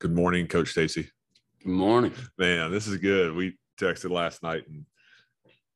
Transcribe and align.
Good 0.00 0.14
morning, 0.14 0.46
Coach 0.46 0.68
Stacy. 0.70 1.10
Good 1.62 1.72
morning. 1.72 2.12
Man, 2.38 2.70
this 2.70 2.86
is 2.86 2.96
good. 2.98 3.34
We 3.34 3.58
texted 3.80 4.10
last 4.10 4.42
night 4.42 4.62
and 4.68 4.84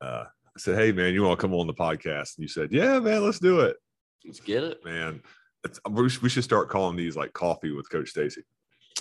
uh, 0.01 0.25
I 0.27 0.59
said, 0.59 0.77
"Hey, 0.79 0.93
man, 0.93 1.13
you 1.13 1.23
want 1.23 1.39
to 1.39 1.41
come 1.41 1.55
on 1.55 1.67
the 1.67 1.75
podcast?" 1.75 2.37
And 2.37 2.43
you 2.43 2.49
said, 2.49 2.73
"Yeah, 2.73 3.01
man, 3.01 3.25
let's 3.25 3.39
do 3.41 3.61
it." 3.61 3.77
Let's 4.25 4.41
get 4.41 4.63
it. 4.63 4.85
Man, 4.85 5.23
it's, 5.65 5.81
we 5.91 6.09
should- 6.09 6.23
we 6.23 6.29
should 6.29 6.45
start 6.45 6.69
calling 6.69 6.97
these 6.97 7.17
like 7.17 7.33
coffee 7.33 7.73
with 7.73 7.91
Coach 7.91 8.11
Stacy. 8.11 8.43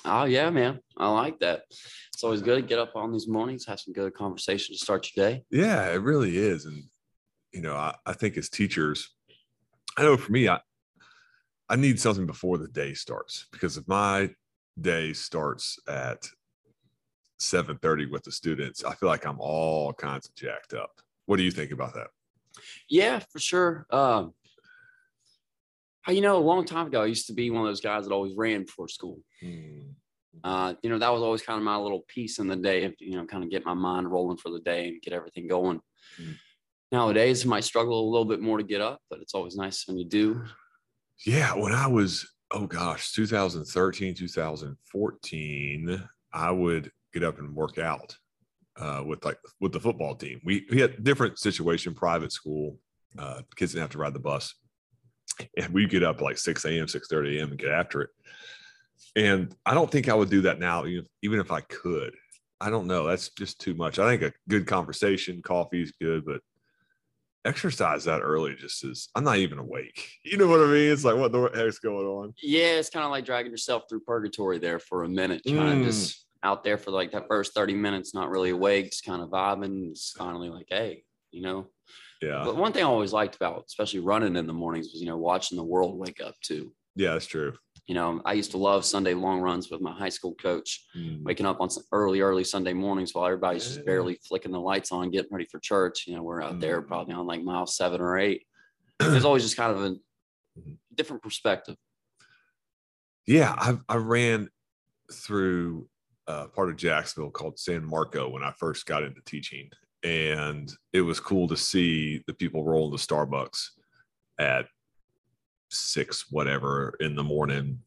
Oh 0.06 0.24
yeah, 0.24 0.50
man. 0.50 0.80
I 0.98 1.10
like 1.10 1.40
that. 1.40 1.64
It's 1.70 2.24
always 2.24 2.42
good 2.42 2.56
to 2.56 2.62
get 2.68 2.80
up 2.80 2.96
on 2.96 3.12
these 3.12 3.28
mornings, 3.28 3.66
have 3.68 3.80
some 3.80 3.94
good 3.94 4.14
conversation 4.16 4.74
to 4.74 4.80
start 4.80 5.08
your 5.16 5.30
day. 5.30 5.44
Yeah, 5.52 5.92
it 5.92 6.02
really 6.02 6.36
is. 6.38 6.66
And 6.66 6.84
you 7.52 7.62
know, 7.62 7.76
I, 7.76 7.94
I 8.08 8.14
think 8.14 8.38
as 8.38 8.50
teachers, 8.50 9.12
I 9.98 10.02
know 10.04 10.18
for 10.18 10.32
me, 10.32 10.48
I 10.50 10.60
I 11.70 11.76
need 11.76 12.00
something 12.00 12.26
before 12.26 12.58
the 12.58 12.68
day 12.68 12.96
starts 12.96 13.46
because 13.52 13.78
if 13.78 13.88
my 13.88 14.32
day 14.80 15.14
starts 15.14 15.80
at 15.88 16.28
7:30 17.40 18.10
with 18.10 18.24
the 18.24 18.32
students, 18.32 18.84
I 18.84 18.94
feel 18.96 19.10
like 19.10 19.26
I'm 19.26 19.40
all 19.40 19.94
kinds 19.94 20.28
of 20.28 20.36
jacked 20.36 20.74
up. 20.74 21.02
What 21.26 21.38
do 21.38 21.44
you 21.44 21.52
think 21.52 21.72
about 21.72 21.94
that? 21.94 22.08
Yeah, 22.90 23.20
for 23.20 23.40
sure. 23.40 23.88
Um, 23.90 24.34
you 26.08 26.22
know, 26.22 26.38
a 26.38 26.40
long 26.40 26.66
time 26.66 26.88
ago, 26.88 27.04
I 27.04 27.06
used 27.06 27.28
to 27.28 27.34
be 27.34 27.50
one 27.50 27.62
of 27.62 27.68
those 27.68 27.82
guys 27.82 28.06
that 28.06 28.14
always 28.14 28.34
ran 28.36 28.64
before 28.64 28.88
school. 28.88 29.20
Hmm. 29.40 29.92
Uh, 30.44 30.74
you 30.82 30.90
know, 30.90 30.98
that 30.98 31.12
was 31.12 31.22
always 31.22 31.42
kind 31.42 31.58
of 31.58 31.64
my 31.64 31.76
little 31.76 32.04
piece 32.08 32.40
in 32.40 32.48
the 32.48 32.56
day, 32.56 32.94
you 33.00 33.16
know, 33.16 33.26
kind 33.26 33.44
of 33.44 33.52
get 33.52 33.66
my 33.66 33.74
mind 33.74 34.12
rolling 34.12 34.38
for 34.38 34.50
the 34.50 34.60
day 34.62 34.88
and 34.88 35.02
get 35.02 35.14
everything 35.14 35.48
going. 35.48 35.80
Mm. 36.20 36.36
Nowadays, 36.92 37.46
I 37.46 37.50
might 37.50 37.64
struggle 37.64 38.00
a 38.00 38.10
little 38.10 38.26
bit 38.26 38.42
more 38.42 38.58
to 38.58 38.64
get 38.64 38.82
up, 38.82 39.02
but 39.10 39.20
it's 39.20 39.36
always 39.36 39.56
nice 39.56 39.88
when 39.88 39.98
you 39.98 40.06
do. 40.06 40.44
Yeah, 41.26 41.54
when 41.54 41.74
I 41.74 41.86
was, 41.86 42.28
oh 42.54 42.68
gosh, 42.68 43.12
2013, 43.14 44.16
2014, 44.16 46.04
I 46.34 46.52
would 46.52 46.92
get 47.14 47.24
up 47.24 47.40
and 47.40 47.56
work 47.56 47.78
out 47.78 48.16
uh, 48.80 49.04
with 49.06 49.24
like 49.26 49.38
with 49.60 49.72
the 49.72 49.80
football 49.80 50.16
team. 50.16 50.42
We 50.44 50.66
we 50.70 50.80
had 50.80 51.04
different 51.04 51.40
situation, 51.40 51.94
private 51.94 52.32
school. 52.32 52.78
Uh, 53.18 53.42
kids 53.56 53.74
didn't 53.74 53.84
have 53.84 53.92
to 53.92 53.98
ride 53.98 54.14
the 54.14 54.20
bus, 54.20 54.54
and 55.58 55.74
we 55.74 55.86
get 55.88 56.04
up 56.04 56.22
like 56.22 56.38
6 56.38 56.64
a.m., 56.66 56.88
6 56.88 57.08
30 57.08 57.40
a.m. 57.40 57.50
and 57.50 57.60
get 57.60 57.72
after 57.72 58.02
it. 58.02 58.10
And 59.16 59.54
I 59.66 59.74
don't 59.74 59.92
think 59.92 60.08
I 60.08 60.14
would 60.14 60.30
do 60.30 60.42
that 60.42 60.60
now, 60.60 60.86
even 60.86 61.06
even 61.22 61.40
if 61.40 61.52
I 61.52 61.62
could. 61.62 62.14
I 62.60 62.70
don't 62.70 62.88
know. 62.88 63.08
That's 63.08 63.30
just 63.30 63.60
too 63.60 63.74
much. 63.74 63.98
I 63.98 64.08
think 64.08 64.22
a 64.22 64.34
good 64.48 64.68
conversation, 64.68 65.42
coffee 65.42 65.82
is 65.82 65.94
good, 66.00 66.24
but 66.26 66.42
exercise 67.46 68.04
that 68.06 68.22
early 68.22 68.54
just 68.56 68.84
is 68.86 69.10
i'm 69.16 69.24
not 69.24 69.38
even 69.38 69.58
awake 69.58 70.10
you 70.24 70.38
know 70.38 70.48
what 70.48 70.60
i 70.60 70.66
mean 70.66 70.92
it's 70.92 71.04
like 71.04 71.16
what 71.16 71.32
the 71.32 71.50
heck's 71.56 71.80
going 71.80 72.06
on 72.06 72.34
Yeah, 72.42 72.74
it's 72.80 72.90
kind 72.90 73.06
of 73.06 73.12
like 73.12 73.26
dragging 73.26 73.52
yourself 73.52 73.84
through 73.90 74.02
purgatory 74.02 74.60
there 74.60 74.80
for 74.80 75.04
a 75.04 75.10
minute, 75.10 75.42
kind 75.46 75.60
Mm. 75.60 75.80
of 75.80 75.84
just 75.86 76.28
out 76.44 76.64
there 76.64 76.78
for 76.78 76.92
like 76.92 77.12
that 77.12 77.28
first 77.28 77.54
30 77.54 77.74
minutes, 77.76 78.14
not 78.14 78.30
really 78.30 78.50
awake, 78.52 78.86
just 78.92 79.06
kind 79.06 79.22
of 79.22 79.30
vibing. 79.30 79.90
It's 79.92 80.12
finally 80.12 80.50
like, 80.50 80.66
hey, 80.70 81.04
you 81.32 81.42
know. 81.42 81.68
yeah 82.22 82.44
But 82.44 82.56
one 82.58 82.72
thing 82.74 82.84
I 82.84 82.88
always 82.88 83.14
liked 83.14 83.36
about, 83.36 83.66
especially 83.68 84.00
running 84.00 84.36
in 84.36 84.48
the 84.48 84.54
mornings, 84.54 84.88
was, 84.92 85.02
you 85.02 85.08
know, 85.08 85.18
watching 85.18 85.56
the 85.58 85.64
world 85.64 85.98
wake 86.00 86.22
up 86.22 86.36
too. 86.42 86.74
yeah 86.96 87.14
that's 87.14 87.26
true 87.28 87.54
You 87.92 87.96
know, 87.96 88.22
I 88.24 88.32
used 88.32 88.52
to 88.52 88.58
love 88.58 88.86
Sunday 88.86 89.14
long 89.14 89.42
runs 89.42 89.70
with 89.70 89.82
my 89.82 89.92
high 89.92 90.08
school 90.08 90.34
coach, 90.36 90.86
Mm. 90.96 91.24
waking 91.26 91.46
up 91.46 91.60
on 91.60 91.70
some 91.70 91.84
early, 91.92 92.22
early 92.22 92.46
Sunday 92.46 92.72
mornings 92.72 93.14
while 93.14 93.26
everybody's 93.26 93.66
just 93.66 93.84
barely 93.86 94.18
flicking 94.26 94.54
the 94.54 94.62
lights 94.62 94.94
on, 94.94 95.12
getting 95.12 95.30
ready 95.30 95.44
for 95.52 95.60
church. 95.60 96.08
You 96.08 96.16
know, 96.16 96.24
we're 96.24 96.42
out 96.42 96.62
there 96.62 96.82
Mm. 96.82 96.88
probably 96.88 97.14
on 97.16 97.28
like 97.28 97.44
mile 97.44 97.68
seven 97.68 98.00
or 98.00 98.18
eight. 98.18 98.48
There's 99.00 99.26
always 99.26 99.44
just 99.44 99.58
kind 99.58 99.74
of 99.74 99.84
a 99.84 99.90
Mhm. 100.58 100.78
different 100.96 101.22
perspective. 101.22 101.76
yeah 103.28 103.54
i, 103.58 103.78
I 103.90 103.98
ran 103.98 104.50
through 105.12 105.90
uh, 106.28 106.48
part 106.48 106.70
of 106.70 106.76
jacksonville 106.78 107.30
called 107.32 107.60
san 107.60 107.86
marco 107.86 108.28
when 108.30 108.42
i 108.42 108.52
first 108.58 108.86
got 108.88 109.04
into 109.04 109.22
teaching 109.26 109.70
and 110.04 110.72
it 110.92 111.02
was 111.02 111.20
cool 111.20 111.48
to 111.50 111.56
see 111.58 112.24
the 112.26 112.34
people 112.34 112.64
rolling 112.64 112.98
to 112.98 113.06
starbucks 113.06 113.60
at 114.40 114.66
six 115.72 116.32
whatever 116.32 116.96
in 117.00 117.16
the 117.16 117.24
morning 117.24 117.80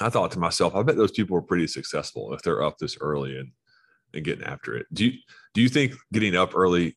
i 0.00 0.08
thought 0.08 0.30
to 0.30 0.38
myself 0.38 0.74
i 0.74 0.82
bet 0.82 0.96
those 0.96 1.10
people 1.10 1.36
are 1.36 1.42
pretty 1.42 1.66
successful 1.66 2.32
if 2.32 2.42
they're 2.42 2.62
up 2.62 2.78
this 2.78 2.96
early 3.00 3.36
and 3.36 3.50
and 4.14 4.24
getting 4.24 4.44
after 4.44 4.74
it 4.74 4.86
do 4.92 5.06
you 5.06 5.12
do 5.54 5.60
you 5.60 5.68
think 5.68 5.94
getting 6.12 6.36
up 6.36 6.56
early 6.56 6.96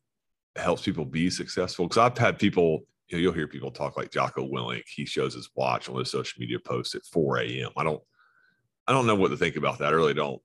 helps 0.56 0.82
people 0.82 1.06
be 1.06 1.30
successful 1.30 1.86
because 1.86 1.98
i've 1.98 2.18
had 2.18 2.40
people 2.40 2.86
you 3.12 3.18
know, 3.18 3.22
you'll 3.24 3.34
hear 3.34 3.48
people 3.48 3.72
talk 3.72 3.98
like 3.98 4.12
Jocko 4.12 4.48
Willink. 4.48 4.84
He 4.88 5.06
shows 5.06 5.34
his 5.34 5.50
watch 5.56 5.90
on 5.90 6.00
his 6.00 6.10
social 6.10 6.40
media 6.40 6.60
post 6.60 6.96
at 6.96 7.06
4 7.06 7.40
a.m. 7.40 7.70
I 7.76 7.84
don't, 7.84 8.02
I 8.88 8.94
don't 8.94 9.06
know 9.06 9.16
what 9.16 9.30
to 9.30 9.38
think 9.38 9.58
about 9.58 9.80
that. 9.80 9.90
I 9.90 9.96
really 9.96 10.14
don't. 10.14 10.42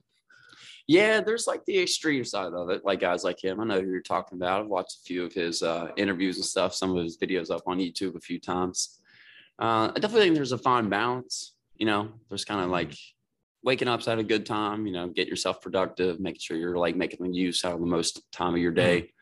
Yeah, 0.89 1.21
there's 1.21 1.47
like 1.47 1.65
the 1.65 1.81
extreme 1.81 2.25
side 2.25 2.53
of 2.53 2.71
it, 2.71 2.85
like 2.85 3.01
guys 3.01 3.25
like 3.25 3.43
him. 3.43 3.61
I 3.61 3.65
know 3.65 3.81
who 3.81 3.89
you're 3.89 4.01
talking 4.01 4.39
about. 4.39 4.61
I've 4.61 4.69
watched 4.69 4.99
a 4.99 5.05
few 5.05 5.25
of 5.25 5.33
his 5.33 5.63
uh, 5.63 5.89
interviews 5.97 6.37
and 6.37 6.45
stuff, 6.45 6.75
some 6.75 6.97
of 6.97 7.03
his 7.03 7.19
videos 7.19 7.51
up 7.51 7.63
on 7.67 7.79
YouTube 7.79 8.17
a 8.17 8.21
few 8.21 8.39
times. 8.39 9.01
Uh, 9.59 9.91
I 9.95 9.99
definitely 10.01 10.23
think 10.27 10.37
there's 10.37 10.53
a 10.53 10.59
fine 10.59 10.89
balance. 10.89 11.55
You 11.77 11.87
know, 11.87 12.13
there's 12.29 12.45
kind 12.45 12.61
of 12.61 12.71
like 12.71 12.95
waking 13.63 13.89
up's 13.89 14.09
at 14.09 14.19
a 14.19 14.25
good 14.25 14.47
time, 14.47 14.87
you 14.87 14.93
know, 14.93 15.09
get 15.09 15.29
yourself 15.29 15.61
productive, 15.61 16.21
making 16.21 16.41
sure 16.41 16.57
you're 16.57 16.77
like 16.79 16.97
making 16.97 17.23
the 17.27 17.35
use 17.37 17.65
out 17.65 17.75
of 17.75 17.81
the 17.81 17.87
most 17.87 18.21
time 18.33 18.55
of 18.55 18.61
your 18.61 18.73
day. 18.73 19.13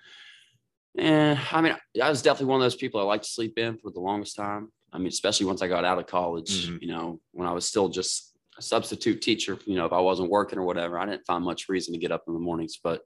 And 0.96 1.38
I 1.50 1.60
mean, 1.60 1.76
I 2.00 2.08
was 2.08 2.22
definitely 2.22 2.46
one 2.46 2.60
of 2.60 2.64
those 2.64 2.76
people 2.76 3.00
I 3.00 3.04
like 3.04 3.22
to 3.22 3.28
sleep 3.28 3.58
in 3.58 3.78
for 3.78 3.90
the 3.90 4.00
longest 4.00 4.36
time. 4.36 4.70
I 4.92 4.98
mean, 4.98 5.08
especially 5.08 5.46
once 5.46 5.62
I 5.62 5.66
got 5.68 5.84
out 5.84 5.98
of 5.98 6.06
college, 6.06 6.68
Mhm. 6.68 6.82
you 6.82 6.88
know, 6.88 7.20
when 7.32 7.48
I 7.48 7.52
was 7.52 7.66
still 7.66 7.88
just 7.88 8.36
a 8.56 8.62
substitute 8.62 9.20
teacher, 9.20 9.58
you 9.66 9.74
know, 9.74 9.86
if 9.86 9.92
I 9.92 10.00
wasn't 10.00 10.30
working 10.30 10.58
or 10.58 10.62
whatever, 10.64 10.98
I 10.98 11.06
didn't 11.06 11.26
find 11.26 11.44
much 11.44 11.68
reason 11.68 11.92
to 11.94 11.98
get 11.98 12.12
up 12.12 12.24
in 12.28 12.34
the 12.34 12.38
mornings. 12.40 12.78
But, 12.80 13.02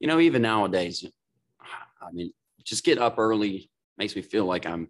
you 0.00 0.08
know, 0.08 0.18
even 0.18 0.42
nowadays, 0.42 1.04
I 1.60 2.10
mean, 2.12 2.32
just 2.64 2.82
get 2.84 2.98
up 2.98 3.18
early 3.18 3.70
makes 3.98 4.16
me 4.16 4.22
feel 4.22 4.44
like 4.46 4.66
I'm 4.66 4.88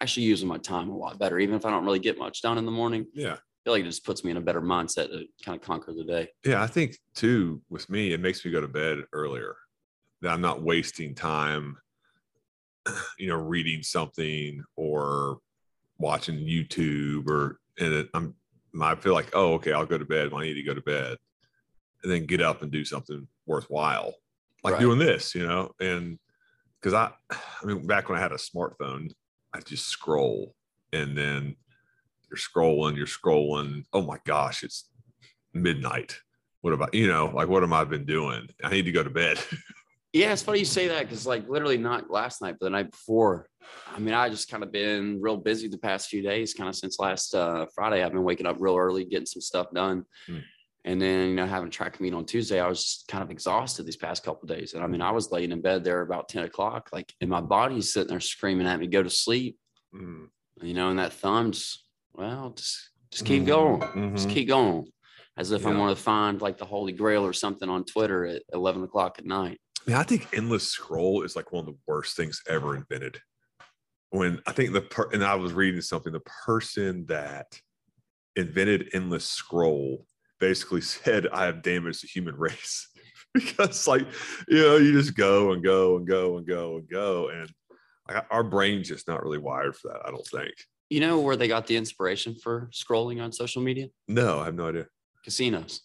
actually 0.00 0.24
using 0.26 0.48
my 0.48 0.58
time 0.58 0.88
a 0.90 0.96
lot 0.96 1.18
better, 1.18 1.38
even 1.38 1.54
if 1.54 1.64
I 1.64 1.70
don't 1.70 1.84
really 1.84 1.98
get 1.98 2.18
much 2.18 2.42
done 2.42 2.58
in 2.58 2.66
the 2.66 2.72
morning. 2.72 3.06
Yeah. 3.14 3.34
I 3.34 3.38
feel 3.64 3.72
like 3.72 3.82
it 3.82 3.86
just 3.86 4.04
puts 4.04 4.24
me 4.24 4.30
in 4.30 4.36
a 4.36 4.40
better 4.42 4.60
mindset 4.60 5.08
to 5.08 5.24
kind 5.44 5.56
of 5.56 5.62
conquer 5.62 5.92
the 5.92 6.04
day. 6.04 6.28
Yeah. 6.44 6.62
I 6.62 6.66
think 6.66 6.96
too, 7.14 7.62
with 7.68 7.88
me, 7.90 8.12
it 8.12 8.20
makes 8.20 8.44
me 8.44 8.50
go 8.50 8.60
to 8.60 8.68
bed 8.68 8.98
earlier 9.12 9.56
that 10.22 10.30
I'm 10.30 10.40
not 10.40 10.62
wasting 10.62 11.14
time, 11.14 11.76
you 13.18 13.28
know, 13.28 13.36
reading 13.36 13.82
something 13.82 14.62
or 14.76 15.38
watching 15.98 16.36
YouTube 16.36 17.28
or, 17.28 17.58
and 17.78 17.92
it, 17.92 18.08
I'm, 18.14 18.34
I 18.80 18.94
feel 18.94 19.14
like, 19.14 19.30
oh, 19.32 19.54
okay, 19.54 19.72
I'll 19.72 19.86
go 19.86 19.98
to 19.98 20.04
bed 20.04 20.30
when 20.30 20.42
I 20.42 20.46
need 20.46 20.54
to 20.54 20.62
go 20.62 20.74
to 20.74 20.82
bed 20.82 21.16
and 22.02 22.12
then 22.12 22.26
get 22.26 22.42
up 22.42 22.62
and 22.62 22.70
do 22.70 22.84
something 22.84 23.26
worthwhile, 23.46 24.14
like 24.62 24.74
Right. 24.74 24.80
doing 24.80 24.98
this, 24.98 25.34
you 25.34 25.46
know, 25.46 25.72
and 25.80 26.18
because 26.80 26.92
I, 26.94 27.10
I 27.30 27.64
mean, 27.64 27.86
back 27.86 28.08
when 28.08 28.18
I 28.18 28.22
had 28.22 28.32
a 28.32 28.36
smartphone, 28.36 29.10
I 29.56 29.60
just 29.60 29.86
scroll 29.86 30.54
and 30.92 31.16
then 31.16 31.56
you're 32.30 32.38
scrolling, 32.38 32.96
you're 32.96 33.06
scrolling. 33.06 33.84
Oh 33.92 34.02
my 34.02 34.18
gosh, 34.24 34.62
it's 34.62 34.90
midnight. 35.54 36.20
What 36.60 36.72
about, 36.72 36.94
you 36.94 37.06
know, 37.06 37.32
like 37.34 37.48
what 37.48 37.62
am 37.62 37.72
I 37.72 37.84
been 37.84 38.04
doing? 38.04 38.48
I 38.62 38.70
need 38.70 38.84
to 38.84 38.92
go 38.92 39.02
to 39.02 39.10
bed. 39.10 39.38
Yeah, 40.12 40.32
it's 40.32 40.40
funny 40.40 40.60
you 40.60 40.64
say 40.64 40.88
that 40.88 41.02
because, 41.02 41.26
like, 41.26 41.46
literally 41.46 41.76
not 41.76 42.10
last 42.10 42.40
night, 42.40 42.54
but 42.58 42.64
the 42.64 42.70
night 42.70 42.90
before. 42.90 43.50
I 43.94 43.98
mean, 43.98 44.14
I 44.14 44.30
just 44.30 44.50
kind 44.50 44.62
of 44.62 44.72
been 44.72 45.20
real 45.20 45.36
busy 45.36 45.68
the 45.68 45.76
past 45.76 46.08
few 46.08 46.22
days, 46.22 46.54
kind 46.54 46.70
of 46.70 46.74
since 46.74 46.98
last 46.98 47.34
uh, 47.34 47.66
Friday. 47.74 48.02
I've 48.02 48.12
been 48.12 48.22
waking 48.22 48.46
up 48.46 48.56
real 48.58 48.76
early, 48.78 49.04
getting 49.04 49.26
some 49.26 49.42
stuff 49.42 49.66
done, 49.74 50.06
Hmm. 50.26 50.38
And 50.86 51.02
then 51.02 51.28
you 51.28 51.34
know 51.34 51.46
having 51.46 51.68
track 51.68 52.00
meet 52.00 52.14
on 52.14 52.24
Tuesday. 52.24 52.60
I 52.60 52.68
was 52.68 52.82
just 52.82 53.08
kind 53.08 53.22
of 53.22 53.30
exhausted 53.30 53.84
these 53.84 53.96
past 53.96 54.24
couple 54.24 54.46
days, 54.46 54.72
and 54.72 54.82
I 54.82 54.86
mean, 54.86 55.02
I 55.02 55.10
was 55.10 55.30
laying 55.30 55.52
in 55.52 55.60
bed 55.60 55.84
there 55.84 56.00
about 56.00 56.28
ten 56.28 56.44
o'clock, 56.44 56.88
like, 56.92 57.12
and 57.20 57.28
my 57.28 57.40
body's 57.40 57.92
sitting 57.92 58.08
there 58.08 58.20
screaming 58.20 58.66
at 58.66 58.78
me, 58.80 58.86
"Go 58.86 59.02
to 59.02 59.10
sleep," 59.10 59.58
Mm, 59.94 60.28
you 60.62 60.74
know, 60.74 60.90
and 60.90 60.98
that 60.98 61.12
thumb's, 61.12 61.84
well, 62.14 62.50
just 62.50 62.90
just 63.10 63.26
keep 63.26 63.42
Mhm, 63.42 63.46
going, 63.46 63.80
just 64.14 64.28
mhm. 64.28 64.32
keep 64.32 64.48
going, 64.48 64.86
as 65.36 65.50
if 65.50 65.66
I 65.66 65.70
Yeah. 65.70 65.78
want 65.78 65.96
to 65.96 66.02
find 66.02 66.40
like 66.40 66.56
the 66.58 66.64
Holy 66.64 66.92
Grail 66.92 67.24
or 67.24 67.32
something 67.32 67.68
on 67.68 67.84
Twitter 67.84 68.24
at 68.24 68.42
eleven 68.52 68.82
o'clock 68.84 69.18
at 69.18 69.26
night. 69.26 69.60
Yeah, 69.86 69.98
I 69.98 70.04
think 70.04 70.28
endless 70.32 70.68
scroll 70.68 71.22
is 71.22 71.34
like 71.36 71.52
one 71.52 71.66
of 71.68 71.74
the 71.74 71.78
worst 71.86 72.16
things 72.16 72.40
ever 72.48 72.76
invented. 72.76 73.20
When 74.10 74.40
I 74.46 74.52
think 74.52 74.72
the 74.72 74.82
per- 74.82 75.10
and 75.10 75.24
I 75.24 75.34
was 75.34 75.52
reading 75.52 75.80
something, 75.80 76.12
the 76.12 76.20
person 76.20 77.06
that 77.06 77.60
invented 78.36 78.90
endless 78.92 79.26
scroll 79.26 80.06
basically 80.40 80.80
said, 80.80 81.26
"I 81.28 81.46
have 81.46 81.62
damaged 81.62 82.02
the 82.02 82.08
human 82.08 82.36
race," 82.36 82.88
because 83.34 83.86
like 83.86 84.06
you 84.48 84.58
know 84.62 84.76
you 84.76 84.92
just 84.92 85.16
go 85.16 85.52
and 85.52 85.62
go 85.62 85.96
and 85.96 86.06
go 86.06 86.36
and 86.38 86.46
go 86.46 86.76
and 86.76 86.88
go, 86.88 87.28
and 87.28 87.50
like, 88.08 88.24
our 88.30 88.44
brain's 88.44 88.88
just 88.88 89.08
not 89.08 89.22
really 89.22 89.38
wired 89.38 89.76
for 89.76 89.88
that. 89.88 90.02
I 90.06 90.10
don't 90.10 90.26
think. 90.26 90.54
You 90.90 91.00
know 91.00 91.18
where 91.20 91.34
they 91.36 91.48
got 91.48 91.66
the 91.66 91.76
inspiration 91.76 92.36
for 92.40 92.70
scrolling 92.72 93.20
on 93.22 93.32
social 93.32 93.60
media? 93.60 93.88
No, 94.06 94.38
I 94.38 94.44
have 94.44 94.54
no 94.54 94.68
idea. 94.68 94.86
Casinos, 95.24 95.80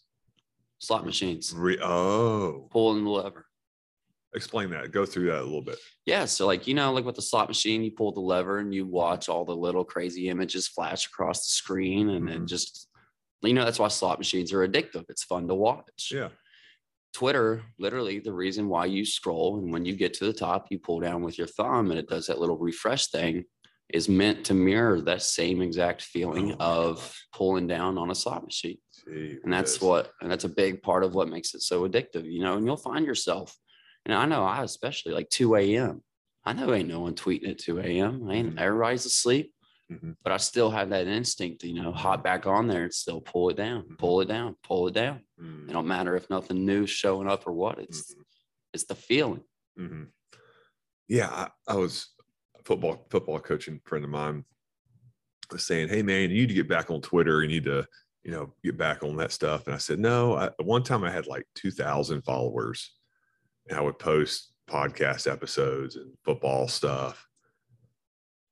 slot 0.77 1.05
machines, 1.05 1.51
Re- 1.55 1.79
oh, 1.81 2.67
pulling 2.69 3.03
the 3.03 3.09
lever. 3.09 3.47
explain 4.35 4.69
that. 4.69 4.91
Go 4.91 5.03
through 5.07 5.25
that 5.31 5.39
a 5.41 5.43
little 5.43 5.63
bit. 5.63 5.79
Yeah. 6.05 6.25
So, 6.25 6.45
like, 6.45 6.67
you 6.67 6.75
know, 6.75 6.93
like 6.93 7.03
with 7.03 7.15
the 7.15 7.21
slot 7.23 7.47
machine, 7.47 7.83
you 7.83 7.89
pull 7.91 8.11
the 8.11 8.19
lever 8.21 8.59
and 8.59 8.73
you 8.75 8.85
watch 8.85 9.27
all 9.27 9.43
the 9.43 9.55
little 9.55 9.83
crazy 9.83 10.29
images 10.29 10.67
flash 10.67 11.07
across 11.07 11.39
the 11.39 11.49
screen 11.49 12.09
and 12.11 12.27
then 12.27 12.41
Mhm. 12.43 12.47
just 12.47 12.87
you 13.41 13.53
know, 13.53 13.65
that's 13.65 13.79
why 13.79 13.87
slot 13.87 14.19
machines 14.19 14.53
are 14.53 14.67
addictive. 14.67 15.05
It's 15.09 15.23
fun 15.23 15.47
to 15.47 15.55
watch. 15.55 16.11
Yeah. 16.13 16.29
Twitter, 17.13 17.63
literally 17.77 18.19
the 18.19 18.31
reason 18.31 18.69
why 18.69 18.85
you 18.85 19.05
scroll 19.05 19.57
and 19.57 19.71
when 19.71 19.83
you 19.83 19.95
get 19.95 20.13
to 20.15 20.25
the 20.25 20.33
top, 20.33 20.67
you 20.69 20.79
pull 20.79 20.99
down 21.01 21.21
with 21.23 21.37
your 21.37 21.47
thumb 21.47 21.91
and 21.91 21.99
it 21.99 22.07
does 22.07 22.27
that 22.27 22.39
little 22.39 22.57
refresh 22.57 23.07
thing 23.07 23.43
is 23.93 24.07
meant 24.07 24.45
to 24.45 24.53
mirror 24.53 25.01
that 25.01 25.21
same 25.21 25.61
exact 25.61 26.01
feeling 26.01 26.53
Oh, 26.53 26.55
of 26.93 27.15
pulling 27.33 27.67
down 27.67 27.97
on 27.97 28.09
a 28.11 28.15
slot 28.15 28.45
machine. 28.45 28.77
Gee 29.05 29.37
And 29.43 29.51
that's 29.51 29.81
whiz. 29.81 29.81
what, 29.81 30.11
and 30.21 30.31
that's 30.31 30.45
a 30.45 30.49
big 30.49 30.81
part 30.81 31.03
of 31.03 31.13
what 31.13 31.27
makes 31.27 31.53
it 31.53 31.61
so 31.61 31.85
addictive, 31.87 32.23
you 32.31 32.41
know, 32.41 32.55
and 32.55 32.65
you'll 32.65 32.77
find 32.77 33.05
yourself. 33.05 33.53
And 34.05 34.13
I 34.15 34.25
know 34.25 34.43
I 34.43 34.63
especially 34.63 35.11
like 35.13 35.29
2 35.29 35.55
a.m. 35.57 36.01
I 36.45 36.53
know 36.53 36.73
ain't 36.73 36.87
no 36.87 37.01
one 37.01 37.13
tweeting 37.15 37.49
at 37.49 37.59
2 37.59 37.79
a.m. 37.79 38.27
I 38.29 38.35
ain't 38.35 38.55
Mhm. 38.55 38.59
everybody's 38.59 39.05
asleep, 39.05 39.53
Mhm. 39.91 40.15
but 40.23 40.31
I 40.31 40.37
still 40.37 40.71
have 40.71 40.89
that 40.89 41.07
instinct, 41.07 41.61
to, 41.61 41.67
you 41.67 41.81
know, 41.81 41.91
hop 41.91 42.23
back 42.23 42.45
on 42.47 42.67
there 42.67 42.83
and 42.83 42.93
still 42.93 43.19
pull 43.19 43.49
it 43.49 43.57
down, 43.57 43.83
Mhm. 43.83 43.97
pull 43.97 44.21
it 44.21 44.27
down, 44.27 44.55
pull 44.63 44.87
it 44.87 44.93
down. 44.93 45.25
Mm, 45.39 45.69
It 45.69 45.73
don't 45.73 45.87
matter 45.87 46.15
if 46.15 46.29
nothing 46.29 46.65
new 46.65 46.85
showing 46.87 47.27
up 47.27 47.45
or 47.45 47.51
what. 47.51 47.77
It's 47.79 48.13
mhm, 48.13 48.23
it's 48.73 48.85
the 48.85 48.95
feeling. 48.95 49.43
mhm. 49.77 50.11
Yeah, 51.09 51.27
I, 51.29 51.49
I 51.67 51.75
was 51.75 52.09
a 52.57 52.63
football 52.63 53.05
football 53.09 53.39
coaching 53.39 53.81
friend 53.85 54.05
of 54.05 54.09
mine 54.11 54.45
was 55.51 55.65
saying, 55.65 55.89
"Hey 55.89 56.01
man, 56.03 56.29
you 56.29 56.37
need 56.41 56.47
to 56.47 56.53
get 56.53 56.69
back 56.69 56.89
on 56.89 57.01
Twitter. 57.01 57.41
You 57.41 57.49
need 57.49 57.65
to, 57.65 57.85
you 58.23 58.31
know, 58.31 58.53
get 58.63 58.77
back 58.77 59.03
on 59.03 59.17
that 59.17 59.33
stuff." 59.33 59.65
And 59.65 59.75
I 59.75 59.77
said, 59.77 59.99
"No." 59.99 60.35
I, 60.35 60.51
one 60.63 60.83
time 60.83 61.03
I 61.03 61.11
had 61.11 61.27
like 61.27 61.45
two 61.55 61.71
thousand 61.71 62.21
followers, 62.21 62.95
and 63.67 63.77
I 63.77 63.81
would 63.81 63.99
post 63.99 64.53
podcast 64.69 65.29
episodes 65.29 65.97
and 65.97 66.17
football 66.23 66.69
stuff. 66.69 67.27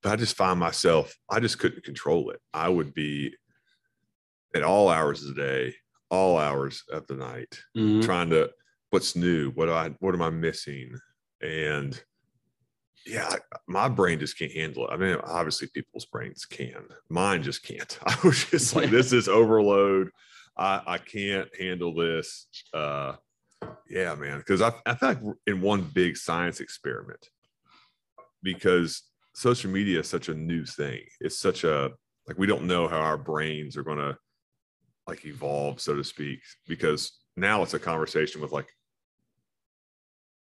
But 0.01 0.13
I 0.13 0.15
just 0.15 0.35
find 0.37 0.59
myself, 0.59 1.13
I 1.29 1.39
just 1.39 1.59
couldn't 1.59 1.83
control 1.83 2.29
it. 2.31 2.39
I 2.53 2.69
would 2.69 2.93
be 2.93 3.35
at 4.55 4.63
all 4.63 4.89
hours 4.89 5.21
of 5.23 5.35
the 5.35 5.41
day, 5.41 5.75
all 6.09 6.37
hours 6.37 6.83
of 6.91 7.05
the 7.07 7.15
night, 7.15 7.59
Mhm. 7.77 8.03
trying 8.03 8.29
to 8.31 8.51
what's 8.91 9.15
new? 9.15 9.51
What 9.51 9.67
do 9.67 9.73
i 9.73 9.89
what 9.99 10.15
am 10.15 10.21
i 10.21 10.29
missing? 10.31 10.97
And 11.41 12.01
yeah 13.05 13.27
I- 13.29 13.57
my 13.67 13.87
brain 13.89 14.19
just 14.19 14.37
can't 14.37 14.51
handle 14.51 14.87
it. 14.87 14.91
I 14.93 14.97
mean 14.97 15.17
obviously 15.23 15.67
people's 15.67 16.05
brains 16.05 16.45
can. 16.45 16.87
Mine 17.09 17.43
just 17.43 17.63
can't. 17.63 17.99
I 18.05 18.17
was 18.23 18.45
just 18.45 18.75
like 18.75 18.89
this 18.89 19.13
is 19.13 19.27
overload. 19.27 20.09
I 20.57 20.81
i 20.87 20.97
can't 20.97 21.49
handle 21.55 21.93
this. 21.93 22.47
Uh 22.73 23.15
yeah 23.87 24.15
man 24.15 24.37
because 24.39 24.61
i, 24.61 24.71
I 24.85 24.95
feel 24.95 25.09
like 25.09 25.19
in 25.45 25.61
one 25.61 25.81
big 25.83 26.15
science 26.15 26.59
experiment 26.61 27.29
because 28.41 29.03
social 29.39 29.71
media 29.71 29.99
is 30.01 30.07
such 30.09 30.27
a 30.27 30.33
new 30.33 30.65
thing 30.65 30.99
it's 31.21 31.39
such 31.39 31.63
a 31.63 31.89
like 32.27 32.37
we 32.37 32.45
don't 32.45 32.67
know 32.67 32.89
how 32.89 32.99
our 32.99 33.17
brains 33.17 33.77
are 33.77 33.83
going 33.83 33.97
to 33.97 34.13
like 35.07 35.25
evolve 35.25 35.79
so 35.79 35.95
to 35.95 36.03
speak 36.03 36.39
because 36.67 37.19
now 37.37 37.63
it's 37.63 37.73
a 37.73 37.79
conversation 37.79 38.41
with 38.41 38.51
like 38.51 38.67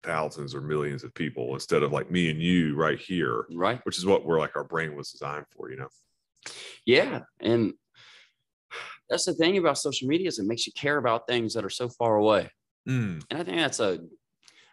thousands 0.03 0.55
or 0.55 0.61
millions 0.61 1.05
of 1.05 1.15
people 1.15 1.55
instead 1.55 1.83
of 1.83 1.91
like 1.91 2.11
me 2.11 2.29
and 2.29 2.43
you 2.43 2.77
right 2.77 2.99
here 2.99 3.47
Right. 3.55 3.81
which 3.85 3.97
is 3.97 4.05
what 4.05 4.27
we're 4.27 4.39
like 4.39 4.56
our 4.56 4.65
brain 4.65 4.94
was 4.94 5.11
designed 5.11 5.47
for 5.56 5.71
you 5.71 5.79
know 5.79 5.89
Yeah. 6.85 7.21
And 7.41 7.73
that's 9.09 9.25
the 9.25 9.35
thing 9.35 9.56
about 9.56 9.79
social 9.79 10.06
media 10.06 10.29
is 10.29 10.39
it 10.39 10.47
makes 10.47 10.67
you 10.67 10.73
care 10.75 10.99
about 10.99 11.27
things 11.27 11.55
that 11.55 11.65
are 11.65 11.71
so 11.71 11.89
far 11.89 12.17
away. 12.17 12.50
Mm, 12.89 13.23
And 13.31 13.41
I 13.41 13.44
think 13.44 13.56
that's 13.59 13.81
a 13.81 14.00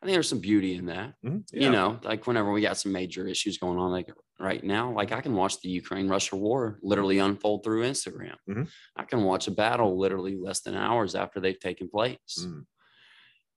I 0.01 0.05
think 0.05 0.15
there's 0.15 0.29
some 0.29 0.39
beauty 0.39 0.75
in 0.75 0.85
that. 0.87 1.15
mhm, 1.25 1.43
You 1.51 1.69
know, 1.69 1.99
like 2.03 2.25
whenever 2.25 2.51
we 2.51 2.61
got 2.61 2.77
some 2.77 2.91
major 2.93 3.27
issues 3.27 3.57
going 3.57 3.77
on, 3.77 3.91
like 3.91 4.09
right 4.39 4.63
now, 4.63 4.93
like 4.93 5.11
I 5.11 5.19
can 5.21 5.33
watch 5.35 5.59
the 5.59 5.69
Ukraine 5.69 6.07
Russia 6.07 6.37
war 6.37 6.79
literally 6.81 7.19
unfold 7.19 7.63
through 7.63 7.83
Instagram. 7.83 8.35
Mhm. 8.49 8.69
I 8.95 9.03
can 9.03 9.23
watch 9.23 9.47
a 9.47 9.51
battle 9.51 9.97
literally 9.99 10.35
less 10.37 10.61
than 10.61 10.75
hours 10.75 11.15
after 11.15 11.39
they've 11.41 11.59
taken 11.59 11.89
place. 11.89 12.37
Mm, 12.39 12.65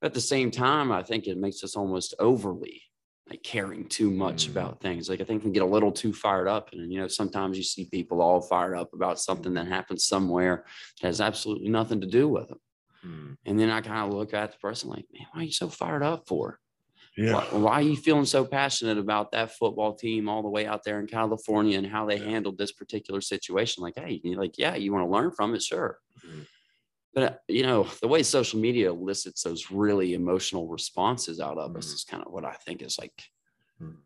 At 0.02 0.14
the 0.14 0.20
same 0.20 0.50
time, 0.50 0.90
I 0.90 1.02
think 1.04 1.26
it 1.26 1.38
makes 1.38 1.62
us 1.62 1.76
almost 1.76 2.14
overly 2.18 2.82
like 3.30 3.42
caring 3.44 3.88
too 3.88 4.10
much 4.10 4.46
Mm. 4.48 4.50
about 4.50 4.80
things. 4.80 5.08
Like 5.08 5.20
I 5.20 5.24
think 5.24 5.44
we 5.44 5.52
get 5.52 5.62
a 5.62 5.66
little 5.66 5.92
too 5.92 6.12
fired 6.12 6.48
up. 6.48 6.72
And 6.72 6.92
you 6.92 6.98
know, 7.00 7.06
sometimes 7.06 7.56
you 7.56 7.62
see 7.62 7.84
people 7.88 8.20
all 8.20 8.40
fired 8.40 8.74
up 8.76 8.92
about 8.94 9.20
something 9.20 9.54
that 9.54 9.68
happens 9.68 10.04
somewhere 10.06 10.66
that 11.00 11.06
has 11.06 11.20
absolutely 11.20 11.68
nothing 11.68 12.00
to 12.00 12.06
do 12.08 12.28
with 12.28 12.48
them. 12.48 12.58
Mm. 13.04 13.36
And 13.44 13.58
then 13.58 13.70
I 13.70 13.80
kind 13.80 14.08
of 14.08 14.16
look 14.16 14.34
at 14.34 14.52
the 14.52 14.58
person 14.58 14.90
like, 14.90 15.06
man, 15.12 15.26
why 15.32 15.40
are 15.40 15.44
you 15.44 15.52
so 15.52 15.68
fired 15.68 16.02
up 16.02 16.26
for? 16.28 16.58
yeah 17.16 17.34
Why, 17.34 17.58
why 17.60 17.72
are 17.74 17.82
you 17.82 17.96
feeling 17.96 18.24
so 18.24 18.44
passionate 18.44 18.98
about 18.98 19.32
that 19.32 19.52
football 19.52 19.94
team 19.94 20.28
all 20.28 20.42
the 20.42 20.48
way 20.48 20.66
out 20.66 20.82
there 20.84 20.98
in 21.00 21.06
California 21.06 21.76
and 21.78 21.86
how 21.86 22.06
they 22.06 22.18
Yeah. 22.18 22.30
handled 22.30 22.56
this 22.58 22.72
particular 22.72 23.20
situation? 23.20 23.82
Like, 23.82 23.96
hey, 23.96 24.20
you're 24.24 24.40
like, 24.40 24.56
yeah, 24.58 24.74
you 24.76 24.92
want 24.92 25.04
to 25.06 25.10
learn 25.12 25.30
from 25.30 25.54
it, 25.54 25.62
sure. 25.62 25.98
Mhm. 26.24 26.46
But 27.14 27.22
uh, 27.24 27.36
you 27.48 27.64
know, 27.64 27.84
the 28.00 28.08
way 28.08 28.22
social 28.22 28.58
media 28.60 28.90
elicits 28.90 29.42
those 29.42 29.70
really 29.70 30.14
emotional 30.14 30.66
responses 30.68 31.40
out 31.40 31.58
of 31.58 31.76
us 31.76 31.86
Mhm. 31.90 31.94
is 31.94 32.04
kind 32.04 32.24
of 32.24 32.32
what 32.32 32.44
I 32.46 32.54
think 32.54 32.80
is 32.82 32.98
like 32.98 33.12
Mhm. 33.80 33.98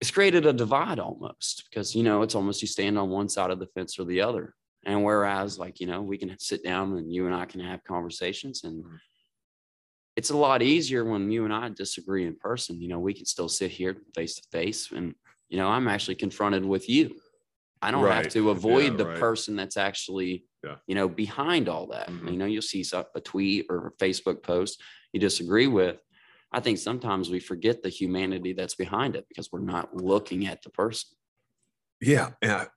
it's 0.00 0.10
created 0.10 0.46
a 0.46 0.52
divide 0.52 0.98
almost 0.98 1.64
because 1.68 1.94
you 1.94 2.02
know 2.02 2.22
it's 2.22 2.34
almost 2.34 2.62
you 2.62 2.68
stand 2.68 2.96
on 2.98 3.10
one 3.10 3.28
side 3.28 3.50
of 3.50 3.58
the 3.58 3.66
fence 3.66 3.98
or 3.98 4.04
the 4.04 4.20
other. 4.20 4.54
And 4.84 5.04
whereas, 5.04 5.58
like, 5.58 5.80
you 5.80 5.86
know, 5.86 6.00
we 6.02 6.16
can 6.18 6.34
sit 6.38 6.64
down 6.64 6.96
and 6.96 7.12
you 7.12 7.26
and 7.26 7.34
I 7.34 7.44
can 7.44 7.60
have 7.60 7.84
conversations 7.84 8.64
and 8.64 8.84
Mhm. 8.84 8.98
it's 10.16 10.30
a 10.30 10.36
lot 10.36 10.62
easier 10.62 11.04
when 11.04 11.30
you 11.30 11.44
and 11.44 11.52
I 11.52 11.68
disagree 11.68 12.26
in 12.26 12.36
person. 12.36 12.80
You 12.80 12.88
know, 12.88 12.98
we 12.98 13.14
can 13.14 13.26
still 13.26 13.48
sit 13.48 13.70
here 13.70 14.02
face 14.14 14.34
to 14.36 14.42
face 14.50 14.90
and, 14.90 15.14
you 15.48 15.56
know, 15.58 15.68
I'm 15.68 15.88
actually 15.88 16.16
confronted 16.16 16.64
with 16.64 16.88
you. 16.88 17.20
I 17.82 17.90
don't 17.90 18.06
have 18.06 18.28
to 18.30 18.50
avoid 18.50 18.92
Yeah, 18.92 18.96
the 18.98 19.06
right. 19.06 19.18
person 19.18 19.56
that's 19.56 19.76
actually, 19.78 20.46
Yeah. 20.62 20.78
you 20.86 20.94
know, 20.94 21.08
behind 21.08 21.68
all 21.68 21.86
that. 21.88 22.08
Mhm. 22.08 22.30
You 22.32 22.36
know, 22.38 22.44
you'll 22.46 22.62
see 22.62 22.84
a 22.92 23.20
tweet 23.20 23.66
or 23.70 23.86
a 23.88 23.92
Facebook 23.92 24.42
post 24.42 24.82
you 25.12 25.20
disagree 25.20 25.66
with. 25.66 25.98
I 26.52 26.60
think 26.60 26.78
sometimes 26.78 27.30
we 27.30 27.40
forget 27.40 27.82
the 27.82 27.88
humanity 27.88 28.52
that's 28.52 28.74
behind 28.74 29.16
it 29.16 29.26
because 29.28 29.50
we're 29.52 29.60
not 29.60 29.96
looking 29.96 30.46
at 30.46 30.62
the 30.62 30.70
person. 30.70 31.16
Yeah, 32.00 32.32
man, 32.42 32.68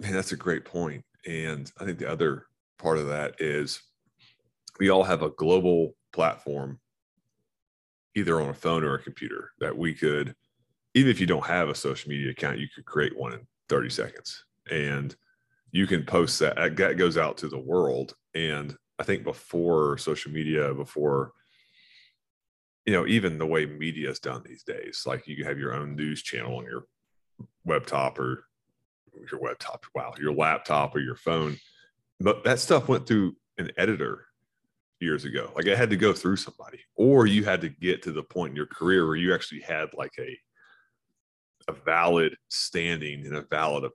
that's 0.00 0.32
a 0.32 0.36
great 0.36 0.64
point. 0.64 1.04
And 1.26 1.70
I 1.78 1.84
think 1.84 1.98
the 1.98 2.10
other 2.10 2.46
part 2.78 2.98
of 2.98 3.08
that 3.08 3.40
is 3.40 3.80
we 4.78 4.90
all 4.90 5.04
have 5.04 5.22
a 5.22 5.30
global 5.30 5.94
platform, 6.12 6.80
either 8.14 8.40
on 8.40 8.48
a 8.48 8.54
phone 8.54 8.84
or 8.84 8.94
a 8.94 9.02
computer, 9.02 9.52
that 9.60 9.76
we 9.76 9.94
could, 9.94 10.34
even 10.94 11.10
if 11.10 11.20
you 11.20 11.26
don't 11.26 11.46
have 11.46 11.68
a 11.68 11.74
social 11.74 12.08
media 12.08 12.30
account, 12.30 12.58
you 12.58 12.68
could 12.74 12.84
create 12.84 13.16
one 13.16 13.32
in 13.32 13.40
30 13.68 13.90
seconds. 13.90 14.44
And 14.70 15.14
you 15.70 15.86
can 15.86 16.04
post 16.04 16.38
that. 16.38 16.76
That 16.76 16.96
goes 16.96 17.18
out 17.18 17.36
to 17.38 17.48
the 17.48 17.58
world. 17.58 18.14
And 18.34 18.76
I 18.98 19.04
think 19.04 19.24
before 19.24 19.98
social 19.98 20.32
media, 20.32 20.72
before 20.74 21.32
you 22.88 22.94
know, 22.94 23.06
even 23.06 23.36
the 23.36 23.44
way 23.44 23.66
media 23.66 24.08
is 24.08 24.18
done 24.18 24.42
these 24.46 24.62
days, 24.62 25.02
like 25.04 25.26
you 25.26 25.44
have 25.44 25.58
your 25.58 25.74
own 25.74 25.94
news 25.94 26.22
channel 26.22 26.56
on 26.56 26.64
your 26.64 26.86
web 27.66 27.84
top 27.84 28.18
or 28.18 28.44
your 29.30 29.40
web 29.40 29.58
top, 29.58 29.84
wow, 29.94 30.12
your 30.18 30.32
laptop 30.34 30.94
or 30.94 31.00
your 31.00 31.16
phone. 31.16 31.56
But 32.20 32.44
that 32.44 32.58
stuff 32.60 32.88
went 32.88 33.06
through 33.06 33.36
an 33.58 33.70
editor 33.76 34.26
years 35.00 35.24
ago. 35.24 35.52
Like 35.54 35.66
it 35.66 35.76
had 35.78 35.90
to 35.90 35.96
go 35.96 36.12
through 36.12 36.36
somebody, 36.36 36.80
or 36.96 37.26
you 37.26 37.44
had 37.44 37.60
to 37.62 37.68
get 37.68 38.02
to 38.02 38.12
the 38.12 38.22
point 38.22 38.50
in 38.50 38.56
your 38.56 38.66
career 38.66 39.06
where 39.06 39.16
you 39.16 39.34
actually 39.34 39.60
had 39.60 39.88
like 39.94 40.12
a 40.18 40.38
a 41.68 41.72
valid 41.72 42.34
standing 42.48 43.26
and 43.26 43.36
a 43.36 43.42
valid 43.42 43.84
op- 43.84 43.92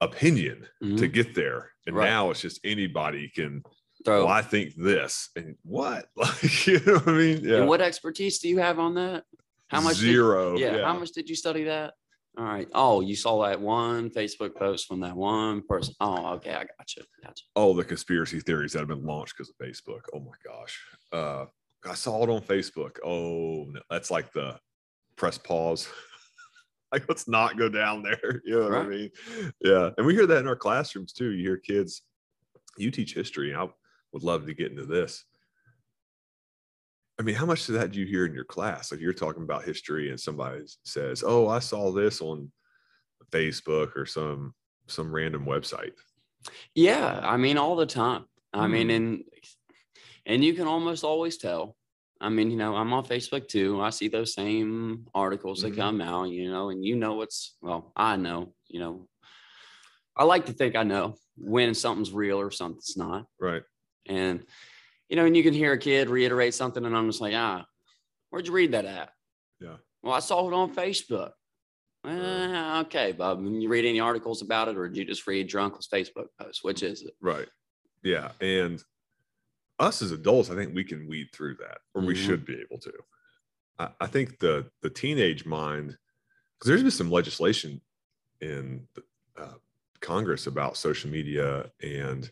opinion 0.00 0.66
to 0.80 0.86
Mhm. 0.86 1.12
get 1.12 1.34
there. 1.34 1.72
And 1.86 1.96
Right. 1.96 2.08
now 2.08 2.30
it's 2.30 2.40
just 2.40 2.60
anybody 2.64 3.28
can 3.28 3.62
Throw. 4.04 4.24
well, 4.24 4.28
I 4.32 4.40
think 4.42 4.74
this 4.76 5.30
and 5.36 5.56
what? 5.62 6.08
Like, 6.16 6.66
you 6.66 6.78
know 6.80 6.94
what 6.94 7.08
I 7.08 7.12
mean? 7.12 7.44
Yeah. 7.44 7.56
And 7.56 7.68
what 7.68 7.80
expertise 7.80 8.38
do 8.38 8.48
you 8.48 8.58
have 8.58 8.78
on 8.78 8.94
that? 8.94 9.24
How 9.68 9.80
much? 9.80 9.96
did- 9.96 10.02
Zero. 10.12 10.56
yeah, 10.56 10.84
How 10.84 10.98
much 10.98 11.10
did 11.10 11.28
you 11.28 11.34
study 11.36 11.64
that? 11.64 11.94
All 12.38 12.44
right. 12.44 12.68
Oh, 12.74 13.00
you 13.00 13.16
saw 13.16 13.42
that 13.46 13.60
one 13.60 14.08
Facebook 14.10 14.54
post 14.54 14.86
from 14.86 15.00
that 15.00 15.16
one 15.16 15.62
person. 15.62 15.94
Oh, 16.00 16.34
okay. 16.34 16.52
I 16.52 16.64
got 16.64 16.96
you. 16.96 17.02
Gotcha. 17.24 17.44
all 17.54 17.74
the 17.74 17.84
conspiracy 17.84 18.40
theories 18.40 18.72
that 18.72 18.78
have 18.80 18.88
been 18.88 19.04
launched 19.04 19.34
because 19.36 19.50
of 19.50 19.56
Facebook. 19.56 20.02
Oh 20.14 20.20
my 20.20 20.32
gosh. 20.44 20.80
Uh, 21.12 21.46
I 21.84 21.94
saw 21.94 22.22
it 22.22 22.30
on 22.30 22.40
Facebook. 22.42 22.96
Oh, 23.04 23.66
no, 23.70 23.80
that's 23.90 24.10
like 24.10 24.32
the 24.32 24.58
press 25.16 25.38
pause. 25.38 25.88
like, 26.92 27.04
let's 27.08 27.26
not 27.26 27.58
go 27.58 27.68
down 27.68 28.02
there. 28.02 28.40
You 28.44 28.60
know 28.60 28.68
what 28.68 28.74
I 28.74 28.86
mean? 28.86 29.10
Yeah. 29.62 29.90
And 29.96 30.06
we 30.06 30.14
hear 30.14 30.26
that 30.26 30.38
in 30.38 30.48
our 30.48 30.56
classrooms 30.56 31.12
too. 31.12 31.30
You 31.32 31.42
hear 31.42 31.56
kids, 31.58 32.02
you 32.78 32.90
teach 32.90 33.14
history. 33.14 33.54
I 33.54 33.66
would 34.12 34.22
love 34.22 34.46
to 34.46 34.54
get 34.54 34.70
into 34.70 34.86
this. 34.86 35.24
I 37.20 37.22
mean, 37.22 37.34
how 37.34 37.44
much 37.44 37.68
of 37.68 37.74
that 37.74 37.92
do 37.92 38.00
you 38.00 38.06
hear 38.06 38.24
in 38.24 38.32
your 38.32 38.46
class? 38.46 38.90
Like 38.90 38.98
you're 39.02 39.12
talking 39.12 39.42
about 39.42 39.64
history 39.64 40.08
and 40.08 40.18
somebody 40.18 40.62
says, 40.86 41.22
Oh, 41.24 41.48
I 41.48 41.58
saw 41.58 41.92
this 41.92 42.22
on 42.22 42.50
Facebook 43.30 43.94
or 43.94 44.06
some 44.06 44.54
some 44.86 45.14
random 45.14 45.44
website. 45.44 45.92
Yeah, 46.74 47.20
I 47.22 47.36
mean, 47.36 47.58
all 47.58 47.76
the 47.76 47.84
time. 47.84 48.24
I 48.54 48.68
mean, 48.68 48.88
Hmm. 48.88 48.96
and 48.96 49.24
and 50.24 50.42
you 50.42 50.54
can 50.54 50.66
almost 50.66 51.04
always 51.04 51.36
tell. 51.36 51.76
I 52.22 52.30
mean, 52.30 52.50
you 52.50 52.56
know, 52.56 52.74
I'm 52.74 52.90
on 52.94 53.04
Facebook 53.04 53.48
too. 53.48 53.82
I 53.82 53.90
see 53.90 54.08
those 54.08 54.32
same 54.32 55.06
articles 55.14 55.60
that 55.60 55.76
come 55.76 56.00
out, 56.00 56.30
you 56.30 56.50
know, 56.50 56.70
and 56.70 56.82
you 56.82 56.96
know 56.96 57.16
what's 57.16 57.54
well, 57.60 57.92
I 57.94 58.16
know, 58.16 58.54
you 58.68 58.80
know, 58.80 59.08
I 60.16 60.24
like 60.24 60.46
to 60.46 60.54
think 60.54 60.74
I 60.74 60.84
know 60.84 61.16
when 61.36 61.74
something's 61.74 62.12
real 62.12 62.40
or 62.40 62.50
something's 62.50 62.96
not. 62.96 63.26
Right. 63.38 63.62
And, 64.06 64.46
you 65.10 65.16
know, 65.16 65.26
and 65.26 65.36
you 65.36 65.42
can 65.42 65.52
hear 65.52 65.72
a 65.72 65.78
kid 65.78 66.08
reiterate 66.08 66.54
something, 66.54 66.84
and 66.86 66.96
I'm 66.96 67.08
just 67.08 67.20
like, 67.20 67.34
ah, 67.34 67.66
where'd 68.30 68.46
you 68.46 68.52
read 68.52 68.72
that 68.72 68.84
at? 68.84 69.10
Yeah. 69.60 69.76
Well, 70.02 70.14
I 70.14 70.20
saw 70.20 70.48
it 70.48 70.54
on 70.54 70.72
Facebook. 70.74 71.32
Uh, 72.04 72.82
okay, 72.86 73.12
Bob. 73.12 73.42
Did 73.44 73.60
you 73.62 73.68
read 73.68 73.84
any 73.84 74.00
articles 74.00 74.40
about 74.40 74.68
it, 74.68 74.78
or 74.78 74.88
did 74.88 74.96
you 74.96 75.04
just 75.04 75.26
read 75.26 75.52
your 75.52 75.60
uncle's 75.60 75.88
Facebook 75.92 76.28
post? 76.40 76.60
Which 76.62 76.82
is 76.82 77.02
it? 77.02 77.14
Right. 77.20 77.48
Yeah. 78.02 78.30
And 78.40 78.82
us 79.80 80.00
as 80.00 80.12
adults, 80.12 80.48
I 80.48 80.54
think 80.54 80.74
we 80.74 80.84
can 80.84 81.08
weed 81.08 81.28
through 81.34 81.56
that, 81.56 81.78
or 81.94 82.02
we 82.02 82.14
Mhm. 82.14 82.24
should 82.26 82.44
be 82.46 82.54
able 82.60 82.78
to. 82.78 82.92
I, 83.78 83.88
I 84.02 84.06
think 84.06 84.38
the 84.38 84.70
the 84.80 84.90
teenage 84.90 85.44
mind, 85.44 85.98
because 86.58 86.68
there's 86.68 86.82
been 86.82 86.90
some 86.90 87.10
legislation 87.10 87.82
in 88.40 88.86
the, 88.94 89.02
uh, 89.36 89.54
Congress 90.00 90.46
about 90.46 90.78
social 90.78 91.10
media 91.10 91.70
and 91.82 92.30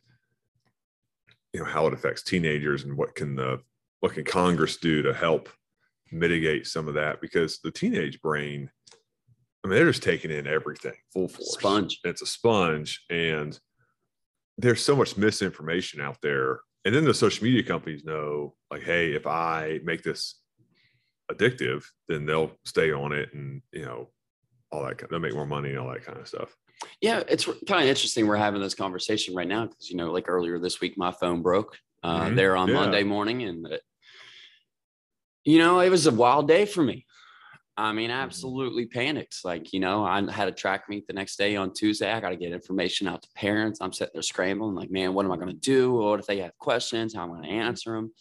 you 1.52 1.60
know 1.60 1.66
how 1.66 1.86
it 1.86 1.94
affects 1.94 2.22
teenagers 2.22 2.84
and 2.84 2.96
what 2.96 3.14
can 3.14 3.34
the 3.36 3.60
what 4.00 4.12
can 4.14 4.24
Congress 4.24 4.76
do 4.76 5.02
to 5.02 5.12
help 5.14 5.48
mitigate 6.12 6.66
some 6.66 6.88
of 6.88 6.94
that 6.94 7.20
because 7.20 7.58
the 7.58 7.70
teenage 7.70 8.20
brain, 8.22 8.70
I 9.64 9.68
mean, 9.68 9.76
they're 9.76 9.90
just 9.90 10.02
taking 10.02 10.30
in 10.30 10.46
everything 10.46 10.94
full 11.12 11.28
force. 11.28 11.52
Sponge. 11.58 11.98
It's 12.04 12.22
a 12.22 12.26
sponge, 12.26 13.04
and 13.10 13.58
there's 14.56 14.84
so 14.84 14.94
much 14.96 15.16
misinformation 15.16 16.00
out 16.00 16.18
there. 16.22 16.60
And 16.84 16.94
then 16.94 17.04
the 17.04 17.12
social 17.12 17.44
media 17.44 17.62
companies 17.64 18.04
know, 18.04 18.54
like, 18.70 18.82
hey, 18.82 19.12
if 19.12 19.26
I 19.26 19.80
make 19.84 20.02
this 20.02 20.36
addictive, 21.30 21.84
then 22.08 22.24
they'll 22.24 22.52
stay 22.64 22.92
on 22.92 23.12
it, 23.12 23.34
and 23.34 23.60
you 23.72 23.84
know, 23.84 24.10
all 24.70 24.84
that. 24.84 24.98
kind- 24.98 25.10
They'll 25.10 25.18
make 25.18 25.34
more 25.34 25.46
money 25.46 25.70
and 25.70 25.78
all 25.78 25.92
that 25.92 26.04
kind 26.04 26.18
of 26.18 26.28
stuff. 26.28 26.54
Yeah, 27.00 27.22
it's 27.28 27.44
kind 27.44 27.82
of 27.82 27.88
interesting. 27.88 28.26
We're 28.26 28.36
having 28.36 28.60
this 28.60 28.74
conversation 28.74 29.34
right 29.34 29.48
now 29.48 29.66
because 29.66 29.90
you 29.90 29.96
know, 29.96 30.10
like 30.12 30.28
earlier 30.28 30.58
this 30.58 30.80
week, 30.80 30.96
my 30.96 31.12
phone 31.12 31.42
broke 31.42 31.76
uh, 32.02 32.26
Mhm. 32.28 32.36
there 32.36 32.56
on 32.56 32.68
Yeah. 32.68 32.74
Monday 32.74 33.02
morning, 33.04 33.42
and 33.42 33.66
it, 33.66 33.82
you 35.44 35.58
know, 35.58 35.80
it 35.80 35.90
was 35.90 36.06
a 36.06 36.12
wild 36.12 36.46
day 36.48 36.66
for 36.66 36.82
me. 36.82 37.06
I 37.76 37.92
mean, 37.92 38.10
Mm-hmm. 38.10 38.20
absolutely 38.20 38.86
panicked. 38.86 39.44
Like, 39.44 39.72
you 39.72 39.78
know, 39.80 40.04
I 40.04 40.28
had 40.30 40.48
a 40.48 40.52
track 40.52 40.88
meet 40.88 41.06
the 41.06 41.12
next 41.12 41.36
day 41.36 41.54
on 41.56 41.72
Tuesday. 41.72 42.10
I 42.12 42.20
got 42.20 42.30
to 42.30 42.36
get 42.36 42.52
information 42.52 43.06
out 43.06 43.22
to 43.22 43.28
parents. 43.36 43.80
I'm 43.80 43.92
sitting 43.92 44.12
there 44.14 44.22
scrambling, 44.22 44.74
like, 44.74 44.90
man, 44.90 45.14
what 45.14 45.24
am 45.24 45.32
I 45.32 45.36
going 45.36 45.48
to 45.48 45.54
do? 45.54 45.92
What 45.92 46.18
if 46.20 46.26
they 46.26 46.38
have 46.38 46.56
questions? 46.58 47.14
How 47.14 47.22
am 47.24 47.32
I 47.32 47.36
going 47.36 47.48
to 47.48 47.54
answer 47.54 47.92
them? 47.92 48.12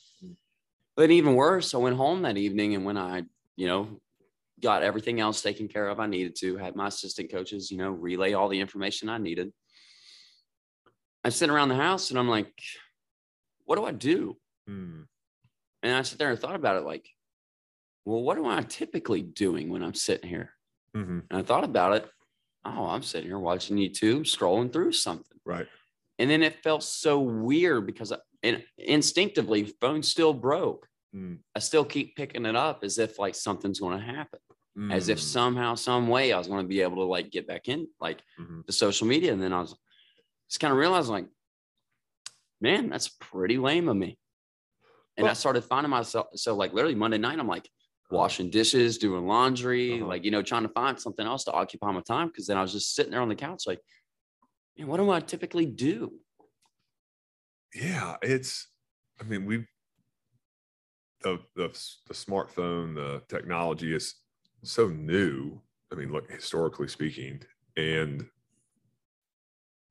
But 0.95 1.09
even 1.11 1.35
worse, 1.35 1.73
I 1.73 1.77
went 1.77 1.97
home 1.97 2.21
that 2.23 2.37
evening, 2.37 2.75
and 2.75 2.85
when 2.85 2.97
I, 2.97 3.23
you 3.55 3.67
know, 3.67 3.99
got 4.61 4.83
everything 4.83 5.19
else 5.19 5.41
taken 5.41 5.67
care 5.67 5.87
of 5.87 5.99
I 5.99 6.07
needed 6.07 6.35
to, 6.39 6.57
had 6.57 6.75
my 6.75 6.87
assistant 6.87 7.31
coaches, 7.31 7.69
you 7.71 7.77
know, 7.77 7.89
relay 7.89 8.33
all 8.33 8.49
the 8.49 8.59
information 8.59 9.09
I 9.09 9.17
needed. 9.17 9.51
I'm 11.23 11.31
sitting 11.31 11.53
around 11.53 11.69
the 11.69 11.75
house 11.75 12.09
and 12.09 12.17
I'm 12.17 12.29
like, 12.29 12.53
what 13.65 13.75
do 13.75 13.85
I 13.85 13.91
do? 13.91 14.37
Hmm. 14.67 15.01
And 15.83 15.95
I 15.95 16.01
sit 16.01 16.17
there 16.17 16.31
and 16.31 16.39
thought 16.39 16.55
about 16.55 16.77
it 16.77 16.85
like, 16.85 17.07
well, 18.05 18.21
what 18.21 18.37
am 18.37 18.45
I 18.45 18.61
typically 18.61 19.21
doing 19.21 19.69
when 19.69 19.83
I'm 19.83 19.93
sitting 19.93 20.29
here? 20.29 20.51
Mhm. 20.95 21.23
And 21.29 21.39
I 21.39 21.43
thought 21.43 21.63
about 21.63 21.97
it. 21.97 22.09
Oh, 22.65 22.85
I'm 22.85 23.03
sitting 23.03 23.27
here 23.27 23.39
watching 23.39 23.77
YouTube, 23.77 24.21
scrolling 24.21 24.71
through 24.71 24.93
something. 24.93 25.37
Right. 25.45 25.67
And 26.17 26.29
then 26.29 26.41
it 26.41 26.63
felt 26.63 26.83
so 26.83 27.19
weird 27.19 27.85
because 27.85 28.11
I, 28.11 28.17
and 28.43 28.63
instinctively, 28.77 29.65
phone 29.81 30.03
still 30.03 30.33
broke. 30.33 30.87
Mm. 31.17 31.39
I 31.55 31.59
still 31.59 31.83
keep 31.85 32.15
picking 32.15 32.45
it 32.45 32.55
up 32.55 32.83
as 32.83 32.99
if 32.99 33.17
like 33.17 33.33
something's 33.35 33.79
going 33.79 33.97
to 33.97 34.05
happen, 34.05 34.39
as 34.91 35.09
if 35.09 35.17
Mm. 35.17 35.21
somehow, 35.23 35.75
some 35.75 36.07
way 36.07 36.31
I 36.31 36.37
was 36.37 36.47
going 36.47 36.63
to 36.63 36.67
be 36.67 36.81
able 36.81 36.97
to 36.97 37.03
like 37.05 37.31
get 37.31 37.47
back 37.47 37.67
in 37.67 37.87
like 37.99 38.21
Mhm. 38.39 38.65
the 38.65 38.71
social 38.71 39.07
media. 39.07 39.33
And 39.33 39.41
then 39.41 39.53
I 39.53 39.59
was 39.61 39.75
just 40.49 40.59
kind 40.59 40.71
of 40.71 40.77
realizing 40.77 41.11
like, 41.13 41.27
man, 42.61 42.89
that's 42.89 43.07
pretty 43.09 43.57
lame 43.57 43.87
of 43.89 43.95
me. 43.97 44.19
And 45.17 45.27
I 45.27 45.33
started 45.33 45.63
finding 45.63 45.89
myself. 45.89 46.27
So 46.35 46.55
like 46.55 46.73
literally 46.73 46.93
Monday 46.95 47.17
night, 47.17 47.39
I'm 47.39 47.47
like 47.47 47.67
washing 48.11 48.49
dishes, 48.51 48.99
doing 48.99 49.25
laundry, 49.25 49.95
Uh-huh. 49.95 50.05
like, 50.07 50.23
you 50.23 50.29
know, 50.31 50.43
trying 50.43 50.63
to 50.63 50.69
find 50.69 50.99
something 50.99 51.25
else 51.25 51.43
to 51.45 51.51
occupy 51.51 51.91
my 51.91 52.01
time. 52.01 52.31
Cause 52.31 52.45
then 52.45 52.57
I 52.57 52.61
was 52.61 52.71
just 52.71 52.93
sitting 52.93 53.11
there 53.11 53.21
on 53.21 53.29
the 53.29 53.35
couch, 53.35 53.63
like, 53.65 53.81
man, 54.77 54.87
what 54.87 54.97
do 54.97 55.09
I 55.09 55.19
typically 55.21 55.65
do? 55.65 56.19
yeah 57.75 58.15
it's 58.21 58.69
i 59.19 59.23
mean 59.25 59.45
we 59.45 59.65
the, 61.21 61.39
the 61.55 61.67
the 62.07 62.13
smartphone 62.13 62.95
the 62.95 63.21
technology 63.27 63.93
is 63.95 64.15
so 64.63 64.87
new 64.87 65.59
i 65.91 65.95
mean 65.95 66.11
look 66.11 66.29
historically 66.31 66.87
speaking 66.87 67.41
and 67.75 68.25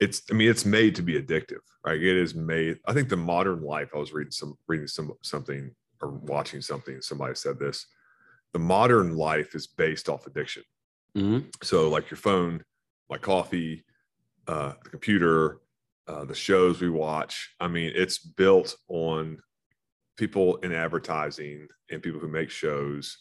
it's 0.00 0.22
i 0.30 0.34
mean 0.34 0.48
it's 0.50 0.64
made 0.64 0.94
to 0.94 1.02
be 1.02 1.20
addictive 1.20 1.60
right 1.84 2.02
it 2.02 2.16
is 2.16 2.34
made 2.34 2.78
i 2.86 2.92
think 2.92 3.08
the 3.08 3.16
modern 3.16 3.62
life 3.62 3.90
i 3.94 3.98
was 3.98 4.12
reading 4.12 4.30
some 4.30 4.54
reading 4.68 4.86
some 4.86 5.12
something 5.22 5.70
or 6.02 6.10
watching 6.10 6.60
something 6.60 7.00
somebody 7.00 7.34
said 7.34 7.58
this 7.58 7.86
the 8.52 8.58
modern 8.58 9.16
life 9.16 9.54
is 9.54 9.66
based 9.66 10.08
off 10.08 10.26
addiction 10.26 10.62
Mhm. 11.16 11.50
so 11.64 11.88
like 11.88 12.10
your 12.10 12.18
phone 12.18 12.62
my 13.08 13.16
coffee 13.16 13.84
uh 14.48 14.74
the 14.84 14.90
computer 14.90 15.60
uh 16.08 16.24
the 16.26 16.34
shows 16.34 16.80
we 16.80 16.90
watch 16.90 17.54
i 17.58 17.66
mean 17.66 17.90
it's 17.94 18.18
built 18.18 18.76
on 18.88 19.38
people 20.16 20.56
in 20.56 20.72
advertising 20.72 21.68
and 21.90 22.02
people 22.02 22.20
who 22.20 22.28
make 22.28 22.50
shows 22.50 23.18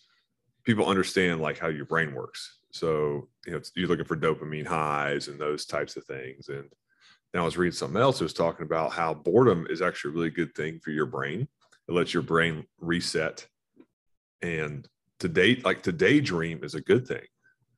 people 0.65 0.87
understand 0.87 1.39
like 1.39 1.57
how 1.57 1.67
your 1.67 1.85
brain 1.85 2.13
works. 2.13 2.57
So 2.71 3.29
you 3.45 3.53
know 3.53 3.61
you're 3.75 3.87
looking 3.87 4.05
for 4.05 4.17
dopamine 4.17 4.65
highs 4.65 5.27
and 5.27 5.39
those 5.39 5.65
types 5.65 5.95
of 5.95 6.03
things. 6.05 6.49
And 6.49 6.69
then 7.31 7.41
i 7.41 7.45
was 7.45 7.57
reading 7.57 7.75
something 7.75 8.01
else 8.01 8.19
that 8.19 8.25
was 8.25 8.33
talking 8.33 8.65
about 8.65 8.91
how 8.91 9.13
boredom 9.13 9.67
is 9.69 9.81
actually 9.81 10.11
a 10.11 10.15
really 10.15 10.29
good 10.29 10.53
thing 10.55 10.79
for 10.83 10.91
your 10.91 11.05
brain. 11.05 11.47
It 11.87 11.93
lets 11.93 12.13
your 12.13 12.23
brain 12.23 12.65
reset. 12.79 13.45
And 14.41 14.87
to 15.19 15.29
date 15.29 15.63
like 15.63 15.83
to 15.83 15.91
daydream 15.91 16.63
is 16.63 16.75
a 16.75 16.81
good 16.81 17.07
thing 17.07 17.23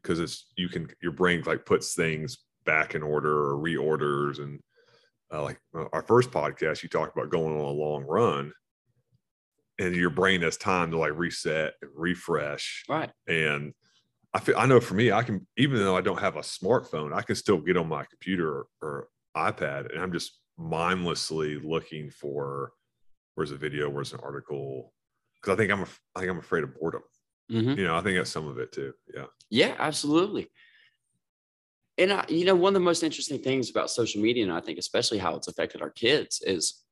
because 0.02 0.20
it's 0.20 0.48
you 0.56 0.70
can 0.70 0.90
your 1.02 1.12
brain 1.12 1.44
like 1.46 1.66
puts 1.66 1.94
things 1.94 2.40
back 2.66 2.96
in 2.96 3.04
order 3.04 3.52
or 3.52 3.58
reorders. 3.58 4.40
And 4.40 4.60
uh, 5.32 5.44
like 5.44 5.60
uh, 5.78 5.86
our 5.94 6.02
first 6.04 6.32
podcast 6.32 6.82
you 6.82 6.90
talked 6.90 7.16
about 7.16 7.30
going 7.30 7.54
on 7.54 7.60
a 7.60 7.70
long 7.70 8.04
run 8.04 8.54
and 9.80 9.96
your 9.96 10.10
brain 10.10 10.42
has 10.42 10.58
time 10.58 10.92
to 10.92 10.98
like 10.98 11.14
reset 11.16 11.74
and 11.82 11.92
refresh 11.96 12.84
Right. 12.90 13.12
and 13.28 13.74
i 14.34 14.40
feel 14.40 14.56
i 14.58 14.66
know 14.66 14.80
for 14.80 14.96
me 14.96 15.12
i 15.12 15.24
can 15.24 15.46
even 15.58 15.78
though 15.80 15.96
i 15.98 16.02
don't 16.02 16.20
have 16.20 16.36
a 16.36 16.42
smartphone 16.42 17.14
i 17.14 17.22
can 17.22 17.36
still 17.36 17.60
get 17.60 17.78
on 17.78 17.88
my 17.88 18.06
computer 18.06 18.50
or, 18.50 18.68
or 18.82 19.08
ipad 19.36 19.92
and 19.94 20.02
i'm 20.02 20.12
just 20.12 20.40
mindlessly 20.58 21.60
looking 21.60 22.10
for 22.10 22.72
where's 23.36 23.52
a 23.52 23.56
video 23.58 23.90
where's 23.90 24.14
an 24.14 24.20
article 24.24 24.94
because 25.36 25.54
i 25.54 25.58
think 25.58 25.72
I'm 25.72 25.86
I 26.16 26.20
think 26.20 26.32
i'm 26.32 26.40
afraid 26.40 26.64
of 26.64 26.74
boredom 26.80 27.04
Mhm. 27.52 27.78
you 27.78 27.86
know 27.86 27.96
i 27.96 28.02
think 28.02 28.18
that's 28.18 28.32
some 28.32 28.48
of 28.48 28.58
it 28.58 28.72
too 28.72 28.94
yeah 29.16 29.26
Yeah, 29.50 29.76
absolutely. 29.80 30.50
And 31.98 32.12
I, 32.14 32.26
you 32.30 32.46
know, 32.46 32.56
one 32.56 32.72
of 32.72 32.74
the 32.82 32.86
most 32.86 33.02
interesting 33.02 33.40
things 33.40 33.70
about 33.70 33.90
social 33.90 34.22
media, 34.22 34.44
and 34.44 34.52
I 34.54 34.60
think 34.62 34.78
especially 34.78 35.18
how 35.18 35.36
it's 35.36 35.48
affected 35.48 35.82
our 35.82 35.90
kids, 35.90 36.42
is 36.46 36.84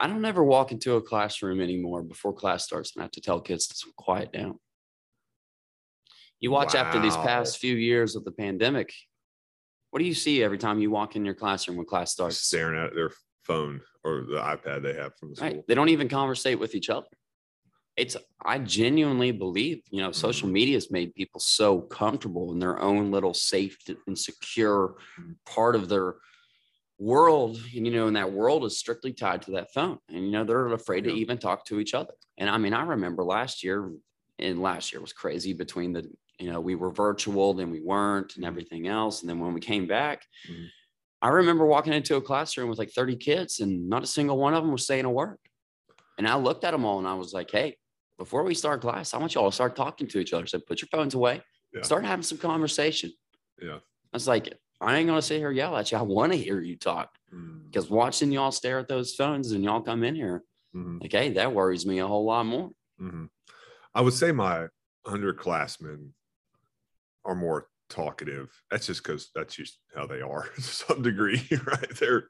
I 0.00 0.06
don't 0.06 0.24
ever 0.24 0.42
walk 0.42 0.72
into 0.72 0.94
a 0.94 1.02
classroom 1.02 1.60
anymore 1.60 2.02
before 2.02 2.32
class 2.32 2.64
starts 2.64 2.96
and 2.96 3.02
I 3.02 3.04
have 3.04 3.10
to 3.12 3.20
tell 3.20 3.40
kids 3.40 3.68
to 3.68 3.86
quiet 3.96 4.32
down. 4.32 4.58
You 6.40 6.50
watch 6.50 6.74
after 6.74 6.98
these 6.98 7.18
past 7.18 7.58
few 7.58 7.76
years 7.76 8.16
of 8.16 8.24
the 8.24 8.32
pandemic, 8.32 8.94
what 9.90 9.98
do 9.98 10.06
you 10.06 10.14
see 10.14 10.42
every 10.42 10.56
time 10.56 10.80
you 10.80 10.90
walk 10.90 11.16
in 11.16 11.24
your 11.24 11.34
classroom 11.34 11.76
when 11.76 11.84
class 11.86 12.12
starts? 12.12 12.38
staring 12.38 12.80
at 12.82 12.94
their 12.94 13.10
phone 13.42 13.82
or 14.02 14.22
the 14.22 14.36
ipad 14.40 14.82
they 14.82 14.94
have 14.94 15.12
from 15.18 15.30
the 15.30 15.36
school 15.36 15.48
Right. 15.48 15.62
They 15.68 15.74
don't 15.74 15.90
even 15.90 16.08
conversate 16.08 16.58
with 16.58 16.74
each 16.74 16.88
other. 16.88 17.06
It's 17.96 18.16
I 18.42 18.58
genuinely 18.58 19.32
believe, 19.32 19.82
you 19.90 20.00
know, 20.00 20.12
social 20.12 20.48
Mhm. 20.48 20.52
media 20.52 20.76
has 20.76 20.90
made 20.90 21.14
people 21.14 21.40
so 21.40 21.82
comfortable 21.82 22.52
in 22.52 22.58
their 22.58 22.80
own 22.80 23.10
little 23.10 23.34
safe 23.34 23.76
and 24.06 24.18
secure 24.18 24.96
Mhm. 25.18 25.36
part 25.44 25.76
of 25.76 25.90
their 25.90 26.14
world. 27.00 27.56
And 27.74 27.86
you 27.86 27.92
know, 27.92 28.06
and 28.06 28.16
that 28.16 28.30
world 28.30 28.64
is 28.64 28.78
strictly 28.78 29.12
tied 29.12 29.42
to 29.42 29.52
that 29.52 29.72
phone. 29.72 29.98
And 30.08 30.24
you 30.24 30.30
know, 30.30 30.44
they're 30.44 30.68
afraid 30.72 31.04
to 31.04 31.10
even 31.12 31.38
talk 31.38 31.64
to 31.66 31.80
each 31.80 31.94
other. 31.94 32.12
And 32.38 32.48
I 32.48 32.58
mean, 32.58 32.74
I 32.74 32.82
remember 32.82 33.24
last 33.24 33.64
year, 33.64 33.90
and 34.38 34.62
last 34.62 34.92
year 34.92 35.00
was 35.00 35.12
crazy 35.12 35.52
between 35.52 35.92
the, 35.92 36.08
you 36.38 36.52
know, 36.52 36.60
we 36.60 36.74
were 36.74 36.90
virtual, 36.90 37.54
then 37.54 37.70
we 37.70 37.80
weren't, 37.80 38.36
and 38.36 38.44
Mhm. 38.44 38.48
everything 38.48 38.86
else. 38.86 39.20
And 39.22 39.28
then 39.28 39.40
when 39.40 39.52
we 39.54 39.60
came 39.60 39.86
back, 39.86 40.24
Mhm. 40.48 40.68
I 41.22 41.28
remember 41.28 41.66
walking 41.66 41.92
into 41.92 42.16
a 42.16 42.22
classroom 42.22 42.68
with 42.70 42.78
like 42.78 42.90
30 42.92 43.16
kids 43.16 43.60
and 43.60 43.88
not 43.88 44.02
a 44.02 44.06
single 44.06 44.38
one 44.38 44.54
of 44.54 44.62
them 44.62 44.72
was 44.72 44.86
saying 44.86 45.04
a 45.04 45.10
word. 45.10 45.38
And 46.16 46.26
I 46.28 46.36
looked 46.36 46.64
at 46.64 46.70
them 46.70 46.84
all 46.84 46.98
and 46.98 47.08
I 47.08 47.14
was 47.14 47.32
like, 47.32 47.50
hey, 47.50 47.76
before 48.18 48.42
we 48.42 48.54
start 48.54 48.80
class, 48.82 49.12
I 49.14 49.18
want 49.18 49.34
you 49.34 49.40
all 49.40 49.50
to 49.50 49.54
start 49.54 49.76
talking 49.76 50.06
to 50.08 50.18
each 50.18 50.32
other. 50.32 50.46
So 50.46 50.60
put 50.60 50.80
your 50.80 50.88
phones 50.88 51.14
away, 51.14 51.42
Yeah. 51.74 51.82
start 51.82 52.04
having 52.04 52.22
some 52.22 52.38
conversation. 52.38 53.12
Yeah. 53.60 53.76
I 53.76 53.80
was 54.14 54.28
like, 54.28 54.52
I 54.80 54.96
ain't 54.96 55.06
gonna 55.08 55.22
sit 55.22 55.38
here 55.38 55.50
yell 55.50 55.76
at 55.76 55.92
you. 55.92 55.98
I 55.98 56.02
want 56.02 56.32
to 56.32 56.38
hear 56.38 56.60
you 56.60 56.76
talk 56.76 57.10
Mm, 57.34 57.66
because 57.66 57.88
watching 57.88 58.32
y'all 58.32 58.50
stare 58.50 58.80
at 58.80 58.88
those 58.88 59.14
phones 59.14 59.52
and 59.52 59.62
y'all 59.62 59.80
come 59.82 60.02
in 60.02 60.16
here, 60.16 60.42
mhm, 60.74 61.00
like, 61.00 61.12
hey, 61.12 61.28
that 61.34 61.52
worries 61.54 61.86
me 61.86 62.00
a 62.00 62.06
whole 62.06 62.24
lot 62.24 62.44
more. 62.44 62.70
mhm. 63.00 63.28
i 63.94 64.00
would 64.00 64.14
say 64.14 64.32
my 64.32 64.66
underclassmen 65.06 66.08
are 67.24 67.34
more 67.34 67.68
talkative. 67.88 68.48
That's 68.70 68.86
just 68.86 69.02
because 69.02 69.30
that's 69.34 69.54
just 69.54 69.78
how 69.94 70.06
they 70.06 70.20
are 70.22 70.48
to 70.54 70.60
some 70.62 71.02
degree, 71.02 71.42
right? 71.66 71.96
They're 71.98 72.28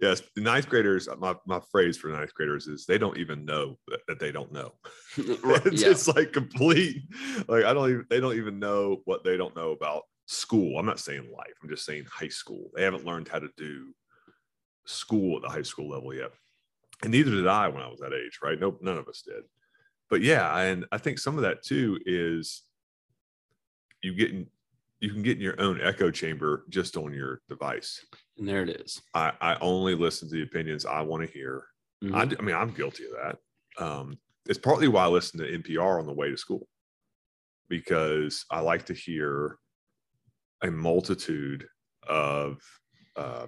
yes, 0.00 0.22
ninth 0.36 0.68
graders. 0.68 1.08
My 1.18 1.36
my 1.46 1.60
phrase 1.70 1.96
for 1.96 2.08
ninth 2.08 2.34
graders 2.34 2.66
is 2.66 2.84
they 2.86 2.98
don't 2.98 3.18
even 3.18 3.44
know 3.44 3.78
that, 3.88 4.00
that 4.08 4.18
they 4.18 4.32
don't 4.32 4.52
know. 4.52 4.72
it's, 5.16 5.82
yeah. 5.82 5.90
it's 5.90 6.08
like 6.08 6.32
complete. 6.32 7.02
Like 7.48 7.64
I 7.64 7.72
don't 7.74 7.90
even 7.90 8.06
they 8.10 8.20
don't 8.20 8.36
even 8.36 8.58
know 8.58 9.00
what 9.04 9.24
they 9.24 9.36
don't 9.36 9.54
know 9.56 9.70
about 9.72 10.02
school. 10.26 10.78
I'm 10.78 10.86
not 10.86 11.00
saying 11.00 11.30
life. 11.36 11.54
I'm 11.62 11.68
just 11.68 11.84
saying 11.84 12.04
high 12.10 12.28
school. 12.28 12.70
They 12.74 12.82
haven't 12.82 13.04
learned 13.04 13.28
how 13.28 13.38
to 13.38 13.48
do 13.56 13.94
school 14.86 15.36
at 15.36 15.42
the 15.42 15.48
high 15.48 15.62
school 15.62 15.88
level 15.88 16.14
yet, 16.14 16.30
and 17.02 17.12
neither 17.12 17.30
did 17.30 17.46
I 17.46 17.68
when 17.68 17.82
I 17.82 17.88
was 17.88 18.00
that 18.00 18.12
age. 18.12 18.38
Right? 18.42 18.58
Nope, 18.58 18.78
none 18.82 18.98
of 18.98 19.08
us 19.08 19.22
did. 19.22 19.44
But 20.10 20.22
yeah, 20.22 20.56
and 20.58 20.86
I 20.92 20.98
think 20.98 21.18
some 21.18 21.36
of 21.36 21.42
that 21.42 21.62
too 21.62 21.98
is 22.04 22.62
you 24.02 24.14
getting 24.14 24.46
you 25.00 25.12
can 25.12 25.22
get 25.22 25.36
in 25.36 25.42
your 25.42 25.60
own 25.60 25.80
echo 25.82 26.10
chamber 26.10 26.64
just 26.70 26.96
on 26.96 27.12
your 27.12 27.42
device. 27.48 28.04
And 28.38 28.48
there 28.48 28.62
it 28.62 28.70
is. 28.70 29.02
I, 29.12 29.32
I 29.40 29.56
only 29.60 29.94
listen 29.94 30.28
to 30.28 30.34
the 30.34 30.42
opinions 30.42 30.86
I 30.86 31.02
want 31.02 31.26
to 31.26 31.30
hear. 31.32 31.64
Mhm. 32.02 32.14
I, 32.14 32.22
I 32.38 32.42
mean, 32.42 32.54
I'm 32.54 32.72
guilty 32.72 33.04
of 33.04 33.10
that. 33.12 33.84
Um, 33.84 34.18
it's 34.46 34.58
partly 34.58 34.88
why 34.88 35.04
I 35.04 35.08
listen 35.08 35.40
to 35.40 35.58
NPR 35.58 35.98
on 35.98 36.06
the 36.06 36.12
way 36.12 36.30
to 36.30 36.36
school 36.36 36.66
because 37.68 38.44
I 38.50 38.60
like 38.60 38.86
to 38.86 38.94
hear 38.94 39.58
a 40.64 40.70
multitude 40.70 41.66
of 42.08 42.60
uh, 43.16 43.46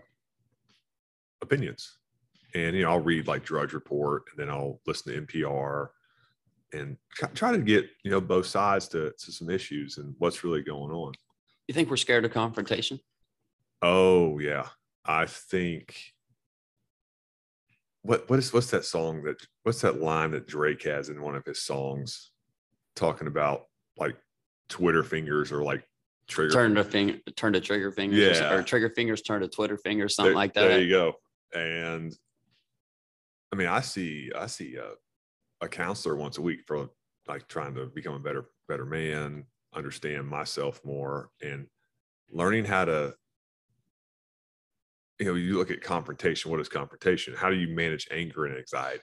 opinions. 1.40 1.98
And, 2.54 2.76
you 2.76 2.82
know, 2.82 2.90
I'll 2.90 3.00
read 3.00 3.26
like 3.26 3.44
Drudge 3.44 3.72
Report 3.72 4.24
and 4.30 4.38
then 4.38 4.54
I'll 4.54 4.80
listen 4.86 5.12
to 5.12 5.22
NPR 5.22 5.88
and 6.72 6.96
try- 7.34 7.52
to 7.52 7.58
get, 7.58 7.86
you 8.04 8.10
know, 8.10 8.20
both 8.20 8.46
sides 8.46 8.86
to, 8.88 9.12
to 9.18 9.32
some 9.32 9.50
issues 9.50 9.98
and 9.98 10.14
what's 10.18 10.44
really 10.44 10.62
going 10.62 10.92
on. 10.92 11.14
You 11.66 11.74
think 11.74 11.90
we're 11.90 11.96
scared 11.96 12.24
of 12.24 12.30
confrontation? 12.30 13.00
Oh 13.82 14.38
yeah, 14.38 14.68
I 15.04 15.26
think. 15.26 15.96
What 18.02 18.30
what 18.30 18.38
is 18.38 18.52
what's 18.52 18.70
that 18.70 18.84
song 18.84 19.24
that 19.24 19.36
what's 19.64 19.80
that 19.80 20.00
line 20.00 20.30
that 20.30 20.46
Drake 20.46 20.84
has 20.84 21.08
in 21.08 21.20
one 21.20 21.34
of 21.34 21.44
his 21.44 21.62
songs, 21.62 22.30
talking 22.94 23.26
about 23.26 23.64
like 23.96 24.16
Twitter 24.68 25.02
fingers 25.02 25.50
or 25.50 25.64
like 25.64 25.84
trigger. 26.28 26.52
Turn 26.52 26.74
to 26.74 26.84
finger, 26.84 27.18
turn 27.36 27.52
to 27.52 27.60
trigger 27.60 27.90
fingers, 27.90 28.38
or 28.38 28.42
Yeah. 28.42 28.54
or 28.54 28.62
trigger 28.62 28.90
fingers 28.90 29.22
turn 29.22 29.40
to 29.42 29.48
Twitter 29.48 29.76
fingers, 29.76 30.14
something 30.14 30.30
there, 30.30 30.36
like 30.36 30.54
that. 30.54 30.68
There 30.68 30.80
you 30.80 30.90
go. 30.90 31.14
And 31.54 32.16
I 33.52 33.56
mean, 33.56 33.68
I 33.68 33.80
see 33.80 34.30
I 34.36 34.46
see 34.46 34.76
a, 34.76 34.92
a 35.64 35.68
counselor 35.68 36.16
once 36.16 36.38
a 36.38 36.42
week 36.42 36.60
for 36.66 36.90
like 37.28 37.48
trying 37.48 37.74
to 37.74 37.86
become 37.86 38.14
a 38.14 38.18
better 38.20 38.46
better 38.68 38.84
man, 38.84 39.46
understand 39.74 40.26
myself 40.26 40.80
more, 40.84 41.30
and 41.42 41.66
learning 42.30 42.64
how 42.64 42.84
to. 42.86 43.14
You 45.18 45.26
know, 45.26 45.34
you 45.34 45.56
look 45.56 45.70
at 45.70 45.80
confrontation. 45.80 46.50
What 46.50 46.60
is 46.60 46.68
confrontation? 46.68 47.34
How 47.34 47.48
do 47.48 47.56
you 47.56 47.74
manage 47.74 48.06
anger 48.10 48.44
and 48.44 48.58
anxiety? 48.58 49.00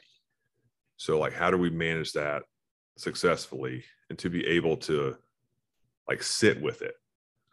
So, 0.97 1.17
like, 1.17 1.33
how 1.33 1.49
do 1.49 1.57
we 1.57 1.71
manage 1.71 2.13
that 2.13 2.43
successfully 2.97 3.83
and 4.11 4.19
to 4.19 4.29
be 4.29 4.45
able 4.45 4.77
to 4.77 5.17
like 6.07 6.21
sit 6.21 6.61
with 6.61 6.83
it? 6.83 6.93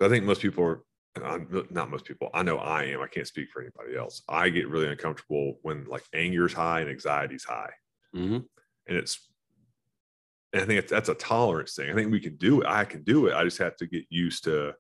I 0.01 0.09
think 0.09 0.25
most 0.25 0.41
people 0.43 0.65
are 0.65 0.83
I'm 1.17 1.67
not 1.71 1.91
most 1.91 2.05
people. 2.05 2.31
I 2.33 2.45
know 2.45 2.59
I 2.59 2.85
am. 2.85 3.01
I 3.03 3.09
can't 3.09 3.27
speak 3.27 3.51
for 3.51 3.61
anybody 3.61 3.97
else. 3.99 4.23
I 4.29 4.49
get 4.49 4.69
really 4.69 4.87
uncomfortable 4.87 5.59
when 5.63 5.85
like 5.87 6.05
anger's 6.15 6.53
high 6.53 6.81
and 6.81 6.89
anxiety's 6.91 7.45
high, 7.45 7.73
Mhm. 8.15 8.47
and 8.87 8.97
it's. 8.97 9.27
And 10.53 10.63
I 10.63 10.67
think 10.67 10.79
it's, 10.81 10.91
that's 10.91 11.09
a 11.09 11.15
tolerance 11.15 11.75
thing. 11.77 11.91
I 11.91 11.95
think 11.95 12.11
we 12.11 12.19
can 12.21 12.37
do 12.37 12.61
it. 12.61 12.67
I 12.67 12.85
can 12.85 13.03
do 13.05 13.27
it. 13.27 13.35
I 13.35 13.45
just 13.45 13.59
have 13.59 13.77
to 13.77 13.87
get 13.87 14.05
used 14.09 14.45
to. 14.45 14.75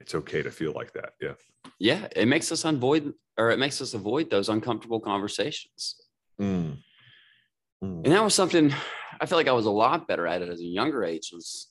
It's 0.00 0.14
okay 0.16 0.42
to 0.42 0.50
feel 0.50 0.72
like 0.72 0.92
that. 0.94 1.12
Yeah. 1.20 1.34
Yeah, 1.78 2.08
it 2.16 2.26
makes 2.26 2.50
us 2.50 2.64
avoid, 2.64 3.12
or 3.38 3.50
it 3.50 3.58
makes 3.60 3.80
us 3.80 3.94
avoid 3.94 4.30
those 4.30 4.48
uncomfortable 4.48 4.98
conversations. 4.98 5.96
Mm. 6.40 6.78
Mm. 7.84 8.04
And 8.04 8.06
that 8.06 8.24
was 8.24 8.34
something 8.34 8.72
I 9.20 9.26
feel 9.26 9.38
like 9.38 9.46
I 9.48 9.52
was 9.52 9.66
a 9.66 9.70
lot 9.70 10.08
better 10.08 10.26
at 10.26 10.42
it 10.42 10.48
as 10.48 10.60
a 10.60 10.64
younger 10.64 11.04
age. 11.04 11.30
Was 11.32 11.68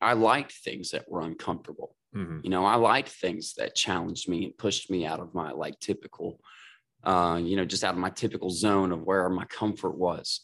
I 0.00 0.12
liked 0.12 0.52
things 0.52 0.90
that 0.90 1.08
were 1.08 1.22
uncomfortable. 1.22 1.96
Mhm. 2.14 2.44
You 2.44 2.50
know, 2.50 2.64
I 2.64 2.76
liked 2.76 3.08
things 3.08 3.54
that 3.54 3.74
challenged 3.74 4.28
me 4.28 4.44
and 4.44 4.56
pushed 4.58 4.90
me 4.90 5.06
out 5.06 5.20
of 5.20 5.34
my 5.34 5.50
like 5.52 5.78
typical, 5.80 6.40
uh, 7.04 7.40
you 7.42 7.56
know, 7.56 7.64
just 7.64 7.84
out 7.84 7.94
of 7.94 8.00
my 8.00 8.10
typical 8.10 8.50
zone 8.50 8.92
of 8.92 9.02
where 9.02 9.28
my 9.30 9.44
comfort 9.46 9.96
was. 9.96 10.40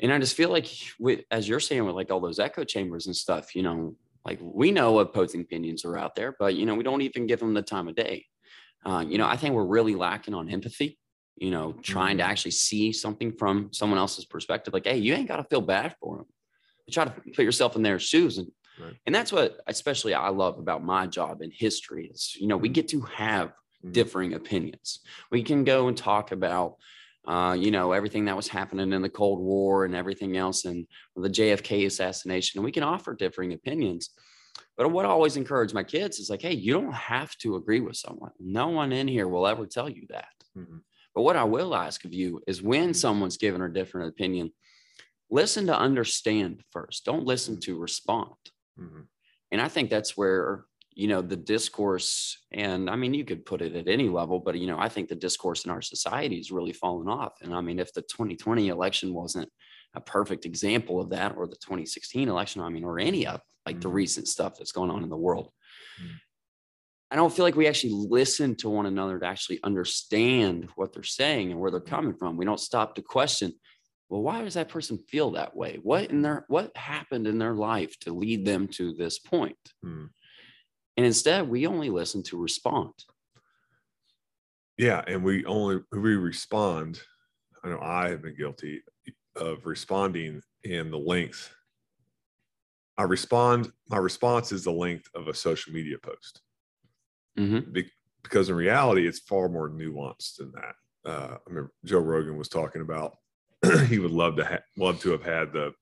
And 0.00 0.12
I 0.12 0.18
just 0.18 0.36
feel 0.36 0.50
like, 0.50 0.66
with, 0.98 1.20
as 1.30 1.48
you're 1.48 1.60
saying, 1.60 1.84
with 1.84 1.94
like 1.94 2.10
all 2.10 2.20
those 2.20 2.38
echo 2.38 2.64
chambers 2.64 3.06
and 3.06 3.14
stuff, 3.14 3.54
you 3.54 3.62
know, 3.62 3.96
like 4.24 4.38
we 4.42 4.70
know 4.70 4.98
opposing 4.98 5.40
opinions 5.40 5.84
are 5.84 5.96
out 5.96 6.14
there, 6.14 6.34
but 6.38 6.54
you 6.54 6.66
know, 6.66 6.74
we 6.74 6.84
don't 6.84 7.02
even 7.02 7.26
give 7.26 7.40
them 7.40 7.54
the 7.54 7.62
time 7.62 7.88
of 7.88 7.94
day. 7.94 8.26
Uh, 8.84 9.04
you 9.06 9.18
know, 9.18 9.26
I 9.26 9.36
think 9.36 9.54
we're 9.54 9.64
really 9.66 9.94
lacking 9.94 10.34
on 10.34 10.48
empathy. 10.48 10.98
You 11.36 11.50
know, 11.50 11.72
trying 11.82 12.18
to 12.18 12.24
actually 12.24 12.50
see 12.52 12.92
something 12.92 13.32
from 13.32 13.72
someone 13.72 13.98
else's 13.98 14.26
perspective. 14.26 14.74
Like, 14.74 14.86
hey, 14.86 14.98
you 14.98 15.14
ain't 15.14 15.28
got 15.28 15.38
to 15.38 15.44
feel 15.44 15.62
bad 15.62 15.96
for 16.00 16.18
them. 16.18 16.26
You 16.86 16.92
try 16.92 17.06
to 17.06 17.10
put 17.10 17.44
yourself 17.44 17.74
in 17.74 17.82
their 17.82 17.98
shoes 17.98 18.38
and 18.38 18.52
Right. 18.80 18.96
and 19.06 19.14
that's 19.14 19.32
what 19.32 19.60
especially 19.66 20.14
I 20.14 20.28
love 20.28 20.58
about 20.58 20.82
my 20.82 21.06
job 21.06 21.42
in 21.42 21.50
history 21.50 22.06
is, 22.12 22.34
you 22.38 22.46
know, 22.46 22.56
we 22.56 22.68
get 22.68 22.88
to 22.88 23.00
have 23.02 23.52
Mhm. 23.84 23.92
differing 23.92 24.34
opinions. 24.34 25.00
We 25.30 25.42
can 25.42 25.64
go 25.64 25.88
and 25.88 25.96
talk 25.96 26.32
about, 26.32 26.76
uh, 27.26 27.56
you 27.58 27.70
know, 27.70 27.92
everything 27.92 28.24
that 28.26 28.36
was 28.36 28.48
happening 28.48 28.92
in 28.92 29.02
the 29.02 29.08
Cold 29.10 29.40
War 29.40 29.84
and 29.84 29.94
everything 29.94 30.36
else 30.36 30.64
and 30.64 30.86
the 31.16 31.28
JFK 31.28 31.84
assassination. 31.86 32.58
And 32.58 32.64
we 32.64 32.72
can 32.72 32.82
offer 32.84 33.14
differing 33.14 33.52
opinions. 33.52 34.10
But 34.76 34.90
what 34.90 35.04
I 35.04 35.08
always 35.08 35.36
encourage 35.36 35.74
my 35.74 35.84
kids 35.84 36.18
is 36.18 36.30
like, 36.30 36.42
hey, 36.42 36.54
you 36.54 36.72
don't 36.72 36.92
have 36.92 37.36
to 37.38 37.56
agree 37.56 37.80
with 37.80 37.96
someone. 37.96 38.32
No 38.38 38.68
one 38.68 38.92
in 38.92 39.08
here 39.08 39.28
will 39.28 39.46
ever 39.46 39.66
tell 39.66 39.88
you 39.88 40.06
that. 40.10 40.32
Mhm. 40.56 40.82
But 41.14 41.22
what 41.22 41.36
I 41.36 41.44
will 41.44 41.74
ask 41.74 42.04
of 42.04 42.14
you 42.14 42.42
is 42.46 42.62
when 42.62 42.94
someone's 42.94 43.36
given 43.36 43.60
a 43.62 43.68
different 43.68 44.08
opinion, 44.08 44.52
listen 45.30 45.66
to 45.66 45.76
understand 45.78 46.62
first. 46.70 47.04
Don't 47.04 47.24
listen 47.26 47.58
to 47.60 47.78
respond. 47.78 48.34
Mhm. 48.78 49.06
And 49.50 49.60
I 49.60 49.68
think 49.68 49.90
that's 49.90 50.16
where, 50.16 50.66
you 50.94 51.08
know, 51.08 51.22
the 51.22 51.36
discourse, 51.36 52.38
and 52.52 52.88
I 52.90 52.96
mean, 52.96 53.14
you 53.14 53.24
could 53.24 53.44
put 53.44 53.62
it 53.62 53.74
at 53.76 53.88
any 53.88 54.08
level, 54.08 54.40
but, 54.40 54.58
you 54.58 54.66
know, 54.66 54.78
I 54.78 54.88
think 54.88 55.08
the 55.08 55.14
discourse 55.14 55.64
in 55.64 55.70
our 55.70 55.82
society 55.82 56.36
has 56.36 56.50
really 56.52 56.72
fallen 56.72 57.08
off. 57.08 57.34
And 57.42 57.54
I 57.54 57.60
mean, 57.60 57.78
if 57.78 57.92
the 57.92 58.02
2020 58.02 58.68
election 58.68 59.14
wasn't 59.14 59.50
a 59.94 60.00
perfect 60.00 60.46
example 60.46 61.00
of 61.00 61.10
that, 61.10 61.36
or 61.36 61.46
the 61.46 61.56
2016 61.56 62.28
election, 62.28 62.62
I 62.62 62.68
mean, 62.70 62.84
or 62.84 62.98
any 62.98 63.26
of 63.26 63.40
like 63.66 63.80
the 63.80 63.88
Mhm. 63.88 63.90
recent 63.90 64.28
stuff 64.28 64.56
that's 64.58 64.72
going 64.72 64.90
on 64.90 65.02
in 65.02 65.10
the 65.10 65.16
world, 65.16 65.52
Mhm. 65.98 66.20
I 67.10 67.16
don't 67.16 67.32
feel 67.32 67.44
like 67.44 67.56
we 67.56 67.66
actually 67.68 67.92
listen 67.92 68.54
to 68.56 68.70
one 68.70 68.86
another 68.86 69.18
to 69.18 69.26
actually 69.26 69.60
understand 69.62 70.70
what 70.76 70.92
they're 70.92 71.02
saying 71.02 71.50
and 71.50 71.60
where 71.60 71.70
they're 71.70 71.80
coming 71.80 72.14
from. 72.16 72.36
We 72.38 72.46
don't 72.46 72.60
stop 72.60 72.94
to 72.94 73.02
question, 73.02 73.52
well, 74.12 74.20
why 74.20 74.42
does 74.42 74.52
that 74.54 74.68
person 74.68 74.98
feel 74.98 75.30
that 75.30 75.56
way? 75.56 75.78
What 75.82 76.10
in 76.10 76.20
their 76.20 76.44
what 76.48 76.76
happened 76.76 77.26
in 77.26 77.38
their 77.38 77.54
life 77.54 77.98
to 78.00 78.12
lead 78.12 78.44
them 78.44 78.68
to 78.68 78.92
this 78.92 79.18
point? 79.18 79.56
Mm. 79.82 80.10
And 80.98 81.06
instead, 81.06 81.48
we 81.48 81.66
only 81.66 81.88
listen 81.88 82.22
to 82.24 82.36
respond. 82.36 82.92
Yeah, 84.76 85.02
and 85.06 85.24
we 85.24 85.46
only 85.46 85.80
we 85.92 86.16
respond. 86.16 87.00
I 87.64 87.70
know 87.70 87.80
I 87.80 88.10
have 88.10 88.20
been 88.20 88.36
guilty 88.36 88.82
of 89.34 89.64
responding 89.64 90.42
in 90.62 90.90
the 90.90 90.98
length. 90.98 91.50
I 92.98 93.04
respond. 93.04 93.72
My 93.88 93.96
response 93.96 94.52
is 94.52 94.64
the 94.64 94.72
length 94.72 95.08
of 95.14 95.28
a 95.28 95.34
social 95.34 95.72
media 95.72 95.96
post. 95.96 96.42
Mhm. 97.38 97.72
Be- 97.72 97.90
because 98.22 98.50
in 98.50 98.56
reality, 98.56 99.08
it's 99.08 99.20
far 99.20 99.48
more 99.48 99.70
nuanced 99.70 100.36
than 100.36 100.52
that. 100.52 100.74
Uh, 101.02 101.38
I 101.48 101.50
mean 101.50 101.66
Joe 101.86 102.00
Rogan 102.00 102.36
was 102.36 102.50
talking 102.50 102.82
about 102.82 103.16
he 103.88 103.98
would 103.98 104.10
love 104.10 104.36
to 104.36 104.44
ha- 104.44 104.58
love 104.76 105.00
to 105.00 105.10
have 105.10 105.22
had 105.22 105.52
the 105.52 105.72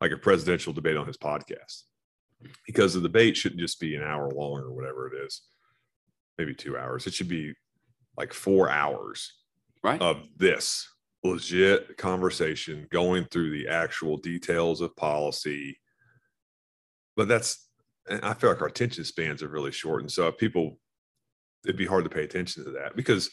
like 0.00 0.12
a 0.12 0.16
presidential 0.16 0.72
debate 0.72 0.96
on 0.96 1.06
his 1.06 1.18
podcast 1.18 1.82
because 2.66 2.94
the 2.94 3.00
debate 3.00 3.36
shouldn't 3.36 3.60
just 3.60 3.78
be 3.80 3.94
an 3.96 4.02
hour 4.02 4.30
long 4.30 4.60
or 4.60 4.72
whatever 4.72 5.12
it 5.12 5.26
is, 5.26 5.42
maybe 6.38 6.54
two 6.54 6.78
hours. 6.78 7.06
It 7.06 7.12
should 7.12 7.28
be 7.28 7.52
like 8.16 8.32
four 8.32 8.70
hours 8.70 9.32
Right. 9.82 10.00
of 10.00 10.26
this 10.36 10.86
legit 11.24 11.96
conversation 11.98 12.86
going 12.90 13.24
through 13.26 13.50
the 13.50 13.68
actual 13.68 14.16
details 14.18 14.80
of 14.80 14.96
policy. 14.96 15.78
But 17.16 17.28
that's, 17.28 17.68
and 18.08 18.22
I 18.24 18.34
feel 18.34 18.50
like 18.50 18.60
our 18.62 18.68
attention 18.68 19.04
spans 19.04 19.42
are 19.42 19.48
really 19.48 19.72
short. 19.72 20.02
And 20.02 20.10
so 20.10 20.28
if 20.28 20.38
people, 20.38 20.78
it'd 21.64 21.76
be 21.76 21.86
hard 21.86 22.04
to 22.04 22.10
pay 22.10 22.24
attention 22.24 22.64
to 22.64 22.70
that 22.72 22.96
because, 22.96 23.30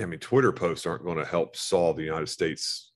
I 0.00 0.06
mean, 0.06 0.20
Twitter 0.20 0.52
posts 0.52 0.86
aren't 0.86 1.04
going 1.04 1.18
to 1.18 1.24
help 1.24 1.56
solve 1.56 1.96
the 1.96 2.04
United 2.04 2.28
States, 2.28 2.92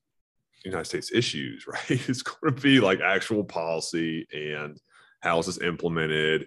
United 0.64 0.86
States 0.86 1.12
issues, 1.12 1.66
right? 1.68 1.90
It's 1.90 2.22
going 2.22 2.54
to 2.54 2.60
be 2.60 2.80
like 2.80 3.00
actual 3.00 3.44
policy 3.44 4.26
and 4.32 4.80
how 5.20 5.38
is 5.38 5.46
this 5.46 5.60
implemented 5.60 6.46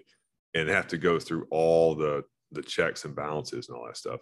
and 0.54 0.68
have 0.68 0.88
to 0.88 0.98
go 0.98 1.18
through 1.18 1.46
all 1.50 1.94
the 1.94 2.24
the 2.52 2.62
checks 2.62 3.04
and 3.06 3.16
balances 3.16 3.68
and 3.68 3.76
all 3.76 3.86
that 3.86 3.96
stuff. 3.96 4.20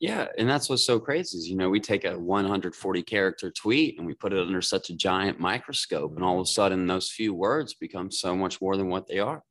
Yeah. 0.00 0.26
And 0.38 0.48
that's 0.48 0.68
what's 0.68 0.84
so 0.84 0.98
crazy 0.98 1.38
is, 1.38 1.48
you 1.48 1.56
know, 1.56 1.68
we 1.68 1.80
take 1.80 2.04
a 2.04 2.18
140 2.18 3.02
character 3.02 3.50
tweet 3.50 3.98
and 3.98 4.06
we 4.06 4.14
put 4.14 4.32
it 4.32 4.38
under 4.38 4.62
such 4.62 4.90
a 4.90 4.96
giant 4.96 5.38
microscope, 5.38 6.14
and 6.16 6.24
all 6.24 6.40
of 6.40 6.44
a 6.44 6.46
sudden 6.46 6.86
those 6.86 7.10
few 7.10 7.34
words 7.34 7.74
become 7.74 8.10
so 8.10 8.34
much 8.34 8.60
more 8.60 8.76
than 8.76 8.88
what 8.88 9.06
they 9.06 9.18
are. 9.18 9.42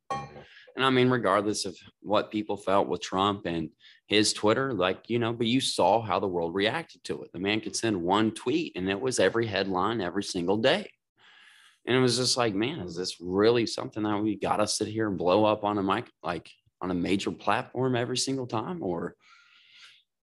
And 0.76 0.84
I 0.84 0.90
mean, 0.90 1.10
regardless 1.10 1.66
of 1.66 1.78
what 2.02 2.32
people 2.32 2.58
felt 2.58 2.88
with 2.88 3.02
Trump 3.02 3.46
and 3.46 3.70
his 4.08 4.34
Twitter, 4.34 4.74
like, 4.74 5.10
you 5.10 5.20
know, 5.20 5.32
but 5.32 5.48
you 5.48 5.62
saw 5.62 6.02
how 6.02 6.20
the 6.20 6.28
world 6.28 6.54
reacted 6.54 7.04
to 7.06 7.24
it. 7.24 7.32
The 7.32 7.40
man 7.40 7.62
could 7.62 7.76
send 7.76 8.02
one 8.02 8.32
tweet 8.32 8.74
and 8.76 8.90
it 8.90 9.00
was 9.00 9.20
every 9.20 9.48
headline 9.48 10.02
every 10.02 10.24
single 10.24 10.58
day. 10.58 10.90
And 11.88 11.96
it 11.96 12.02
was 12.02 12.18
just 12.18 12.36
like, 12.36 12.54
man, 12.54 12.80
is 12.80 12.96
this 12.96 13.22
really 13.22 13.66
something 13.66 14.04
that 14.04 14.22
we 14.22 14.36
got 14.36 14.58
to 14.58 14.68
sit 14.68 14.88
here 14.88 15.08
and 15.08 15.18
blow 15.18 15.46
up 15.46 15.64
on 15.64 15.78
a 15.78 15.84
mic, 15.84 16.10
like 16.24 16.50
on 16.82 16.92
a 16.92 16.96
major 16.96 17.32
platform 17.32 17.96
every 17.96 18.18
single 18.18 18.48
time? 18.48 18.84
Or, 18.84 19.16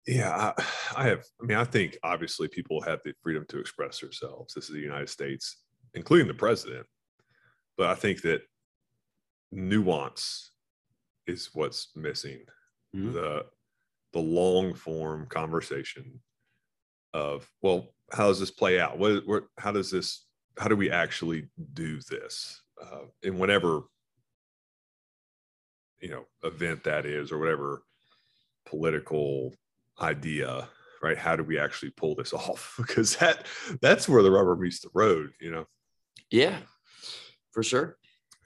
yeah, 0.07 0.53
I, 0.59 0.65
I 0.97 1.05
have. 1.05 1.25
I 1.41 1.47
mean, 1.47 1.57
I 1.57 1.65
think 1.65 1.97
obviously 2.03 2.49
people 2.49 2.81
have 2.83 2.99
the 3.05 3.15
freedom 3.23 3.47
to 3.49 3.59
express 3.59 4.01
themselves. 4.01 4.53
This 4.53 4.65
is 4.65 4.75
the 4.75 4.81
United 4.81 5.09
States, 5.09 5.59
including 5.95 6.27
the 6.27 6.35
president. 6.35 6.87
But 7.79 7.87
I 7.87 7.95
think 7.95 8.23
that 8.23 8.43
nuance 9.53 10.51
is 11.27 11.51
what's 11.53 11.89
missing. 11.95 12.41
Mhm. 12.95 13.13
The 13.13 13.47
the 14.13 14.21
long 14.21 14.75
form 14.75 15.27
conversation 15.27 16.21
of 17.15 17.49
well, 17.63 17.95
how 18.13 18.29
does 18.29 18.41
this 18.41 18.51
play 18.51 18.81
out? 18.81 18.99
What, 18.99 19.27
what 19.27 19.45
how 19.59 19.73
does 19.73 19.91
this 19.91 20.27
how 20.59 20.69
do 20.69 20.77
we 20.77 20.91
actually 20.91 21.49
do 21.73 21.99
this 22.11 22.63
uh, 22.83 23.07
in 23.23 23.39
whatever 23.39 23.83
you 26.01 26.11
know 26.11 26.25
event 26.43 26.85
that 26.85 27.07
is 27.07 27.33
or 27.33 27.39
whatever 27.39 27.85
political 28.67 29.55
idea 30.01 30.69
right 31.03 31.17
how 31.17 31.37
do 31.37 31.45
we 31.45 31.59
actually 31.59 31.91
pull 31.91 32.15
this 32.15 32.33
off 32.33 32.75
because 32.77 33.17
that 33.17 33.47
that's 33.81 34.09
where 34.09 34.23
the 34.23 34.31
rubber 34.31 34.57
meets 34.57 34.81
the 34.81 34.91
road 34.95 35.31
you 35.41 35.51
know 35.51 35.67
yeah, 36.31 36.59
for 37.51 37.63
sure. 37.63 37.99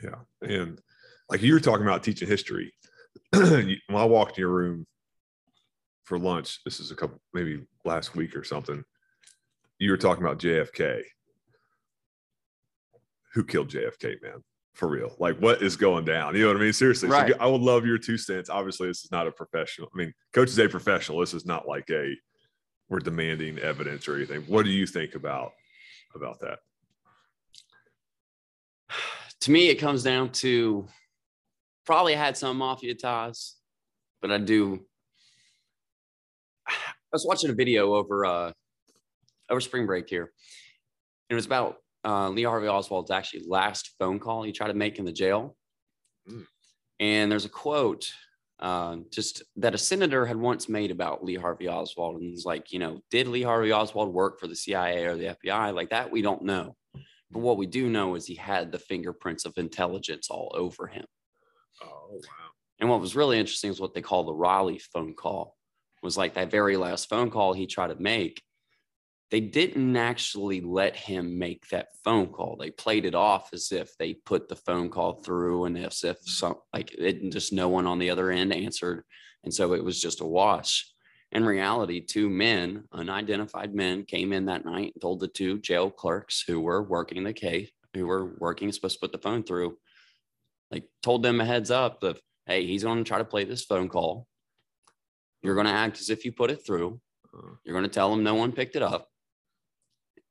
yeah 0.02 0.16
and 0.42 0.80
like 1.28 1.42
you 1.42 1.52
were 1.52 1.60
talking 1.60 1.86
about 1.86 2.02
teaching 2.02 2.28
history. 2.28 2.72
When 3.32 3.78
i 3.90 4.04
walked 4.04 4.38
in 4.38 4.42
your 4.42 4.50
room 4.50 4.86
for 6.04 6.18
lunch 6.18 6.60
this 6.64 6.78
is 6.78 6.90
a 6.90 6.94
couple 6.94 7.20
maybe 7.34 7.66
last 7.84 8.14
week 8.14 8.36
or 8.36 8.44
something 8.44 8.84
you 9.78 9.90
were 9.90 9.96
talking 9.96 10.22
about 10.22 10.38
jfk 10.38 11.02
who 13.34 13.44
killed 13.44 13.68
jfk 13.68 14.22
man? 14.22 14.42
For 14.74 14.88
real. 14.88 15.16
Like 15.18 15.38
what 15.38 15.62
is 15.62 15.74
going 15.74 16.04
down? 16.04 16.34
You 16.34 16.42
know 16.42 16.48
what 16.48 16.58
i 16.58 16.60
mean? 16.60 16.72
Seriously. 16.72 17.08
So 17.08 17.28
i 17.40 17.46
would 17.46 17.62
love 17.62 17.86
your 17.86 17.96
two 17.96 18.18
cents. 18.18 18.50
Obviously 18.50 18.88
this 18.88 19.04
is 19.04 19.10
not 19.10 19.26
a 19.26 19.32
professional 19.32 19.88
i 19.94 19.98
mean 19.98 20.12
coach 20.34 20.48
is 20.48 20.58
a 20.58 20.68
professional. 20.68 21.20
This 21.20 21.34
is 21.34 21.46
not 21.46 21.66
like 21.66 21.88
a 21.90 22.14
we're 22.88 22.98
demanding 22.98 23.58
evidence 23.58 24.06
or 24.06 24.16
anything. 24.16 24.42
What 24.42 24.64
do 24.64 24.70
you 24.70 24.86
think 24.86 25.14
about 25.14 25.52
about 26.14 26.40
that? 26.40 26.58
To 29.40 29.50
me, 29.50 29.68
it 29.68 29.76
comes 29.76 30.02
down 30.02 30.30
to 30.30 30.88
probably 31.86 32.14
had 32.14 32.36
some 32.36 32.58
mafia 32.58 32.94
ties, 32.94 33.54
but 34.20 34.30
I 34.30 34.38
do. 34.38 34.84
I 36.68 36.72
was 37.12 37.24
watching 37.26 37.50
a 37.50 37.54
video 37.54 37.94
over 37.94 38.26
uh 38.26 38.52
over 39.48 39.60
spring 39.60 39.86
break 39.86 40.08
here. 40.08 40.22
and 40.24 40.30
It 41.30 41.34
was 41.36 41.46
about 41.46 41.76
uh, 42.04 42.28
Lee 42.30 42.42
Harvey 42.42 42.68
Oswald's 42.68 43.10
actually 43.10 43.44
last 43.48 43.94
phone 43.98 44.18
call 44.18 44.42
he 44.42 44.52
tried 44.52 44.68
to 44.68 44.74
make 44.74 44.98
in 44.98 45.04
the 45.04 45.12
jail, 45.12 45.56
Mm. 46.28 46.44
and 46.98 47.30
there's 47.30 47.44
a 47.44 47.48
quote 47.48 48.10
uh, 48.58 48.96
just 49.12 49.42
that 49.56 49.74
a 49.74 49.78
senator 49.78 50.24
had 50.26 50.36
once 50.36 50.68
made 50.68 50.90
about 50.90 51.22
Lee 51.24 51.36
Harvey 51.36 51.68
Oswald, 51.68 52.16
and 52.16 52.24
he's 52.24 52.44
like, 52.44 52.72
you 52.72 52.78
know, 52.80 53.00
did 53.10 53.28
Lee 53.28 53.42
Harvey 53.42 53.70
Oswald 53.72 54.12
work 54.12 54.40
for 54.40 54.46
the 54.48 54.56
CIA 54.56 55.04
or 55.04 55.14
the 55.14 55.36
FBI? 55.36 55.72
Like 55.74 55.90
that, 55.90 56.10
we 56.10 56.22
don't 56.22 56.42
know. 56.42 56.74
But 57.30 57.40
what 57.40 57.58
we 57.58 57.66
do 57.66 57.88
know 57.90 58.14
is 58.16 58.26
he 58.26 58.34
had 58.34 58.72
the 58.72 58.78
fingerprints 58.78 59.44
of 59.44 59.52
intelligence 59.56 60.30
all 60.30 60.50
over 60.56 60.86
him. 60.86 61.04
Oh 61.82 62.08
wow 62.10 62.20
And 62.80 62.88
what 62.88 63.00
was 63.00 63.16
really 63.16 63.38
interesting 63.38 63.70
is 63.70 63.80
what 63.80 63.94
they 63.94 64.02
call 64.02 64.24
the 64.24 64.34
Raleigh 64.34 64.80
phone 64.92 65.14
call 65.14 65.56
was 66.02 66.16
like 66.16 66.34
that 66.34 66.50
very 66.50 66.76
last 66.76 67.08
phone 67.08 67.30
call 67.30 67.52
he 67.52 67.66
tried 67.66 67.88
to 67.88 67.96
make. 67.96 68.42
They 69.30 69.40
didn't 69.40 69.96
actually 69.96 70.60
let 70.60 70.94
him 70.94 71.38
make 71.38 71.68
that 71.68 71.88
phone 72.04 72.28
call. 72.28 72.56
They 72.56 72.70
played 72.70 73.04
it 73.04 73.14
off 73.14 73.50
as 73.52 73.72
if 73.72 73.96
they 73.98 74.14
put 74.14 74.48
the 74.48 74.54
phone 74.54 74.88
call 74.88 75.14
through 75.14 75.64
and 75.64 75.76
as 75.76 76.04
if 76.04 76.18
some 76.22 76.56
like 76.72 76.94
it 76.96 77.32
just 77.32 77.52
no 77.52 77.68
one 77.68 77.86
on 77.86 77.98
the 77.98 78.10
other 78.10 78.30
end 78.30 78.52
answered. 78.52 79.02
And 79.42 79.52
so 79.52 79.72
it 79.72 79.82
was 79.82 80.00
just 80.00 80.20
a 80.20 80.24
wash. 80.24 80.88
In 81.32 81.44
reality, 81.44 82.00
two 82.00 82.30
men, 82.30 82.84
unidentified 82.92 83.74
men, 83.74 84.04
came 84.04 84.32
in 84.32 84.46
that 84.46 84.64
night 84.64 84.92
and 84.94 85.02
told 85.02 85.18
the 85.18 85.28
two 85.28 85.58
jail 85.58 85.90
clerks 85.90 86.44
who 86.46 86.60
were 86.60 86.82
working 86.82 87.24
the 87.24 87.32
case, 87.32 87.68
who 87.94 88.06
were 88.06 88.36
working, 88.38 88.70
supposed 88.70 88.94
to 88.94 89.00
put 89.00 89.12
the 89.12 89.18
phone 89.18 89.42
through, 89.42 89.76
like 90.70 90.84
told 91.02 91.22
them 91.22 91.40
a 91.40 91.44
heads 91.44 91.70
up 91.70 92.02
of, 92.02 92.20
hey, 92.46 92.66
he's 92.66 92.82
going 92.84 92.98
to 93.02 93.08
try 93.08 93.18
to 93.18 93.24
play 93.24 93.44
this 93.44 93.64
phone 93.64 93.88
call. 93.88 94.26
You're 95.42 95.54
going 95.54 95.66
to 95.66 95.72
act 95.72 96.00
as 96.00 96.10
if 96.10 96.24
you 96.24 96.32
put 96.32 96.50
it 96.50 96.64
through. 96.66 97.00
Uh, 97.32 97.52
You're 97.64 97.74
going 97.74 97.84
to 97.88 97.94
tell 97.94 98.10
them 98.10 98.24
no 98.24 98.34
one 98.34 98.52
picked 98.52 98.76
it 98.76 98.82
up. 98.82 99.08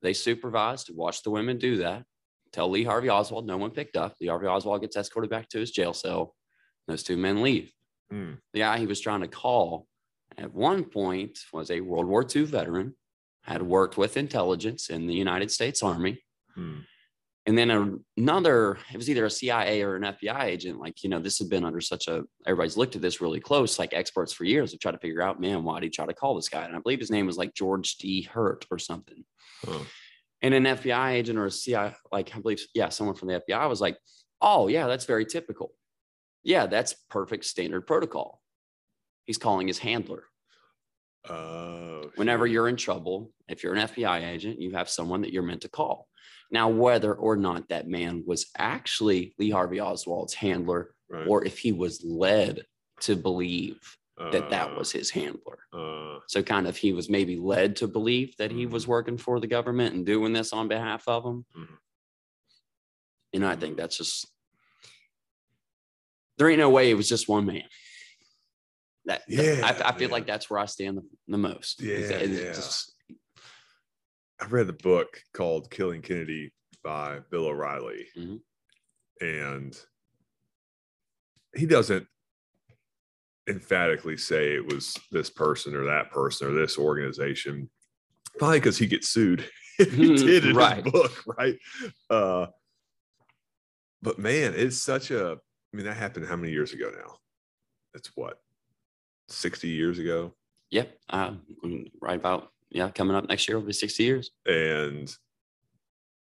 They 0.01 0.13
supervised, 0.13 0.89
watched 0.93 1.23
the 1.23 1.31
women 1.31 1.57
do 1.57 1.77
that. 1.77 2.03
Tell 2.51 2.69
Lee 2.69 2.83
Harvey 2.83 3.09
Oswald 3.09 3.45
no 3.45 3.57
one 3.57 3.71
picked 3.71 3.97
up. 3.97 4.15
Lee 4.21 4.27
Harvey 4.27 4.47
Oswald 4.47 4.81
gets 4.81 4.95
escorted 4.97 5.29
back 5.29 5.49
to 5.49 5.59
his 5.59 5.71
jail 5.71 5.93
cell. 5.93 6.35
Those 6.87 7.03
two 7.03 7.17
men 7.17 7.41
leave. 7.41 7.71
hmm, 8.09 8.33
The 8.53 8.59
guy 8.59 8.77
he 8.79 8.85
was 8.87 8.99
trying 9.01 9.21
to 9.21 9.27
call 9.27 9.87
at 10.37 10.53
one 10.53 10.83
point 10.83 11.39
was 11.53 11.71
a 11.71 11.81
World 11.81 12.05
War 12.07 12.25
II 12.33 12.43
veteran, 12.43 12.95
had 13.43 13.61
worked 13.61 13.97
with 13.97 14.17
intelligence 14.17 14.89
in 14.89 15.07
the 15.07 15.13
United 15.13 15.51
States 15.51 15.81
Army. 15.83 16.21
hmm. 16.55 16.79
And 17.47 17.55
then 17.55 17.99
another, 18.17 18.79
it 18.91 18.97
was 18.97 19.07
either 19.07 19.25
a 19.25 19.29
CIA 19.29 19.83
or 19.83 19.95
an 19.95 20.01
FBI 20.01 20.43
agent. 20.45 20.79
Like, 20.79 21.03
you 21.03 21.09
know, 21.09 21.19
this 21.19 21.37
had 21.37 21.49
been 21.49 21.63
under 21.63 21.79
such 21.79 22.07
a, 22.07 22.23
everybody's 22.47 22.77
looked 22.77 22.95
at 22.95 23.03
this 23.03 23.21
really 23.21 23.39
close, 23.39 23.77
like 23.77 23.93
experts 23.93 24.33
for 24.33 24.45
years 24.45 24.71
have 24.71 24.79
tried 24.79 24.93
to 24.93 24.97
figure 24.97 25.21
out, 25.21 25.39
man, 25.39 25.63
why 25.63 25.79
did 25.79 25.87
he 25.87 25.89
try 25.91 26.07
to 26.07 26.13
call 26.13 26.33
this 26.33 26.49
guy? 26.49 26.63
And 26.65 26.75
I 26.75 26.79
believe 26.79 26.99
his 26.99 27.11
name 27.11 27.27
was 27.27 27.37
like 27.37 27.53
George 27.53 27.97
D. 27.97 28.23
Hurt 28.23 28.65
or 28.71 28.79
something. 28.79 29.23
And 30.41 30.53
an 30.55 30.63
FBI 30.63 31.11
agent 31.11 31.37
or 31.37 31.45
a 31.45 31.51
CIA, 31.51 31.93
like 32.11 32.35
I 32.35 32.39
believe, 32.39 32.65
yeah, 32.73 32.89
someone 32.89 33.15
from 33.15 33.27
the 33.27 33.43
FBI 33.47 33.69
was 33.69 33.81
like, 33.81 33.97
oh, 34.41 34.67
yeah, 34.67 34.87
that's 34.87 35.05
very 35.05 35.25
typical. 35.25 35.71
Yeah, 36.43 36.65
that's 36.65 36.95
perfect 37.09 37.45
standard 37.45 37.85
protocol. 37.85 38.41
He's 39.25 39.37
calling 39.37 39.67
his 39.67 39.79
handler. 39.79 40.23
Oh, 41.29 42.11
Whenever 42.15 42.45
you're 42.45 42.69
in 42.69 42.75
trouble, 42.75 43.31
if 43.47 43.63
you're 43.63 43.75
an 43.75 43.87
FBI 43.87 44.27
agent, 44.27 44.61
you 44.61 44.71
have 44.71 44.89
someone 44.89 45.21
that 45.21 45.33
you're 45.33 45.43
meant 45.43 45.61
to 45.61 45.69
call. 45.69 46.07
Now, 46.51 46.69
whether 46.69 47.13
or 47.13 47.35
not 47.35 47.69
that 47.69 47.87
man 47.87 48.23
was 48.25 48.47
actually 48.57 49.33
Lee 49.39 49.49
Harvey 49.49 49.79
Oswald's 49.79 50.33
handler, 50.33 50.91
Right. 51.09 51.27
or 51.27 51.45
if 51.45 51.59
he 51.59 51.71
was 51.71 52.03
led 52.03 52.65
to 53.01 53.15
believe 53.15 53.79
that 54.17 54.49
that 54.49 54.71
Uh, 54.71 54.75
was 54.77 54.91
his 54.91 55.09
handler. 55.11 55.59
uh, 55.73 56.19
So, 56.27 56.41
kind 56.41 56.67
of, 56.67 56.77
he 56.77 56.93
was 56.93 57.09
maybe 57.09 57.35
led 57.37 57.75
to 57.77 57.87
believe 57.87 58.35
that 58.37 58.49
he 58.51 58.65
was 58.65 58.85
Mhm. 58.85 58.87
working 58.87 59.17
for 59.17 59.39
the 59.39 59.47
government 59.47 59.93
and 59.93 60.05
doing 60.05 60.31
this 60.33 60.53
on 60.53 60.67
behalf 60.69 61.07
of 61.07 61.23
them. 61.23 61.45
Mhm. 61.55 61.77
know, 63.41 63.49
I 63.49 63.57
think 63.57 63.75
that's 63.75 63.97
just, 63.97 64.25
there 66.37 66.47
ain't 66.49 66.59
no 66.59 66.69
way 66.69 66.89
it 66.89 66.93
was 66.95 67.09
just 67.09 67.27
one 67.27 67.45
man. 67.45 67.67
That, 69.03 69.23
that- 69.27 69.57
Yeah, 69.57 69.65
I, 69.65 69.89
I 69.89 69.91
feel 69.91 70.07
man. 70.07 70.11
like 70.11 70.25
that's 70.27 70.49
where 70.49 70.59
I 70.59 70.65
stand 70.67 70.97
the, 70.97 71.03
the 71.27 71.37
most. 71.37 71.81
Yeah, 71.81 71.99
that 72.07 72.21
it's 72.21 72.41
yeah. 72.41 72.53
just- 72.53 72.94
I 74.41 74.47
read 74.47 74.67
the 74.67 74.73
book 74.73 75.21
called 75.33 75.71
Killing 75.71 76.01
Kennedy 76.01 76.53
by 76.83 77.19
Bill 77.31 77.45
O'Reilly. 77.47 78.07
Mhm. 78.17 78.41
And 79.21 79.79
he 81.55 81.65
doesn't 81.65 82.07
emphatically 83.47 84.17
say 84.17 84.55
it 84.55 84.65
was 84.65 84.97
this 85.11 85.29
person 85.29 85.75
or 85.75 85.85
that 85.85 86.11
person 86.11 86.47
or 86.47 86.53
this 86.53 86.77
organization. 86.77 87.69
Probably 88.37 88.59
because 88.59 88.77
he 88.77 88.87
gets 88.87 89.07
sued 89.09 89.47
if 89.79 89.93
he 89.93 90.15
did 90.15 90.45
in 90.45 90.55
Right. 90.55 90.83
his 90.83 90.91
book, 90.91 91.23
right? 91.37 91.57
Uh, 92.09 92.47
but 94.01 94.19
man, 94.19 94.53
it's 94.55 94.77
such 94.77 95.11
a 95.11 95.39
I 95.73 95.77
mean, 95.77 95.85
that 95.87 95.95
happened 95.97 96.25
how 96.27 96.37
many 96.37 96.51
years 96.53 96.71
ago 96.71 96.89
now? 96.95 97.17
It's 97.93 98.09
what, 98.15 98.41
60 99.27 99.67
years 99.67 99.99
ago? 99.99 100.33
Yep. 100.71 100.97
Uh, 101.09 101.35
right 102.01 102.17
about, 102.17 102.51
yeah, 102.69 102.89
coming 102.89 103.15
up 103.15 103.27
next 103.27 103.47
year 103.47 103.59
will 103.59 103.65
be 103.65 103.73
60 103.73 104.03
years. 104.03 104.31
and 104.45 105.15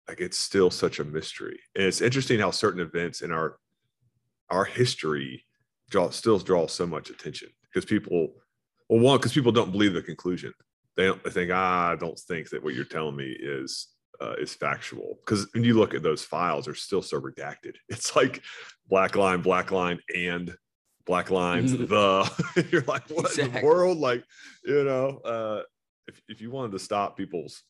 like 0.09 0.21
it's 0.21 0.38
still 0.38 0.71
such 0.71 0.99
a 0.99 1.05
mystery. 1.05 1.61
And 1.77 1.85
it's 1.85 2.01
interesting 2.01 2.41
how 2.41 2.51
certain 2.51 2.81
events 2.81 3.21
in 3.21 3.31
our 3.31 3.59
our 4.51 4.64
history 4.64 5.45
draw 5.91 6.09
still 6.11 6.38
draw 6.38 6.67
so 6.67 6.87
much 6.87 7.11
attention. 7.11 7.51
Because 7.62 7.85
people 7.85 8.33
well 8.88 9.01
one 9.01 9.19
because 9.19 9.35
people 9.35 9.53
don't 9.53 9.73
believe 9.73 9.93
the 9.93 10.03
conclusion. 10.03 10.55
They 10.97 11.07
don't 11.07 11.23
they 11.23 11.31
think 11.31 11.51
ah, 11.53 11.91
i 11.91 11.97
don't 11.97 12.19
think 12.19 12.49
that 12.51 12.64
what 12.64 12.75
you're 12.75 12.85
telling 12.85 13.17
me 13.17 13.37
is 13.38 13.88
uh, 14.21 14.35
is 14.38 14.55
factual. 14.55 15.19
Because 15.21 15.47
when 15.53 15.62
you 15.62 15.75
look 15.75 15.95
at 15.95 16.03
those 16.03 16.25
files 16.25 16.64
they're 16.64 16.75
still 16.75 17.03
so 17.03 17.21
redacted. 17.21 17.75
It's 17.88 18.17
like 18.17 18.43
black 18.88 19.14
line 19.14 19.43
black 19.43 19.71
line 19.71 20.01
and 20.14 20.57
black 21.05 21.31
lines 21.31 21.73
the 21.73 22.67
you're 22.73 22.83
like 22.83 23.09
what 23.11 23.38
in 23.38 23.53
the 23.53 23.61
world? 23.61 23.99
Like 23.99 24.25
you 24.64 24.85
know 24.85 25.19
uh 25.19 25.62
if, 26.09 26.21
if 26.29 26.40
you 26.40 26.51
wanted 26.51 26.73
to 26.73 26.79
stop 26.79 27.16
people's 27.16 27.62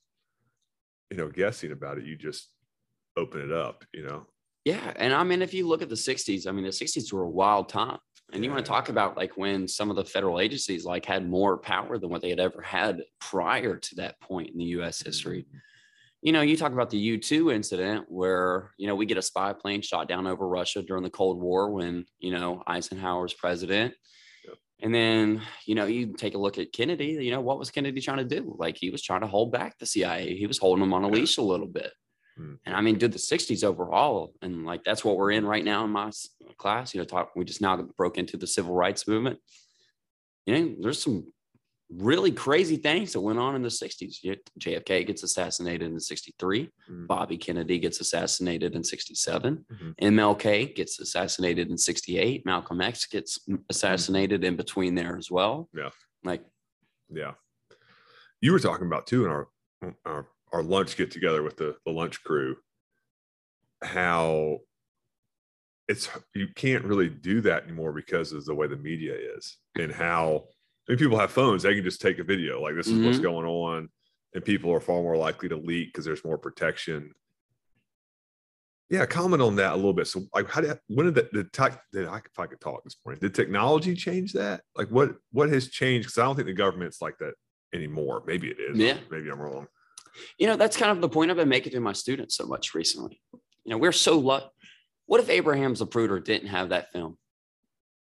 you 1.10 1.16
know 1.16 1.28
guessing 1.28 1.72
about 1.72 1.98
it 1.98 2.04
you 2.04 2.16
just 2.16 2.48
open 3.16 3.40
it 3.40 3.52
up 3.52 3.84
you 3.92 4.04
know 4.04 4.26
Yeah. 4.64 4.92
And 4.96 5.14
I 5.14 5.24
mean, 5.24 5.40
if 5.40 5.54
you 5.54 5.66
look 5.66 5.80
at 5.80 5.88
the 5.88 5.94
60s, 5.94 6.46
I 6.46 6.52
mean, 6.52 6.64
the 6.64 6.70
60s 6.70 7.10
were 7.10 7.22
a 7.22 7.30
wild 7.30 7.70
time. 7.70 7.98
And 8.34 8.44
you 8.44 8.50
want 8.50 8.62
to 8.62 8.68
talk 8.68 8.90
about 8.90 9.16
like 9.16 9.38
when 9.38 9.66
some 9.66 9.88
of 9.88 9.96
the 9.96 10.04
federal 10.04 10.38
agencies 10.38 10.84
like 10.84 11.06
had 11.06 11.26
more 11.26 11.56
power 11.56 11.96
than 11.96 12.10
what 12.10 12.20
they 12.20 12.28
had 12.28 12.40
ever 12.40 12.60
had 12.60 13.00
prior 13.18 13.78
to 13.78 13.94
that 13.94 14.20
point 14.20 14.50
in 14.50 14.58
the 14.58 14.66
US 14.76 15.00
history. 15.00 15.44
Mm-hmm. 15.44 15.58
You 16.20 16.32
know, 16.32 16.42
you 16.42 16.56
talk 16.56 16.72
about 16.72 16.90
the 16.90 17.18
U2 17.18 17.54
incident 17.54 18.04
where, 18.08 18.72
you 18.76 18.86
know, 18.86 18.94
we 18.94 19.06
get 19.06 19.16
a 19.16 19.22
spy 19.22 19.54
plane 19.54 19.80
shot 19.80 20.08
down 20.08 20.26
over 20.26 20.46
Russia 20.46 20.82
during 20.82 21.04
the 21.04 21.08
Cold 21.08 21.40
War 21.40 21.70
when, 21.70 22.04
you 22.18 22.32
know, 22.32 22.62
Eisenhower's 22.66 23.32
president. 23.32 23.94
And 24.80 24.94
then, 24.94 25.42
you 25.66 25.74
know, 25.74 25.86
you 25.86 26.14
take 26.14 26.34
a 26.34 26.38
look 26.38 26.58
at 26.58 26.72
Kennedy, 26.72 27.18
you 27.20 27.32
know, 27.32 27.40
what 27.40 27.58
was 27.58 27.70
Kennedy 27.70 28.00
trying 28.00 28.28
to 28.28 28.40
do? 28.40 28.54
Like 28.58 28.76
he 28.76 28.90
was 28.90 29.02
trying 29.02 29.22
to 29.22 29.26
hold 29.26 29.50
back 29.50 29.78
the 29.78 29.86
CIA. 29.86 30.36
He 30.36 30.46
was 30.46 30.58
holding 30.58 30.80
them 30.80 30.94
on 30.94 31.02
a 31.02 31.08
leash 31.08 31.38
a 31.38 31.42
little 31.42 31.66
bit. 31.66 31.92
Hmm. 32.36 32.54
And 32.64 32.76
I 32.76 32.80
mean, 32.80 32.96
did 32.96 33.12
the 33.12 33.18
60s 33.18 33.64
overall. 33.64 34.34
And 34.40 34.64
like 34.64 34.84
that's 34.84 35.04
what 35.04 35.16
we're 35.16 35.32
in 35.32 35.44
right 35.44 35.64
now 35.64 35.84
in 35.84 35.90
my 35.90 36.12
class. 36.58 36.94
You 36.94 37.00
know, 37.00 37.04
talk 37.04 37.32
we 37.34 37.44
just 37.44 37.60
now 37.60 37.76
broke 37.96 38.18
into 38.18 38.36
the 38.36 38.46
civil 38.46 38.74
rights 38.74 39.08
movement. 39.08 39.40
You 40.46 40.58
know, 40.58 40.74
there's 40.80 41.02
some 41.02 41.26
really 41.90 42.30
crazy 42.30 42.76
things 42.76 43.12
that 43.12 43.20
went 43.20 43.38
on 43.38 43.54
in 43.56 43.62
the 43.62 43.68
60s. 43.68 44.16
JFK 44.58 45.06
gets 45.06 45.22
assassinated 45.22 45.90
in 45.90 45.98
63. 45.98 46.70
Mhm. 46.90 47.06
Bobby 47.06 47.38
Kennedy 47.38 47.78
gets 47.78 48.00
assassinated 48.00 48.74
in 48.74 48.84
67. 48.84 49.64
Mhm. 49.72 49.94
MLK 49.98 50.66
gets 50.74 51.00
assassinated 51.00 51.70
in 51.70 51.78
68. 51.78 52.44
Malcolm 52.44 52.80
X 52.82 53.06
gets 53.06 53.38
assassinated 53.70 54.44
in 54.44 54.56
between 54.56 54.94
there 54.94 55.16
as 55.16 55.30
well. 55.30 55.70
Yeah. 55.74 55.90
Like, 56.24 56.44
Yeah. 57.10 57.34
You 58.40 58.52
were 58.52 58.60
talking 58.60 58.86
about 58.86 59.06
too 59.06 59.24
in 59.24 59.30
our 59.30 59.48
our, 60.04 60.28
our 60.52 60.62
lunch 60.62 60.96
get 60.96 61.10
together 61.10 61.42
with 61.42 61.56
the, 61.56 61.76
the 61.86 61.92
lunch 61.92 62.22
crew, 62.24 62.56
how 63.82 64.58
it's 65.88 66.08
you 66.34 66.48
can't 66.54 66.84
really 66.84 67.08
do 67.08 67.40
that 67.42 67.62
anymore 67.64 67.92
because 67.92 68.32
of 68.32 68.44
the 68.44 68.54
way 68.54 68.66
the 68.66 68.76
media 68.76 69.14
is 69.36 69.56
and 69.76 69.92
how 69.92 70.44
I 70.88 70.92
mean, 70.92 70.98
people 70.98 71.18
have 71.18 71.30
phones, 71.30 71.62
they 71.62 71.74
can 71.74 71.84
just 71.84 72.00
take 72.00 72.18
a 72.18 72.24
video 72.24 72.62
like 72.62 72.74
this 72.74 72.86
is 72.88 72.98
what's 73.04 73.18
Mhm. 73.18 73.22
going 73.22 73.46
on, 73.46 73.90
and 74.34 74.44
people 74.44 74.72
are 74.72 74.80
far 74.80 75.02
more 75.02 75.16
likely 75.16 75.48
to 75.50 75.56
leak 75.56 75.88
because 75.92 76.04
there's 76.04 76.24
more 76.24 76.38
protection. 76.38 77.14
Yeah, 78.90 79.04
comment 79.04 79.42
on 79.42 79.56
that 79.56 79.74
a 79.74 79.76
little 79.76 79.92
bit. 79.92 80.06
So, 80.06 80.22
like, 80.34 80.48
how 80.48 80.62
did 80.62 80.78
when 80.86 81.04
did 81.12 81.14
the, 81.14 81.28
the 81.30 81.44
tech 81.44 81.82
did 81.92 82.06
I 82.06 82.18
if 82.18 82.38
I 82.38 82.46
could 82.46 82.60
talk 82.60 82.82
this 82.84 82.96
morning? 83.04 83.20
Did 83.20 83.34
technology 83.34 83.94
change 83.94 84.32
that? 84.32 84.62
Like, 84.74 84.88
what 84.88 85.16
what 85.30 85.50
has 85.50 85.68
changed? 85.68 86.06
Because 86.08 86.16
I 86.18 86.22
don't 86.24 86.36
think 86.36 86.46
the 86.46 86.54
government's 86.54 87.02
like 87.02 87.18
that 87.18 87.34
anymore. 87.74 88.22
Maybe 88.26 88.48
it 88.48 88.58
is. 88.58 88.78
Yeah. 88.78 88.96
Maybe 89.10 89.28
I'm 89.30 89.38
wrong. 89.40 89.66
you 90.38 90.46
know, 90.46 90.56
that's 90.56 90.76
kind 90.76 90.90
of 90.90 91.00
the 91.02 91.08
point 91.08 91.30
I've 91.30 91.36
been 91.36 91.50
making 91.50 91.72
to 91.72 91.80
my 91.80 91.92
students 91.92 92.34
so 92.34 92.46
much 92.46 92.74
recently. 92.74 93.20
You 93.32 93.70
know, 93.72 93.78
we're 93.78 93.92
so 93.92 94.18
lucky. 94.18 94.46
What 95.04 95.20
if 95.20 95.28
Abraham 95.28 95.74
Zapruder 95.74 96.22
didn't 96.24 96.48
have 96.48 96.70
that 96.70 96.90
film? 96.90 97.18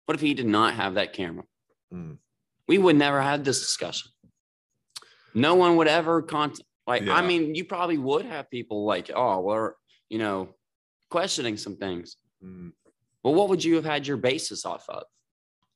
What 0.05 0.15
if 0.15 0.21
he 0.21 0.33
did 0.33 0.47
not 0.47 0.73
have 0.73 0.95
that 0.95 1.13
camera? 1.13 1.43
Mm. 1.93 2.17
We 2.71 2.77
would 2.77 2.95
never 2.95 3.21
have 3.21 3.43
this 3.43 3.59
discussion. 3.59 4.11
No 5.33 5.55
one 5.55 5.75
would 5.75 5.89
ever 5.89 6.21
contact. 6.21 6.63
Like, 6.87 7.01
Yeah. 7.03 7.15
I 7.15 7.21
mean, 7.21 7.53
you 7.53 7.65
probably 7.65 7.97
would 7.97 8.23
have 8.25 8.49
people 8.49 8.85
like, 8.85 9.11
oh, 9.13 9.41
we're, 9.41 9.73
you 10.07 10.19
know, 10.19 10.55
questioning 11.09 11.57
some 11.57 11.75
things. 11.75 12.15
Mm. 12.41 12.71
Well, 13.23 13.33
what 13.35 13.49
would 13.49 13.61
you 13.61 13.75
have 13.75 13.83
had 13.83 14.07
your 14.07 14.15
basis 14.15 14.65
off 14.65 14.85
of? 14.87 15.03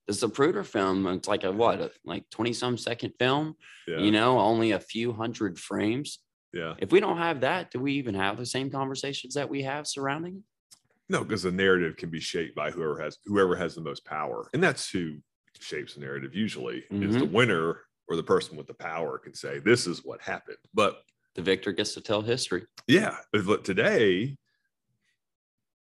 The 0.07 0.13
Zapruder 0.13 0.65
film, 0.65 1.05
it's 1.07 1.27
like 1.27 1.43
a 1.43 1.51
what, 1.51 1.81
a, 1.81 1.91
like 2.05 2.29
20 2.29 2.53
some 2.53 2.77
second 2.77 3.11
film, 3.19 3.57
Yeah. 3.89 3.97
you 3.99 4.11
know, 4.11 4.39
only 4.39 4.71
a 4.71 4.79
few 4.79 5.11
hundred 5.11 5.59
frames. 5.59 6.19
yeah. 6.53 6.75
If 6.77 6.93
we 6.93 7.01
don't 7.01 7.17
have 7.17 7.41
that, 7.41 7.71
do 7.71 7.79
we 7.81 7.91
even 7.95 8.15
have 8.15 8.37
the 8.37 8.45
same 8.45 8.69
conversations 8.69 9.33
that 9.33 9.49
we 9.49 9.63
have 9.63 9.85
surrounding 9.85 10.35
it? 10.37 10.77
No, 11.09 11.25
because 11.25 11.43
the 11.43 11.51
narrative 11.51 11.97
can 11.97 12.09
be 12.09 12.21
shaped 12.21 12.55
by 12.55 12.71
whoever 12.71 13.01
has 13.01 13.17
whoever 13.25 13.57
has 13.57 13.75
the 13.75 13.81
most 13.81 14.05
power, 14.05 14.49
and 14.53 14.63
that's 14.63 14.89
who 14.89 15.17
shapes 15.59 15.95
the 15.95 16.01
narrative. 16.01 16.35
Usually, 16.35 16.83
is 16.91 17.15
the 17.15 17.21
mm-hmm. 17.21 17.33
winner 17.33 17.81
or 18.07 18.15
the 18.15 18.23
person 18.23 18.57
with 18.57 18.67
the 18.67 18.73
power 18.73 19.17
can 19.17 19.33
say 19.33 19.59
this 19.59 19.87
is 19.87 20.03
what 20.03 20.21
happened. 20.21 20.57
But 20.73 21.01
The 21.35 21.41
victor 21.41 21.71
gets 21.71 21.93
to 21.95 22.01
tell 22.01 22.21
history. 22.21 22.65
yeah, 22.87 23.17
but 23.31 23.63
today, 23.63 24.37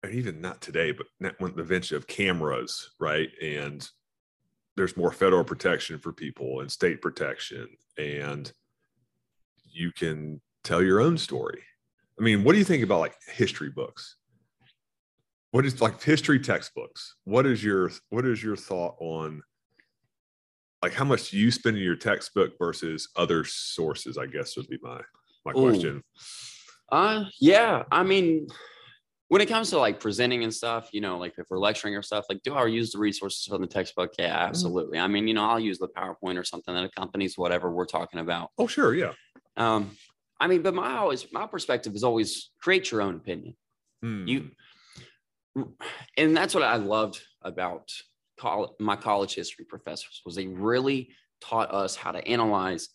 and 0.04 0.14
even 0.14 0.42
not 0.42 0.62
today, 0.62 0.92
but 0.92 1.08
not 1.20 1.40
when 1.40 1.56
the 1.56 1.62
invention 1.62 1.98
of 1.98 2.08
cameras, 2.08 2.92
right? 3.00 3.30
And 3.42 3.88
there's 4.76 4.98
more 4.98 5.12
federal 5.12 5.44
protection 5.44 6.00
for 6.00 6.14
people 6.14 6.62
and 6.62 6.72
state 6.72 7.02
protection, 7.02 7.68
and 7.98 8.52
you 9.72 9.92
can 9.92 10.42
tell 10.64 10.82
your 10.82 11.02
own 11.02 11.18
story. 11.18 11.62
I 12.20 12.24
mean, 12.24 12.44
what 12.44 12.54
do 12.54 12.60
you 12.60 12.66
think 12.66 12.84
about 12.84 13.00
like 13.00 13.16
history 13.28 13.70
books? 13.70 14.16
What 15.52 15.66
is 15.66 15.82
like 15.82 16.02
history 16.02 16.40
textbooks? 16.40 17.16
What 17.24 17.46
is 17.46 17.64
your 17.64 17.92
what 18.10 18.26
is 18.26 18.44
your 18.44 18.56
thought 18.56 18.96
on 19.00 19.42
like 20.84 20.94
how 20.94 21.06
much 21.06 21.32
do 21.32 21.38
you 21.38 21.52
spend 21.52 21.78
in 21.78 21.84
your 21.84 21.96
textbook 21.96 22.54
versus 22.60 23.10
other 23.16 23.44
sources? 23.46 24.18
I 24.18 24.28
guess 24.28 24.56
would 24.58 24.68
be 24.68 24.78
my 24.82 25.02
my 25.46 25.52
Ooh. 25.52 25.70
question. 25.70 26.04
Uh 26.92 27.26
yeah. 27.40 27.84
I 27.92 28.04
mean, 28.04 28.48
when 29.30 29.42
it 29.42 29.48
comes 29.48 29.72
to 29.72 29.80
like 29.80 30.00
presenting 30.00 30.44
and 30.44 30.54
stuff, 30.54 30.90
you 30.92 31.02
know, 31.02 31.18
like 31.18 31.34
if 31.38 31.48
we're 31.50 31.60
lecturing 31.60 31.96
or 31.96 32.04
stuff, 32.04 32.26
like 32.30 32.44
do 32.44 32.54
I 32.54 32.66
use 32.68 32.92
the 32.92 33.00
resources 33.00 33.46
from 33.46 33.62
the 33.62 33.68
textbook? 33.68 34.14
Yeah, 34.20 34.36
absolutely. 34.38 35.00
I 35.00 35.08
mean, 35.08 35.28
you 35.28 35.34
know, 35.34 35.46
I'll 35.46 35.60
use 35.60 35.80
the 35.80 35.88
PowerPoint 35.88 36.38
or 36.38 36.44
something 36.44 36.74
that 36.74 36.84
accompanies 36.84 37.38
whatever 37.38 37.72
we're 37.72 37.86
talking 37.86 38.20
about. 38.20 38.50
Oh, 38.58 38.68
sure, 38.68 38.94
yeah. 38.94 39.14
Um, 39.58 39.92
I 40.40 40.48
mean, 40.48 40.62
but 40.62 40.74
my 40.74 40.98
always 40.98 41.26
my 41.32 41.48
perspective 41.48 41.96
is 41.96 42.04
always 42.04 42.52
create 42.62 42.92
your 42.92 43.02
own 43.02 43.16
opinion. 43.16 43.56
Hmm. 44.02 44.26
you 44.26 44.52
and 46.18 46.36
that's 46.36 46.54
what 46.54 46.64
i 46.64 46.76
loved 46.76 47.22
about 47.42 47.92
college, 48.40 48.72
my 48.80 48.96
college 48.96 49.36
history 49.36 49.66
professors 49.66 50.22
was 50.26 50.36
they 50.36 50.48
really 50.48 51.10
taught 51.42 51.74
us 51.74 51.96
how 51.96 52.12
to 52.12 52.26
analyze 52.28 52.90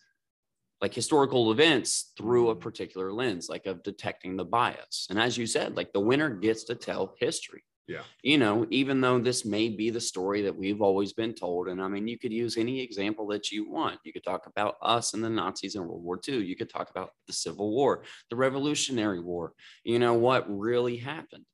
like 0.80 0.92
historical 0.92 1.52
events 1.52 2.12
through 2.18 2.50
a 2.50 2.56
particular 2.56 3.12
lens 3.12 3.48
like 3.48 3.66
of 3.66 3.82
detecting 3.82 4.36
the 4.36 4.44
bias. 4.44 5.06
And 5.10 5.18
as 5.18 5.38
you 5.38 5.46
said 5.46 5.76
like 5.76 5.92
the 5.92 6.00
winner 6.00 6.30
gets 6.30 6.64
to 6.64 6.74
tell 6.74 7.14
history. 7.18 7.64
Yeah. 7.86 8.00
you 8.22 8.38
know 8.38 8.66
even 8.70 9.02
though 9.02 9.18
this 9.18 9.44
may 9.44 9.68
be 9.68 9.90
the 9.90 10.00
story 10.00 10.40
that 10.40 10.56
we've 10.56 10.80
always 10.80 11.12
been 11.12 11.34
told 11.34 11.68
and 11.68 11.82
i 11.82 11.86
mean 11.86 12.08
you 12.08 12.18
could 12.18 12.32
use 12.32 12.56
any 12.56 12.80
example 12.80 13.26
that 13.26 13.50
you 13.52 13.70
want. 13.70 14.00
You 14.04 14.12
could 14.14 14.24
talk 14.24 14.46
about 14.46 14.76
us 14.80 15.12
and 15.12 15.22
the 15.22 15.28
nazis 15.28 15.74
in 15.74 15.86
world 15.86 16.02
war 16.02 16.18
ii 16.26 16.38
you 16.42 16.56
could 16.56 16.70
talk 16.70 16.88
about 16.88 17.10
the 17.26 17.34
civil 17.34 17.74
war 17.74 18.02
the 18.30 18.36
revolutionary 18.36 19.20
war. 19.20 19.52
You 19.84 19.98
know 19.98 20.14
what 20.14 20.46
really 20.48 20.96
happened 20.96 21.44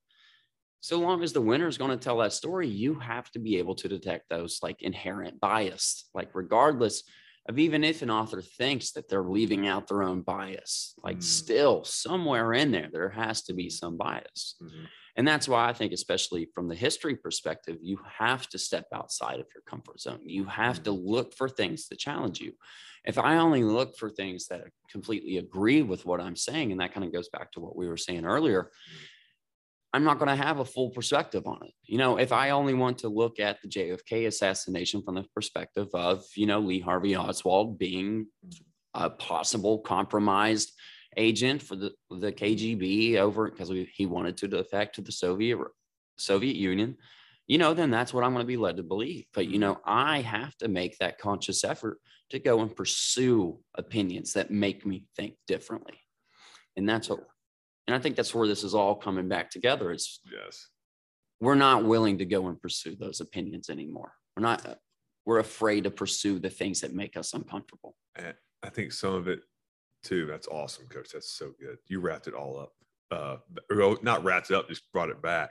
so 0.80 0.98
long 0.98 1.22
as 1.22 1.32
the 1.32 1.40
winner 1.40 1.68
is 1.68 1.78
going 1.78 1.90
to 1.90 1.96
tell 2.04 2.18
that 2.18 2.32
story 2.32 2.66
you 2.68 2.98
have 2.98 3.30
to 3.30 3.38
be 3.38 3.56
able 3.58 3.74
to 3.74 3.88
detect 3.88 4.28
those 4.28 4.58
like 4.62 4.80
inherent 4.82 5.38
bias 5.40 6.08
like 6.14 6.30
regardless 6.34 7.02
of 7.48 7.58
even 7.58 7.82
if 7.84 8.02
an 8.02 8.10
author 8.10 8.42
thinks 8.42 8.92
that 8.92 9.08
they're 9.08 9.24
leaving 9.24 9.66
out 9.66 9.86
their 9.88 10.02
own 10.02 10.20
bias 10.22 10.94
like 11.02 11.18
Mm. 11.18 11.22
still 11.22 11.84
somewhere 11.84 12.52
in 12.54 12.70
there 12.70 12.88
there 12.92 13.10
has 13.10 13.42
to 13.44 13.52
be 13.54 13.68
some 13.70 13.96
bias. 13.96 14.56
Mhm. 14.62 14.86
and 15.16 15.26
that's 15.26 15.48
why 15.48 15.68
i 15.68 15.72
think 15.72 15.92
especially 15.92 16.48
from 16.54 16.68
the 16.68 16.74
history 16.74 17.16
perspective 17.16 17.76
you 17.82 17.98
have 18.18 18.46
to 18.48 18.58
step 18.58 18.86
outside 18.94 19.40
of 19.40 19.46
your 19.54 19.62
comfort 19.66 20.00
zone. 20.00 20.20
You 20.24 20.44
have 20.44 20.82
to 20.84 20.92
look 20.92 21.34
for 21.34 21.48
things 21.48 21.88
that 21.88 21.98
challenge 21.98 22.40
you. 22.40 22.52
If 23.04 23.16
i 23.18 23.36
only 23.38 23.64
look 23.64 23.96
for 23.98 24.08
things 24.10 24.46
that 24.48 24.62
completely 24.94 25.38
agree 25.38 25.82
with 25.82 26.04
what 26.06 26.20
i'm 26.20 26.36
saying 26.36 26.70
and 26.72 26.80
that 26.80 26.92
kind 26.94 27.04
of 27.06 27.12
goes 27.12 27.28
back 27.36 27.50
to 27.52 27.60
what 27.60 27.74
we 27.76 27.88
were 27.88 27.96
saying 27.96 28.24
earlier 28.26 28.70
I'm 29.92 30.04
not 30.04 30.18
going 30.18 30.28
to 30.28 30.42
have 30.42 30.60
a 30.60 30.64
full 30.64 30.90
perspective 30.90 31.46
on 31.46 31.58
it. 31.64 31.72
You 31.84 31.98
know, 31.98 32.16
if 32.16 32.32
I 32.32 32.50
only 32.50 32.74
want 32.74 32.98
to 32.98 33.08
look 33.08 33.40
at 33.40 33.60
the 33.60 33.68
JFK 33.68 34.26
assassination 34.26 35.02
from 35.02 35.16
the 35.16 35.24
perspective 35.34 35.88
of, 35.94 36.24
you 36.36 36.46
know, 36.46 36.60
Lee 36.60 36.80
Harvey 36.80 37.16
Oswald 37.16 37.78
being 37.78 38.26
a 38.94 39.10
possible 39.10 39.80
compromised 39.80 40.72
agent 41.16 41.60
for 41.60 41.76
the, 41.76 41.92
the 42.10 42.32
KGB 42.32 43.16
over 43.16 43.50
because 43.50 43.72
he 43.92 44.06
wanted 44.06 44.36
to 44.38 44.48
defect 44.48 44.94
to 44.96 45.00
the 45.00 45.12
Soviet 45.12 45.58
Soviet 46.16 46.56
Union, 46.56 46.96
you 47.46 47.58
know, 47.58 47.74
then 47.74 47.90
that's 47.90 48.14
what 48.14 48.22
I'm 48.22 48.32
going 48.32 48.44
to 48.44 48.48
be 48.48 48.56
led 48.56 48.76
to 48.76 48.82
believe. 48.82 49.24
But 49.34 49.48
you 49.48 49.58
know, 49.58 49.80
I 49.84 50.20
have 50.20 50.56
to 50.58 50.68
make 50.68 50.98
that 50.98 51.18
conscious 51.18 51.64
effort 51.64 51.98
to 52.30 52.38
go 52.38 52.60
and 52.60 52.74
pursue 52.74 53.58
opinions 53.74 54.34
that 54.34 54.50
make 54.50 54.86
me 54.86 55.04
think 55.16 55.34
differently. 55.48 55.98
And 56.76 56.88
that's 56.88 57.08
what 57.08 57.26
and 57.90 57.98
I 57.98 58.00
think 58.00 58.14
that's 58.14 58.32
where 58.32 58.46
this 58.46 58.62
is 58.62 58.72
all 58.72 58.94
coming 58.94 59.26
back 59.26 59.50
together. 59.50 59.90
It's 59.90 60.20
Yes. 60.30 60.68
we're 61.40 61.56
not 61.56 61.84
willing 61.84 62.18
to 62.18 62.24
go 62.24 62.46
and 62.46 62.60
pursue 62.62 62.94
those 62.94 63.20
opinions 63.20 63.68
anymore. 63.68 64.12
We're 64.36 64.42
not, 64.44 64.78
we're 65.26 65.40
afraid 65.40 65.84
to 65.84 65.90
pursue 65.90 66.38
the 66.38 66.50
things 66.50 66.82
that 66.82 66.94
make 66.94 67.16
us 67.16 67.34
uncomfortable. 67.34 67.96
And 68.14 68.34
I 68.62 68.68
think 68.68 68.92
some 68.92 69.14
of 69.14 69.26
it 69.26 69.40
too. 70.04 70.24
That's 70.26 70.46
awesome, 70.46 70.86
coach. 70.86 71.10
That's 71.12 71.32
so 71.32 71.52
good. 71.58 71.78
You 71.88 71.98
wrapped 71.98 72.28
it 72.28 72.34
all 72.34 72.60
up. 72.60 72.72
Uh, 73.10 73.38
or 73.72 73.98
not 74.02 74.22
wrapped 74.22 74.50
it 74.52 74.56
up, 74.56 74.68
just 74.68 74.90
brought 74.92 75.10
it 75.10 75.20
back. 75.20 75.50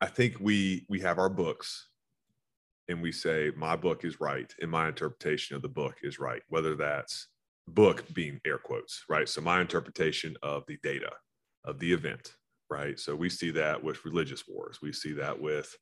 I 0.00 0.06
think 0.06 0.38
we 0.40 0.86
we 0.88 1.00
have 1.00 1.18
our 1.18 1.28
books, 1.28 1.90
and 2.88 3.02
we 3.02 3.12
say 3.12 3.52
my 3.54 3.76
book 3.76 4.02
is 4.02 4.18
right, 4.18 4.50
and 4.62 4.70
my 4.70 4.88
interpretation 4.88 5.56
of 5.56 5.62
the 5.62 5.68
book 5.68 5.96
is 6.02 6.18
right. 6.18 6.42
Whether 6.48 6.74
that's 6.74 7.28
book 7.68 8.04
being 8.14 8.40
air 8.44 8.58
quotes, 8.58 9.04
right? 9.08 9.28
So 9.28 9.40
my 9.40 9.60
interpretation 9.60 10.36
of 10.42 10.64
the 10.66 10.78
data 10.82 11.10
of 11.64 11.78
the 11.78 11.92
event 11.92 12.32
right? 12.70 12.98
So 12.98 13.14
we 13.14 13.28
see 13.28 13.50
that 13.52 13.82
with 13.82 14.04
religious 14.04 14.44
wars. 14.48 14.78
We 14.82 14.92
see 14.92 15.12
that 15.14 15.40
with, 15.40 15.74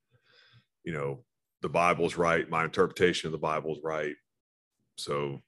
you 0.84 0.92
know, 0.92 1.24
the 1.62 1.68
Bible's 1.68 2.16
right, 2.16 2.48
my 2.48 2.64
interpretation 2.64 3.28
of 3.28 3.32
the 3.32 3.38
Bible's 3.38 3.78
right. 3.82 4.14
So 4.98 5.40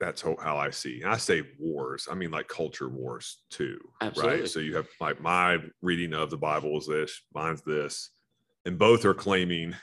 that's 0.00 0.22
how, 0.22 0.36
how 0.40 0.56
I 0.56 0.70
see. 0.70 1.02
And 1.02 1.10
I 1.10 1.16
say 1.16 1.42
wars, 1.58 2.08
I 2.10 2.14
mean 2.14 2.30
like 2.30 2.48
culture 2.48 2.88
wars 2.88 3.42
too, 3.50 3.78
Absolutely. 4.00 4.40
right? 4.40 4.48
So 4.48 4.60
you 4.60 4.76
have 4.76 4.86
like 5.00 5.20
my 5.20 5.58
reading 5.82 6.14
of 6.14 6.30
the 6.30 6.36
Bible 6.36 6.78
is 6.78 6.86
this, 6.86 7.22
mine's 7.34 7.62
this, 7.62 8.10
and 8.64 8.78
both 8.78 9.04
are 9.04 9.14
claiming 9.14 9.74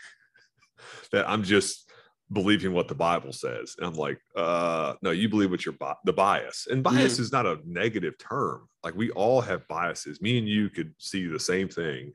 that 1.12 1.30
I'm 1.30 1.44
just 1.44 1.91
believing 2.32 2.74
what 2.74 2.88
the 2.88 2.96
Bible 2.96 3.34
says. 3.34 3.76
And 3.78 3.86
I'm 3.86 3.96
like, 3.96 4.20
uh, 4.36 4.94
no, 5.02 5.12
you 5.12 5.28
believe 5.28 5.52
what 5.52 5.66
your 5.66 5.74
bi- 5.74 5.96
the 6.06 6.14
bias. 6.14 6.68
And 6.70 6.84
bias 6.84 7.20
is 7.20 7.32
not 7.32 7.46
a 7.46 7.60
negative 7.66 8.18
term. 8.18 8.68
Like 8.84 8.96
we 8.96 9.12
all 9.12 9.42
have 9.42 9.68
biases. 9.68 10.22
Me 10.22 10.38
and 10.38 10.48
you 10.48 10.70
could 10.70 10.94
see 10.98 11.28
the 11.28 11.40
same 11.40 11.68
thing. 11.68 12.14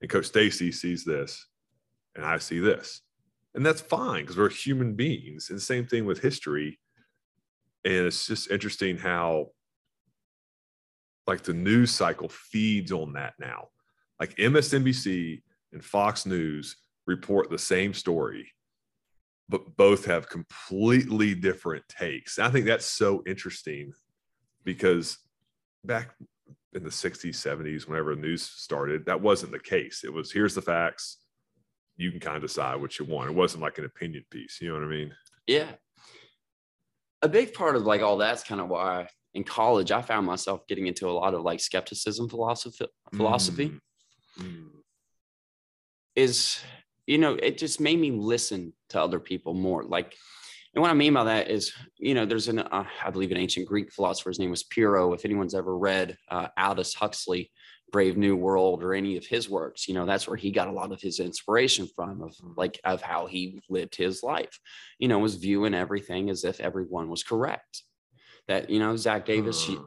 And 0.00 0.10
Coach 0.10 0.26
Stacy 0.26 0.72
sees 0.72 1.04
this, 1.04 1.46
and 2.14 2.24
I 2.24 2.38
see 2.38 2.58
this. 2.58 3.02
And 3.54 3.64
that's 3.64 3.80
fine 3.80 4.22
because 4.22 4.36
we're 4.36 4.50
human 4.50 4.94
beings. 4.94 5.50
And 5.50 5.60
same 5.60 5.86
thing 5.86 6.04
with 6.04 6.20
history. 6.20 6.78
And 7.84 8.06
it's 8.06 8.26
just 8.26 8.50
interesting 8.50 8.96
how 8.98 9.48
like 11.26 11.42
the 11.42 11.54
news 11.54 11.90
cycle 11.90 12.28
feeds 12.28 12.92
on 12.92 13.12
that 13.14 13.34
now. 13.38 13.68
Like 14.20 14.36
MSNBC 14.36 15.42
and 15.72 15.84
Fox 15.84 16.26
News 16.26 16.76
report 17.06 17.50
the 17.50 17.58
same 17.58 17.94
story 17.94 18.52
but 19.48 19.76
both 19.76 20.04
have 20.04 20.28
completely 20.28 21.34
different 21.34 21.86
takes. 21.88 22.38
and 22.38 22.46
I 22.46 22.50
think 22.50 22.66
that's 22.66 22.86
so 22.86 23.22
interesting 23.26 23.92
because 24.64 25.18
back 25.84 26.14
in 26.74 26.82
the 26.84 26.90
60s, 26.90 27.30
70s, 27.30 27.88
whenever 27.88 28.14
the 28.14 28.20
news 28.20 28.42
started, 28.42 29.06
that 29.06 29.20
wasn't 29.22 29.52
the 29.52 29.58
case. 29.58 30.02
It 30.04 30.12
was 30.12 30.30
here's 30.30 30.54
the 30.54 30.62
facts. 30.62 31.18
You 31.96 32.10
can 32.10 32.20
kind 32.20 32.36
of 32.36 32.42
decide 32.42 32.80
what 32.80 32.98
you 32.98 33.06
want. 33.06 33.30
It 33.30 33.34
wasn't 33.36 33.62
like 33.62 33.78
an 33.78 33.84
opinion 33.86 34.24
piece. 34.30 34.60
You 34.60 34.68
know 34.68 34.74
what 34.74 34.84
I 34.84 34.88
mean? 34.88 35.14
Yeah. 35.46 35.70
A 37.22 37.28
big 37.28 37.54
part 37.54 37.74
of 37.74 37.82
like 37.82 38.02
all 38.02 38.18
that's 38.18 38.44
kind 38.44 38.60
of 38.60 38.68
why 38.68 39.08
in 39.34 39.44
college 39.44 39.90
I 39.90 40.02
found 40.02 40.26
myself 40.26 40.66
getting 40.68 40.86
into 40.86 41.08
a 41.08 41.10
lot 41.12 41.34
of 41.34 41.42
like 41.42 41.60
skepticism 41.60 42.28
philosophy 42.28 42.86
philosophy 43.14 43.72
Mm. 44.38 44.44
Mm. 44.44 44.68
is 46.14 46.60
you 47.06 47.18
know, 47.18 47.34
it 47.34 47.56
just 47.58 47.80
made 47.80 47.98
me 47.98 48.10
listen 48.10 48.72
to 48.90 49.00
other 49.00 49.20
people 49.20 49.54
more. 49.54 49.84
Like, 49.84 50.14
and 50.74 50.82
what 50.82 50.90
I 50.90 50.94
mean 50.94 51.14
by 51.14 51.24
that 51.24 51.50
is, 51.50 51.72
you 51.96 52.14
know, 52.14 52.26
there's 52.26 52.48
an, 52.48 52.58
uh, 52.58 52.84
I 53.04 53.10
believe 53.10 53.30
an 53.30 53.36
ancient 53.38 53.66
Greek 53.66 53.92
philosopher, 53.92 54.30
his 54.30 54.38
name 54.38 54.50
was 54.50 54.64
Pyrrho. 54.64 55.14
If 55.14 55.24
anyone's 55.24 55.54
ever 55.54 55.76
read 55.76 56.16
uh, 56.30 56.48
Aldous 56.58 56.94
Huxley, 56.94 57.50
Brave 57.90 58.18
New 58.18 58.36
World, 58.36 58.82
or 58.82 58.92
any 58.92 59.16
of 59.16 59.24
his 59.24 59.48
works, 59.48 59.88
you 59.88 59.94
know, 59.94 60.04
that's 60.04 60.28
where 60.28 60.36
he 60.36 60.50
got 60.50 60.68
a 60.68 60.72
lot 60.72 60.92
of 60.92 61.00
his 61.00 61.20
inspiration 61.20 61.88
from, 61.96 62.22
of 62.22 62.36
like, 62.56 62.78
of 62.84 63.00
how 63.00 63.26
he 63.26 63.62
lived 63.70 63.96
his 63.96 64.22
life, 64.22 64.60
you 64.98 65.08
know, 65.08 65.18
was 65.18 65.36
viewing 65.36 65.74
everything 65.74 66.28
as 66.28 66.44
if 66.44 66.60
everyone 66.60 67.08
was 67.08 67.22
correct. 67.22 67.82
That, 68.46 68.68
you 68.68 68.78
know, 68.78 68.94
Zach 68.94 69.24
Davis, 69.24 69.68
you, 69.68 69.78
Uh, 69.78 69.84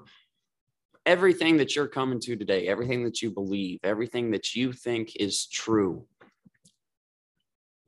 everything 1.06 1.58
that 1.58 1.76
you're 1.76 1.88
coming 1.88 2.20
to 2.20 2.36
today, 2.36 2.68
everything 2.68 3.04
that 3.04 3.22
you 3.22 3.32
believe, 3.32 3.80
everything 3.84 4.32
that 4.32 4.56
you 4.56 4.72
think 4.72 5.16
is 5.16 5.48
true, 5.48 6.06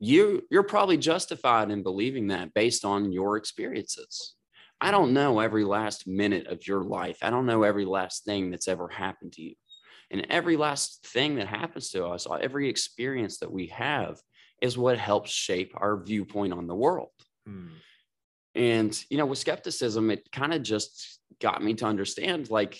you 0.04 0.46
you're 0.50 0.62
probably 0.62 0.96
justified 0.96 1.70
in 1.70 1.82
believing 1.82 2.28
that 2.28 2.54
based 2.54 2.84
on 2.84 3.12
your 3.12 3.36
experiences. 3.36 4.34
I 4.80 4.90
don't 4.90 5.14
know 5.14 5.40
every 5.40 5.64
last 5.64 6.06
minute 6.06 6.46
of 6.48 6.66
your 6.66 6.82
life. 6.82 7.18
I 7.22 7.30
don't 7.30 7.46
know 7.46 7.62
every 7.62 7.84
last 7.84 8.24
thing 8.24 8.50
that's 8.50 8.68
ever 8.68 8.88
happened 8.88 9.32
to 9.34 9.42
you. 9.42 9.54
And 10.10 10.26
every 10.28 10.56
last 10.56 11.06
thing 11.06 11.36
that 11.36 11.46
happens 11.46 11.90
to 11.90 12.04
us, 12.06 12.26
every 12.40 12.68
experience 12.68 13.38
that 13.38 13.50
we 13.50 13.68
have 13.68 14.20
is 14.60 14.76
what 14.76 14.98
helps 14.98 15.30
shape 15.30 15.72
our 15.76 15.96
viewpoint 16.02 16.52
on 16.52 16.66
the 16.66 16.74
world. 16.74 17.10
mm, 17.48 17.80
And, 18.54 19.04
you 19.10 19.18
know, 19.18 19.26
with 19.26 19.38
skepticism, 19.38 20.10
it 20.10 20.30
kind 20.30 20.54
of 20.54 20.62
just 20.62 21.18
got 21.40 21.62
me 21.62 21.74
to 21.74 21.86
understand 21.86 22.50
like, 22.50 22.78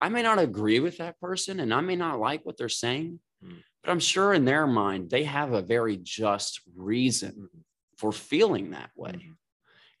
I 0.00 0.08
may 0.08 0.22
not 0.22 0.38
agree 0.38 0.80
with 0.80 0.98
that 0.98 1.20
person 1.20 1.60
and 1.60 1.72
I 1.72 1.80
may 1.80 1.96
not 1.96 2.18
like 2.18 2.44
what 2.44 2.56
they're 2.56 2.68
saying, 2.68 3.20
Mm. 3.44 3.62
But 3.86 3.92
I'm 3.92 4.00
sure 4.00 4.34
in 4.34 4.44
their 4.44 4.66
mind, 4.66 5.10
they 5.10 5.22
have 5.24 5.52
a 5.52 5.62
very 5.62 5.96
just 5.96 6.60
reason 6.74 7.48
Mhm. 7.54 7.62
for 7.96 8.10
feeling 8.10 8.70
that 8.70 8.90
way. 8.96 9.12
Mhm. 9.12 9.36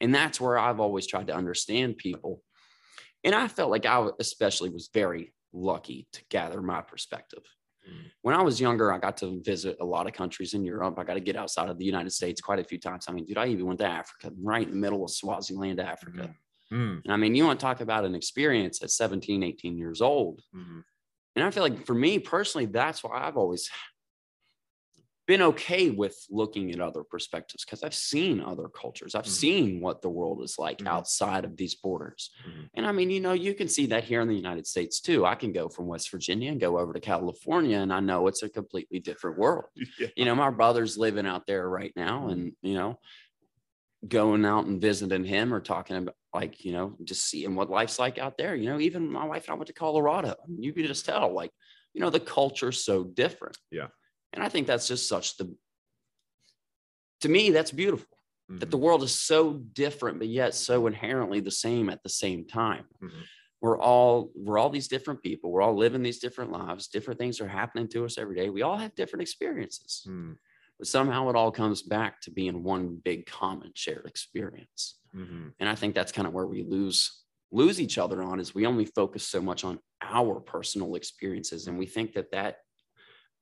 And 0.00 0.14
that's 0.14 0.40
where 0.40 0.58
I've 0.58 0.80
always 0.80 1.06
tried 1.06 1.28
to 1.28 1.34
understand 1.34 1.96
people. 1.96 2.42
And 3.22 3.32
I 3.34 3.46
felt 3.46 3.70
like 3.70 3.86
I 3.86 4.08
especially 4.18 4.70
was 4.70 4.90
very 4.92 5.32
lucky 5.52 6.08
to 6.12 6.24
gather 6.28 6.60
my 6.60 6.82
perspective. 6.82 7.44
Mm. 7.88 8.10
When 8.22 8.34
I 8.34 8.42
was 8.42 8.60
younger, 8.60 8.92
I 8.92 8.98
got 8.98 9.16
to 9.18 9.40
visit 9.42 9.76
a 9.80 9.84
lot 9.84 10.08
of 10.08 10.12
countries 10.12 10.52
in 10.54 10.64
Europe. 10.64 10.98
I 10.98 11.04
got 11.04 11.14
to 11.14 11.20
get 11.20 11.36
outside 11.36 11.68
of 11.68 11.78
the 11.78 11.84
United 11.84 12.10
States 12.10 12.40
quite 12.40 12.58
a 12.58 12.64
few 12.64 12.78
times. 12.78 13.06
I 13.08 13.12
mean, 13.12 13.24
dude, 13.24 13.38
I 13.38 13.46
even 13.46 13.66
went 13.66 13.78
to 13.80 13.86
Africa, 13.86 14.32
right 14.36 14.66
in 14.66 14.72
the 14.72 14.80
middle 14.80 15.04
of 15.04 15.10
Swaziland, 15.12 15.78
Africa. 15.80 16.34
Mm. 16.72 17.02
And 17.04 17.12
I 17.12 17.16
mean, 17.16 17.36
you 17.36 17.44
want 17.44 17.60
to 17.60 17.64
talk 17.64 17.80
about 17.80 18.04
an 18.04 18.16
experience 18.16 18.82
at 18.82 18.90
17, 18.90 19.44
18 19.44 19.78
years 19.78 20.00
old. 20.02 20.42
Mhm. 20.52 20.82
And 21.36 21.44
I 21.44 21.50
feel 21.52 21.62
like 21.62 21.86
for 21.86 21.94
me 21.94 22.18
personally, 22.18 22.66
that's 22.66 23.04
why 23.04 23.26
I've 23.26 23.36
always 23.36 23.70
been 25.26 25.42
okay 25.42 25.90
with 25.90 26.24
looking 26.30 26.70
at 26.70 26.80
other 26.80 27.02
perspectives 27.02 27.64
because 27.64 27.82
I've 27.82 27.94
seen 27.94 28.40
other 28.40 28.68
cultures. 28.68 29.16
I've 29.16 29.26
Mhm. 29.26 29.28
seen 29.28 29.80
what 29.80 30.00
the 30.00 30.08
world 30.08 30.40
is 30.42 30.56
like 30.56 30.80
Mhm. 30.80 30.86
outside 30.86 31.44
of 31.44 31.56
these 31.56 31.74
borders. 31.74 32.30
Mhm. 32.44 32.70
And 32.74 32.86
I 32.86 32.92
mean, 32.92 33.10
you 33.10 33.18
know, 33.18 33.32
you 33.32 33.52
can 33.54 33.66
see 33.66 33.86
that 33.86 34.04
here 34.04 34.20
in 34.20 34.28
the 34.28 34.36
United 34.36 34.68
States 34.68 35.00
too. 35.00 35.26
I 35.26 35.34
can 35.34 35.50
go 35.52 35.68
from 35.68 35.86
West 35.86 36.10
Virginia 36.12 36.52
and 36.52 36.60
go 36.60 36.78
over 36.78 36.92
to 36.92 37.00
California, 37.00 37.78
and 37.78 37.92
I 37.92 37.98
know 38.00 38.28
it's 38.28 38.44
a 38.44 38.48
completely 38.48 39.00
different 39.00 39.38
world. 39.38 39.64
Yeah. 39.98 40.08
You 40.14 40.26
know, 40.26 40.34
my 40.36 40.50
brother's 40.50 40.96
living 40.96 41.26
out 41.26 41.46
there 41.46 41.68
right 41.68 41.92
now, 41.96 42.28
and 42.28 42.54
you 42.62 42.74
know, 42.74 43.00
going 44.06 44.44
out 44.44 44.66
and 44.66 44.80
visiting 44.80 45.24
him 45.24 45.52
or 45.52 45.60
talking 45.60 45.96
about 45.96 46.16
like, 46.34 46.64
you 46.64 46.72
know, 46.72 46.96
just 47.04 47.26
seeing 47.26 47.54
what 47.54 47.70
life's 47.70 47.98
like 47.98 48.18
out 48.18 48.36
there. 48.36 48.54
You 48.54 48.68
know, 48.68 48.78
even 48.80 49.10
my 49.10 49.24
wife 49.24 49.44
and 49.46 49.54
I 49.54 49.56
went 49.56 49.68
to 49.68 49.72
Colorado. 49.72 50.34
and 50.46 50.62
You 50.62 50.72
could 50.72 50.86
just 50.86 51.06
tell, 51.06 51.32
like, 51.32 51.50
you 51.94 52.00
know, 52.00 52.10
the 52.10 52.20
culture's 52.20 52.84
so 52.84 53.04
different. 53.04 53.56
Yeah. 53.70 53.88
And 54.32 54.42
I 54.42 54.48
think 54.48 54.66
that's 54.66 54.86
just 54.86 55.08
such 55.08 55.36
the 55.38 55.56
to 57.20 57.28
me, 57.28 57.50
that's 57.50 57.70
beautiful 57.70 58.08
that 58.48 58.70
the 58.70 58.78
Mhm. 58.78 58.82
world 58.82 59.02
is 59.02 59.12
so 59.14 59.54
different, 59.54 60.18
but 60.18 60.28
yet 60.28 60.54
so 60.54 60.86
inherently 60.86 61.40
the 61.40 61.50
same 61.50 61.88
at 61.88 62.02
the 62.02 62.08
same 62.08 62.46
time. 62.46 62.86
Mhm. 63.02 63.24
We're 63.60 63.78
all 63.78 64.30
we're 64.36 64.58
all 64.58 64.70
these 64.70 64.86
different 64.86 65.22
people. 65.22 65.50
We're 65.50 65.62
all 65.62 65.74
living 65.74 66.02
these 66.02 66.18
different 66.20 66.52
lives. 66.52 66.86
Different 66.88 67.18
things 67.18 67.40
are 67.40 67.48
happening 67.48 67.88
to 67.88 68.04
us 68.04 68.18
every 68.18 68.36
day. 68.36 68.50
We 68.50 68.62
all 68.62 68.76
have 68.76 68.94
different 68.94 69.22
experiences, 69.22 70.04
Mm. 70.06 70.38
But 70.78 70.86
somehow 70.86 71.28
it 71.30 71.36
all 71.36 71.50
comes 71.50 71.82
back 71.82 72.20
to 72.22 72.30
being 72.30 72.62
one 72.62 73.00
big 73.04 73.26
common 73.26 73.72
shared 73.74 74.06
experience. 74.06 74.98
Mhm. 75.14 75.52
And 75.58 75.68
I 75.68 75.74
think 75.74 75.94
that's 75.94 76.12
kind 76.12 76.28
of 76.28 76.34
where 76.34 76.46
we 76.46 76.62
lose 76.62 77.22
lose 77.52 77.80
each 77.80 77.96
other 77.96 78.22
on 78.22 78.40
is 78.40 78.54
we 78.54 78.66
only 78.66 78.84
focus 78.84 79.26
so 79.26 79.40
much 79.40 79.62
on 79.64 79.78
our 80.02 80.40
personal 80.40 80.96
experiences 80.96 81.68
and 81.68 81.78
we 81.78 81.86
think 81.86 82.12
that 82.12 82.30
that 82.32 82.56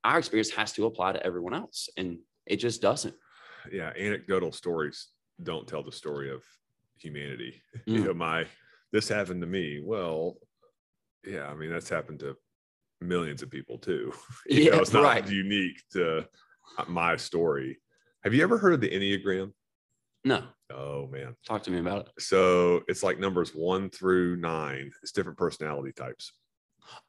our 0.04 0.18
experience 0.18 0.50
has 0.50 0.72
to 0.74 0.84
apply 0.84 1.10
to 1.12 1.24
everyone 1.26 1.54
else 1.54 1.88
and 1.96 2.18
it 2.46 2.56
just 2.56 2.82
doesn't. 2.82 3.14
yeah 3.72 3.90
anecdotal 3.98 4.52
stories 4.52 5.08
don't 5.42 5.66
tell 5.66 5.82
the 5.82 5.90
story 5.90 6.30
of 6.30 6.44
humanity 6.98 7.62
you 7.86 7.98
Mm. 8.00 8.04
know 8.04 8.14
my 8.14 8.46
this 8.92 9.08
happened 9.08 9.40
to 9.40 9.46
me 9.48 9.80
well 9.82 10.36
yeah 11.26 11.46
i 11.48 11.54
mean 11.54 11.70
that's 11.70 11.88
happened 11.88 12.20
to 12.20 12.36
millions 13.00 13.42
of 13.42 13.50
people 13.50 13.78
too 13.78 14.12
you 14.46 14.70
know 14.70 14.76
Yeah, 14.76 14.80
it's 14.82 14.92
not 14.92 15.02
right. 15.02 15.26
unique 15.28 15.82
to 15.92 16.28
Uh, 16.78 16.84
my 16.88 17.16
story 17.16 17.78
have 18.22 18.34
you 18.34 18.42
ever 18.42 18.58
heard 18.58 18.74
of 18.74 18.80
the 18.80 18.90
enneagram 18.90 19.52
No, 20.24 20.44
oh 20.70 21.06
man 21.08 21.36
talk 21.46 21.62
to 21.64 21.70
me 21.70 21.78
about 21.78 22.06
it. 22.06 22.22
so 22.22 22.82
it's 22.88 23.02
like 23.02 23.18
numbers 23.18 23.54
one 23.54 23.90
through 23.90 24.36
nine 24.36 24.90
it's 25.02 25.12
different 25.12 25.38
personality 25.38 25.92
types 25.92 26.32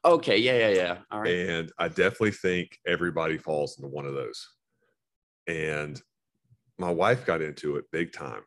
Okay, 0.04 0.38
yeah, 0.38 0.56
yeah, 0.56 0.68
yeah. 0.68 0.98
All 1.10 1.20
right. 1.20 1.34
And 1.34 1.72
I 1.78 1.88
definitely 1.88 2.32
think 2.32 2.78
everybody 2.86 3.38
falls 3.38 3.76
into 3.78 3.88
one 3.88 4.06
of 4.06 4.14
those. 4.14 4.48
And 5.46 6.00
my 6.78 6.90
wife 6.90 7.24
got 7.26 7.42
into 7.42 7.76
it 7.76 7.84
big 7.92 8.12
time. 8.12 8.42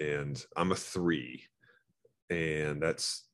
And 0.00 0.42
I'm 0.56 0.72
a 0.72 0.76
three. 0.76 1.42
And 2.30 2.82
that's, 2.82 3.26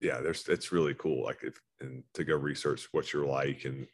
yeah, 0.00 0.20
there's, 0.20 0.48
it's 0.48 0.72
really 0.72 0.94
cool. 0.94 1.24
Like, 1.24 1.40
if, 1.42 1.60
and 1.80 2.02
to 2.14 2.24
go 2.24 2.36
research 2.36 2.88
what 2.92 3.12
you're 3.12 3.26
like. 3.26 3.64
And 3.64 3.86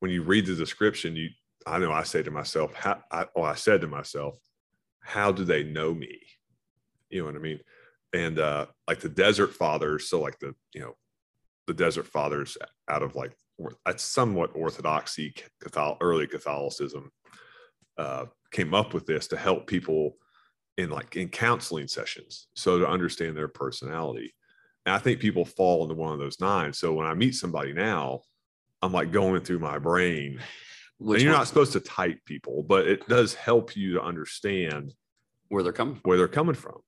when 0.00 0.10
you 0.10 0.22
read 0.22 0.46
the 0.46 0.54
description, 0.54 1.16
you, 1.16 1.28
I 1.66 1.78
know 1.78 1.92
I 1.92 2.02
say 2.02 2.22
to 2.22 2.30
myself, 2.30 2.74
how, 2.74 3.02
I, 3.10 3.26
oh, 3.36 3.42
I 3.42 3.54
said 3.54 3.80
to 3.82 3.86
myself, 3.86 4.36
how 5.00 5.32
do 5.32 5.44
they 5.44 5.64
know 5.64 5.94
me? 5.94 6.20
You 7.10 7.20
know 7.20 7.26
what 7.26 7.36
I 7.36 7.40
mean? 7.40 7.60
And 8.14 8.38
uh, 8.38 8.66
like 8.86 9.00
the 9.00 9.08
desert 9.08 9.54
fathers, 9.54 10.08
so 10.08 10.20
like 10.20 10.38
the, 10.38 10.54
you 10.74 10.80
know, 10.80 10.94
the 11.66 11.74
desert 11.74 12.06
fathers 12.06 12.58
out 12.88 13.02
of 13.02 13.14
like 13.14 13.32
or- 13.58 13.76
that's 13.86 14.02
somewhat 14.02 14.50
orthodoxy 14.54 15.34
Catholic, 15.62 15.98
early 16.00 16.26
Catholicism 16.26 17.10
uh, 17.98 18.26
came 18.50 18.74
up 18.74 18.94
with 18.94 19.06
this 19.06 19.28
to 19.28 19.36
help 19.36 19.66
people 19.66 20.16
in 20.78 20.90
like 20.90 21.16
in 21.16 21.28
counseling 21.28 21.86
sessions, 21.86 22.48
so 22.54 22.78
to 22.78 22.88
understand 22.88 23.36
their 23.36 23.48
personality. 23.48 24.34
And 24.86 24.94
I 24.94 24.98
think 24.98 25.20
people 25.20 25.44
fall 25.44 25.82
into 25.82 25.94
one 25.94 26.12
of 26.12 26.18
those 26.18 26.40
nine. 26.40 26.72
So 26.72 26.92
when 26.92 27.06
I 27.06 27.14
meet 27.14 27.34
somebody 27.34 27.72
now, 27.72 28.22
I'm 28.80 28.92
like 28.92 29.12
going 29.12 29.42
through 29.42 29.60
my 29.60 29.78
brain. 29.78 30.40
Which 31.02 31.16
and 31.16 31.24
you're 31.24 31.32
not 31.32 31.48
supposed 31.48 31.72
to 31.72 31.80
type 31.80 32.18
people, 32.24 32.62
but 32.62 32.86
it 32.86 33.06
does 33.08 33.34
help 33.34 33.76
you 33.76 33.94
to 33.94 34.02
understand 34.02 34.94
where 35.48 35.62
they're 35.62 35.72
coming 35.72 35.94
from. 35.94 36.02
where 36.04 36.16
they're 36.16 36.28
coming 36.28 36.54
from 36.54 36.78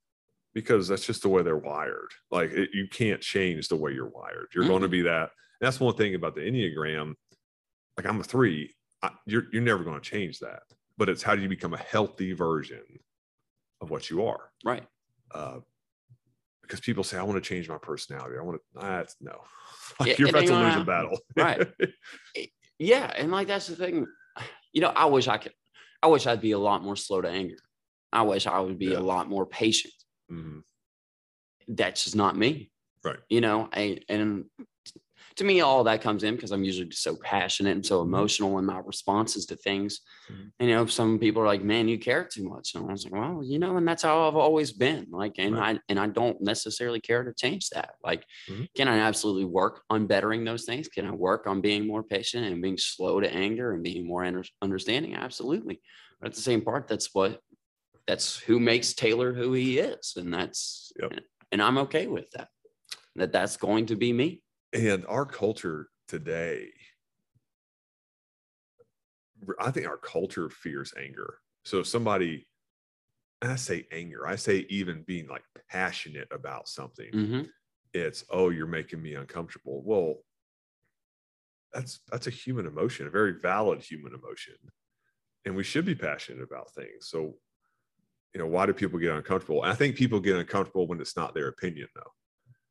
because 0.55 0.87
that's 0.87 1.05
just 1.05 1.23
the 1.23 1.29
way 1.29 1.43
they're 1.43 1.57
wired. 1.57 2.13
Like 2.31 2.51
it, 2.53 2.71
you 2.73 2.87
can't 2.89 3.21
change 3.21 3.69
the 3.69 3.77
way 3.77 3.93
you're 3.93 4.09
wired. 4.09 4.49
You're 4.55 4.69
going 4.69 4.83
to 4.83 4.89
be 4.89 5.03
that. 5.03 5.31
That's 5.61 5.81
one 5.81 5.97
thing 5.97 6.15
about 6.15 6.35
the 6.37 6.43
Enneagram. 6.43 7.15
Like 7.97 8.07
I'm 8.07 8.21
a 8.21 8.25
three, 8.25 8.75
I, 9.03 9.11
you're, 9.27 9.45
you're 9.53 9.63
never 9.63 9.83
going 9.83 10.01
to 10.01 10.11
change 10.11 10.39
that. 10.41 10.63
But 10.97 11.09
it's 11.09 11.23
how 11.23 11.35
do 11.35 11.43
you 11.43 11.49
become 11.49 11.75
a 11.75 11.79
healthy 11.79 12.33
version 12.33 12.83
of 13.81 13.91
what 13.91 14.11
you 14.11 14.25
are? 14.27 14.51
Right. 14.65 14.85
Uh, 15.35 15.59
because 16.63 16.81
people 16.81 17.05
say, 17.05 17.19
I 17.19 17.23
want 17.25 17.43
to 17.43 17.47
change 17.47 17.69
my 17.69 17.79
personality. 17.79 18.37
I 18.39 18.43
want 18.43 18.61
to, 18.61 18.81
that's 18.81 19.17
no. 19.21 19.41
Like 20.01 20.11
Yeah, 20.11 20.15
you're 20.19 20.29
about 20.31 20.47
to 20.47 20.59
lose 20.59 20.77
a 20.77 20.85
battle. 20.85 21.19
Right. 21.37 21.69
Yeah. 22.79 23.13
And 23.17 23.31
like 23.31 23.49
that's 23.49 23.67
the 23.67 23.77
thing. 23.77 24.07
You 24.73 24.81
know, 24.81 24.89
I 24.89 25.07
wish 25.07 25.29
I 25.29 25.39
could 25.39 25.53
I 26.03 26.09
wish 26.09 26.27
I'd 26.27 26.41
be 26.41 26.53
a 26.53 26.59
lot 26.59 26.83
more 26.83 26.97
slow 26.97 27.21
to 27.21 27.29
anger. 27.29 27.57
I 28.13 28.23
wish 28.23 28.47
I 28.47 28.61
would 28.61 28.79
be 28.79 28.87
Yeah. 28.87 28.99
a 28.99 29.01
lot 29.01 29.29
more 29.29 29.47
patient. 29.47 29.95
Mhm. 30.31 30.63
That's 31.69 32.05
just 32.05 32.17
not 32.17 32.37
me. 32.37 32.71
Right. 33.03 33.19
You 33.29 33.41
know, 33.41 33.69
I 33.73 34.01
and 34.09 34.45
to 35.37 35.45
me, 35.45 35.61
all 35.61 35.85
that 35.85 36.03
comes 36.03 36.25
in 36.25 36.37
because 36.37 36.53
I'm 36.53 36.65
usually 36.65 36.89
just 36.89 37.03
so 37.03 37.17
passionate 37.17 37.73
and 37.73 37.85
so 37.87 38.03
emotional 38.03 38.59
in 38.59 38.65
my 38.67 38.79
responses 38.79 39.47
to 39.47 39.57
things. 39.57 40.01
Mhm. 40.29 40.53
And 40.61 40.69
you 40.71 40.77
know, 40.77 40.87
some 40.87 41.19
people 41.19 41.43
are 41.43 41.47
like, 41.47 41.63
"Man, 41.65 41.89
you 41.89 41.99
care 41.99 42.25
too 42.25 42.45
much," 42.49 42.75
and 42.75 42.85
I 42.89 42.93
was 42.93 43.05
like, 43.05 43.13
"Well, 43.15 43.43
you 43.45 43.59
know," 43.59 43.77
and 43.77 43.87
that's 43.89 44.03
how 44.05 44.29
I've 44.29 44.37
always 44.37 44.73
been. 44.73 45.09
Like, 45.11 45.35
and 45.39 45.57
Right. 45.57 45.65
I 45.65 45.81
and 45.89 45.99
I 45.99 46.07
don't 46.07 46.41
necessarily 46.41 47.01
care 47.01 47.25
to 47.25 47.35
change 47.35 47.71
that. 47.71 47.97
Like, 48.05 48.25
Mhm. 48.47 48.65
can 48.77 48.87
I 48.89 48.99
absolutely 48.99 49.47
work 49.47 49.83
on 49.91 50.07
bettering 50.07 50.45
those 50.45 50.65
things? 50.65 50.89
Can 50.89 51.07
I 51.07 51.11
work 51.13 51.47
on 51.49 51.61
being 51.61 51.87
more 51.87 52.05
patient 52.05 52.47
and 52.47 52.63
being 52.63 52.79
slow 52.79 53.21
to 53.21 53.33
anger 53.33 53.73
and 53.73 53.83
being 53.83 54.07
more 54.07 54.25
under, 54.25 54.45
understanding? 54.63 55.15
Absolutely. 55.15 55.81
But 56.21 56.29
at 56.29 56.35
the 56.35 56.41
same 56.43 56.63
part, 56.63 56.87
that's 56.89 57.13
what 57.15 57.43
that's 58.07 58.39
who 58.39 58.61
makes 58.61 58.95
Taylor 58.95 59.33
who 59.35 59.53
he 59.55 59.79
is, 59.79 60.15
and 60.17 60.33
that's 60.35 60.93
Yep. 61.01 61.15
and 61.53 61.63
I'm 61.63 61.79
okay 61.79 62.07
with 62.09 62.31
that. 62.33 62.51
That 63.17 63.33
that's 63.33 63.59
going 63.59 63.87
to 63.89 63.97
be 63.97 64.13
me. 64.15 64.44
And 64.75 65.07
our 65.07 65.25
culture 65.25 65.89
today, 66.07 66.73
I 69.59 69.71
think 69.71 69.87
our 69.87 69.97
culture 69.97 70.49
fears 70.49 70.93
anger. 70.97 71.39
So 71.65 71.81
if 71.81 71.87
somebody, 71.87 72.49
I 73.43 73.57
say 73.57 73.87
anger, 73.93 74.27
I 74.27 74.37
say 74.37 74.67
even 74.71 75.05
being 75.05 75.29
like 75.29 75.45
passionate 75.71 76.29
about 76.33 76.69
something, 76.69 77.13
Mhm. 77.13 77.51
it's 77.95 78.25
oh, 78.31 78.51
you're 78.51 78.67
making 78.67 79.03
me 79.03 79.15
uncomfortable. 79.15 79.83
Well, 79.85 80.25
that's 81.73 82.01
that's 82.11 82.27
a 82.27 82.31
human 82.31 82.67
emotion, 82.67 83.07
a 83.07 83.11
very 83.11 83.33
valid 83.41 83.83
human 83.83 84.15
emotion. 84.15 84.55
And 85.45 85.57
we 85.57 85.65
should 85.65 85.85
be 85.87 85.95
passionate 85.95 86.43
about 86.43 86.75
things. 86.75 87.09
So, 87.09 87.39
you 88.35 88.41
know, 88.41 88.47
why 88.47 88.67
do 88.67 88.75
people 88.75 88.99
get 88.99 89.15
uncomfortable? 89.17 89.63
I 89.63 89.75
think 89.75 89.97
people 89.97 90.21
get 90.21 90.37
uncomfortable 90.37 90.87
when 90.89 91.01
it's 91.01 91.17
not 91.17 91.35
their 91.35 91.49
opinion, 91.49 91.89
though. 91.95 92.13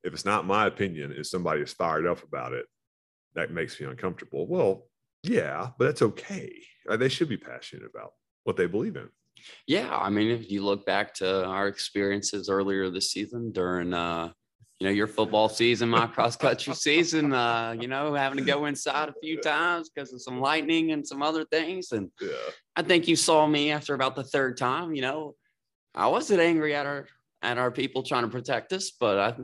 If 0.04 0.14
it's 0.14 0.26
not 0.26 0.46
my 0.46 0.68
opinion, 0.68 1.14
if 1.16 1.28
somebody 1.28 1.62
is 1.62 1.74
fired 1.74 2.06
up 2.06 2.24
about 2.24 2.54
it, 2.54 2.66
that 3.36 3.52
makes 3.52 3.80
me 3.80 3.88
uncomfortable. 3.88 4.48
Well, 4.48 4.88
yeah, 5.24 5.70
but 5.78 5.86
that's 5.86 6.02
okay. 6.02 6.54
Uh, 6.90 6.98
They 6.98 7.10
should 7.10 7.30
be 7.30 7.38
passionate 7.38 7.90
about 7.90 8.14
what 8.44 8.58
they 8.58 8.66
believe 8.66 8.98
in. 8.98 9.10
Yeah, 9.68 9.96
I 9.96 10.10
mean, 10.10 10.30
if 10.30 10.52
you 10.52 10.64
look 10.64 10.86
back 10.86 11.14
to 11.16 11.46
our 11.46 11.68
experiences 11.68 12.50
earlier 12.50 12.90
this 12.90 13.12
season 13.12 13.52
during, 13.52 13.94
uh, 13.94 14.32
you 14.80 14.88
know, 14.88 14.94
your 14.94 15.08
football 15.08 15.48
season, 15.50 15.90
my 15.90 16.08
cross 16.08 16.36
country 16.36 16.74
season, 16.76 17.34
uh, 17.34 17.76
you 17.80 17.88
know, 17.88 18.14
having 18.14 18.38
to 18.38 18.44
go 18.44 18.66
inside 18.66 19.10
a 19.10 19.14
few 19.22 19.40
times 19.40 19.90
because 19.90 20.14
of 20.14 20.22
some 20.22 20.40
lightning 20.40 20.92
and 20.92 21.08
some 21.08 21.22
other 21.22 21.46
things, 21.46 21.92
and 21.92 22.10
Yeah. 22.22 22.30
I 22.76 22.82
think 22.84 23.08
you 23.08 23.16
saw 23.16 23.48
me 23.48 23.72
after 23.72 23.94
about 23.94 24.16
the 24.16 24.24
third 24.24 24.58
time. 24.58 24.94
You 24.94 25.02
know, 25.04 25.36
I 25.96 26.08
wasn't 26.08 26.42
angry 26.42 26.76
at 26.76 26.86
our 26.86 27.08
at 27.42 27.58
our 27.58 27.72
people 27.72 28.04
trying 28.04 28.24
to 28.24 28.30
protect 28.30 28.72
us, 28.74 28.92
but 28.92 29.20
I, 29.20 29.36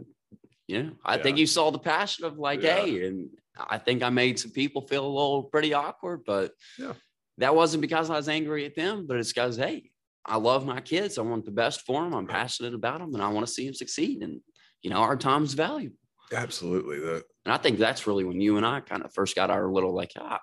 you 0.69 0.83
know, 0.83 0.91
I 1.03 1.17
think 1.17 1.37
you 1.39 1.47
saw 1.47 1.71
the 1.71 1.79
passion 1.79 2.25
of 2.25 2.37
like, 2.37 2.61
Yeah. 2.61 2.75
hey, 2.85 3.07
and 3.07 3.29
I 3.57 3.77
think 3.79 4.03
I 4.03 4.09
made 4.09 4.37
some 4.39 4.51
people 4.51 4.81
feel 4.87 5.03
a 5.05 5.07
little 5.07 5.43
pretty 5.43 5.73
awkward, 5.73 6.23
but 6.25 6.53
Yeah. 6.77 6.93
that 7.39 7.55
wasn't 7.55 7.81
because 7.81 8.09
I 8.09 8.15
was 8.17 8.29
angry 8.29 8.65
at 8.65 8.75
them, 8.75 9.07
but 9.07 9.17
it's 9.17 9.33
because 9.33 9.57
hey, 9.57 9.91
I 10.25 10.37
love 10.37 10.65
my 10.65 10.79
kids. 10.81 11.17
I 11.17 11.23
want 11.23 11.45
the 11.45 11.51
best 11.51 11.81
for 11.87 12.03
them. 12.03 12.13
I'm 12.13 12.25
Right. 12.25 12.35
passionate 12.35 12.75
about 12.75 12.99
them, 12.99 13.13
and 13.15 13.23
I 13.23 13.29
want 13.29 13.47
to 13.47 13.51
see 13.51 13.65
them 13.65 13.73
succeed. 13.73 14.21
And 14.21 14.41
you 14.83 14.89
know, 14.91 14.97
our 14.97 15.17
time's 15.17 15.55
valuable. 15.55 15.97
Absolutely. 16.31 16.99
The, 16.99 17.23
And 17.45 17.53
I 17.53 17.57
think 17.57 17.79
that's 17.79 18.05
really 18.05 18.23
when 18.23 18.39
you 18.39 18.57
and 18.57 18.65
I 18.65 18.79
kind 18.81 19.03
of 19.03 19.11
first 19.13 19.35
got 19.35 19.49
our 19.49 19.71
little 19.71 19.93
like, 19.95 20.11
ah, 20.19 20.39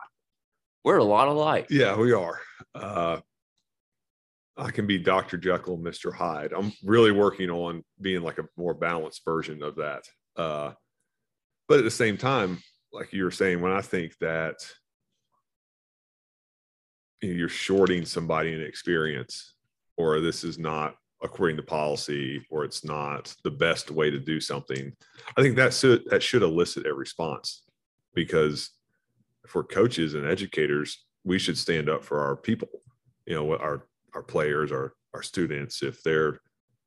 we're 0.85 0.99
a 0.99 1.05
lot 1.05 1.29
alike. 1.29 1.69
Yeah, 1.71 1.97
we 1.97 2.13
are. 2.13 2.41
Uh, 2.75 3.21
I 4.57 4.71
can 4.71 4.87
be 4.87 4.99
Dr. 4.99 5.37
Jekyll 5.37 5.79
Mr. 5.79 6.13
Hyde. 6.13 6.53
I'm 6.53 6.73
really 6.83 7.13
working 7.13 7.51
on 7.51 7.85
being 8.01 8.23
like 8.23 8.39
a 8.39 8.49
more 8.57 8.75
balanced 8.75 9.23
version 9.25 9.63
of 9.63 9.77
that. 9.77 10.05
Uh, 10.35 10.73
but 11.69 11.79
at 11.79 11.85
the 11.85 11.91
same 11.91 12.17
time, 12.17 12.63
like 12.93 13.13
you 13.13 13.25
were 13.25 13.31
saying, 13.31 13.61
when 13.61 13.73
I 13.73 13.83
think 13.83 14.17
that 14.21 14.57
you're 17.21 17.49
shorting 17.49 18.05
somebody 18.05 18.55
an 18.55 18.63
experience, 18.63 19.55
or 19.97 20.21
this 20.21 20.45
is 20.45 20.59
not 20.59 20.97
according 21.23 21.57
to 21.57 21.63
policy, 21.63 22.47
or 22.51 22.65
it's 22.65 22.85
not 22.85 23.35
the 23.45 23.51
best 23.51 23.91
way 23.91 24.11
to 24.11 24.19
do 24.19 24.41
something, 24.41 24.93
I 25.37 25.43
think 25.43 25.57
that 25.57 25.75
should 25.75 26.05
that 26.11 26.23
should 26.23 26.43
elicit 26.43 26.87
a 26.87 26.95
response 26.95 27.63
because 28.15 28.71
for 29.47 29.63
coaches 29.63 30.15
and 30.15 30.27
educators, 30.27 31.05
we 31.25 31.39
should 31.39 31.59
stand 31.59 31.89
up 31.89 32.05
for 32.05 32.21
our 32.21 32.37
people. 32.37 32.69
You 33.27 33.35
know, 33.35 33.45
what 33.45 33.61
our 33.61 33.87
our 34.17 34.23
players, 34.23 34.73
our 34.73 34.95
our 35.15 35.23
students, 35.23 35.83
if 35.83 36.03
they're 36.03 36.41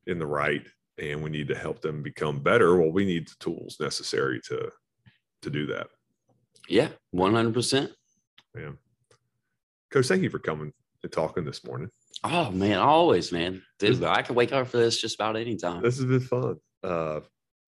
in 0.07 0.19
the 0.19 0.25
right 0.25 0.67
and 1.01 1.23
we 1.23 1.29
need 1.29 1.47
to 1.47 1.55
help 1.55 1.81
them 1.81 2.03
become 2.03 2.39
better, 2.39 2.75
well, 2.75 2.91
we 2.91 3.05
need 3.05 3.27
the 3.27 3.35
tools 3.39 3.77
necessary 3.79 4.41
to 4.49 4.69
to 5.43 5.49
do 5.49 5.67
that. 5.67 5.87
Yeah, 6.67 6.89
one 7.11 7.33
hundred 7.33 7.53
percent. 7.53 7.91
Yeah. 8.57 8.71
Coach, 9.91 10.07
thank 10.07 10.23
you 10.23 10.29
for 10.29 10.39
coming 10.39 10.73
and 11.03 11.11
talking 11.11 11.45
this 11.45 11.63
morning. 11.63 11.89
Oh 12.23 12.51
man, 12.51 12.79
always, 12.79 13.31
man. 13.31 13.61
Dude, 13.77 14.03
I 14.03 14.23
could 14.23 14.35
wake 14.35 14.51
up 14.51 14.67
for 14.67 14.77
this 14.77 14.99
just 14.99 15.15
about 15.15 15.37
any 15.37 15.55
time. 15.55 15.81
This 15.81 15.97
has 15.97 16.05
been 16.05 16.19
fun. 16.19 16.55
Uh, 16.83 17.21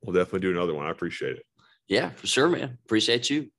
we'll 0.04 0.14
definitely 0.14 0.42
do 0.42 0.52
another 0.52 0.74
one. 0.74 0.88
I 0.88 0.92
appreciate 0.92 1.38
it. 1.38 1.46
Yeah, 1.88 2.10
for 2.10 2.28
sure, 2.28 2.50
man. 2.50 2.78
Appreciate 2.86 3.30
you. 3.30 3.50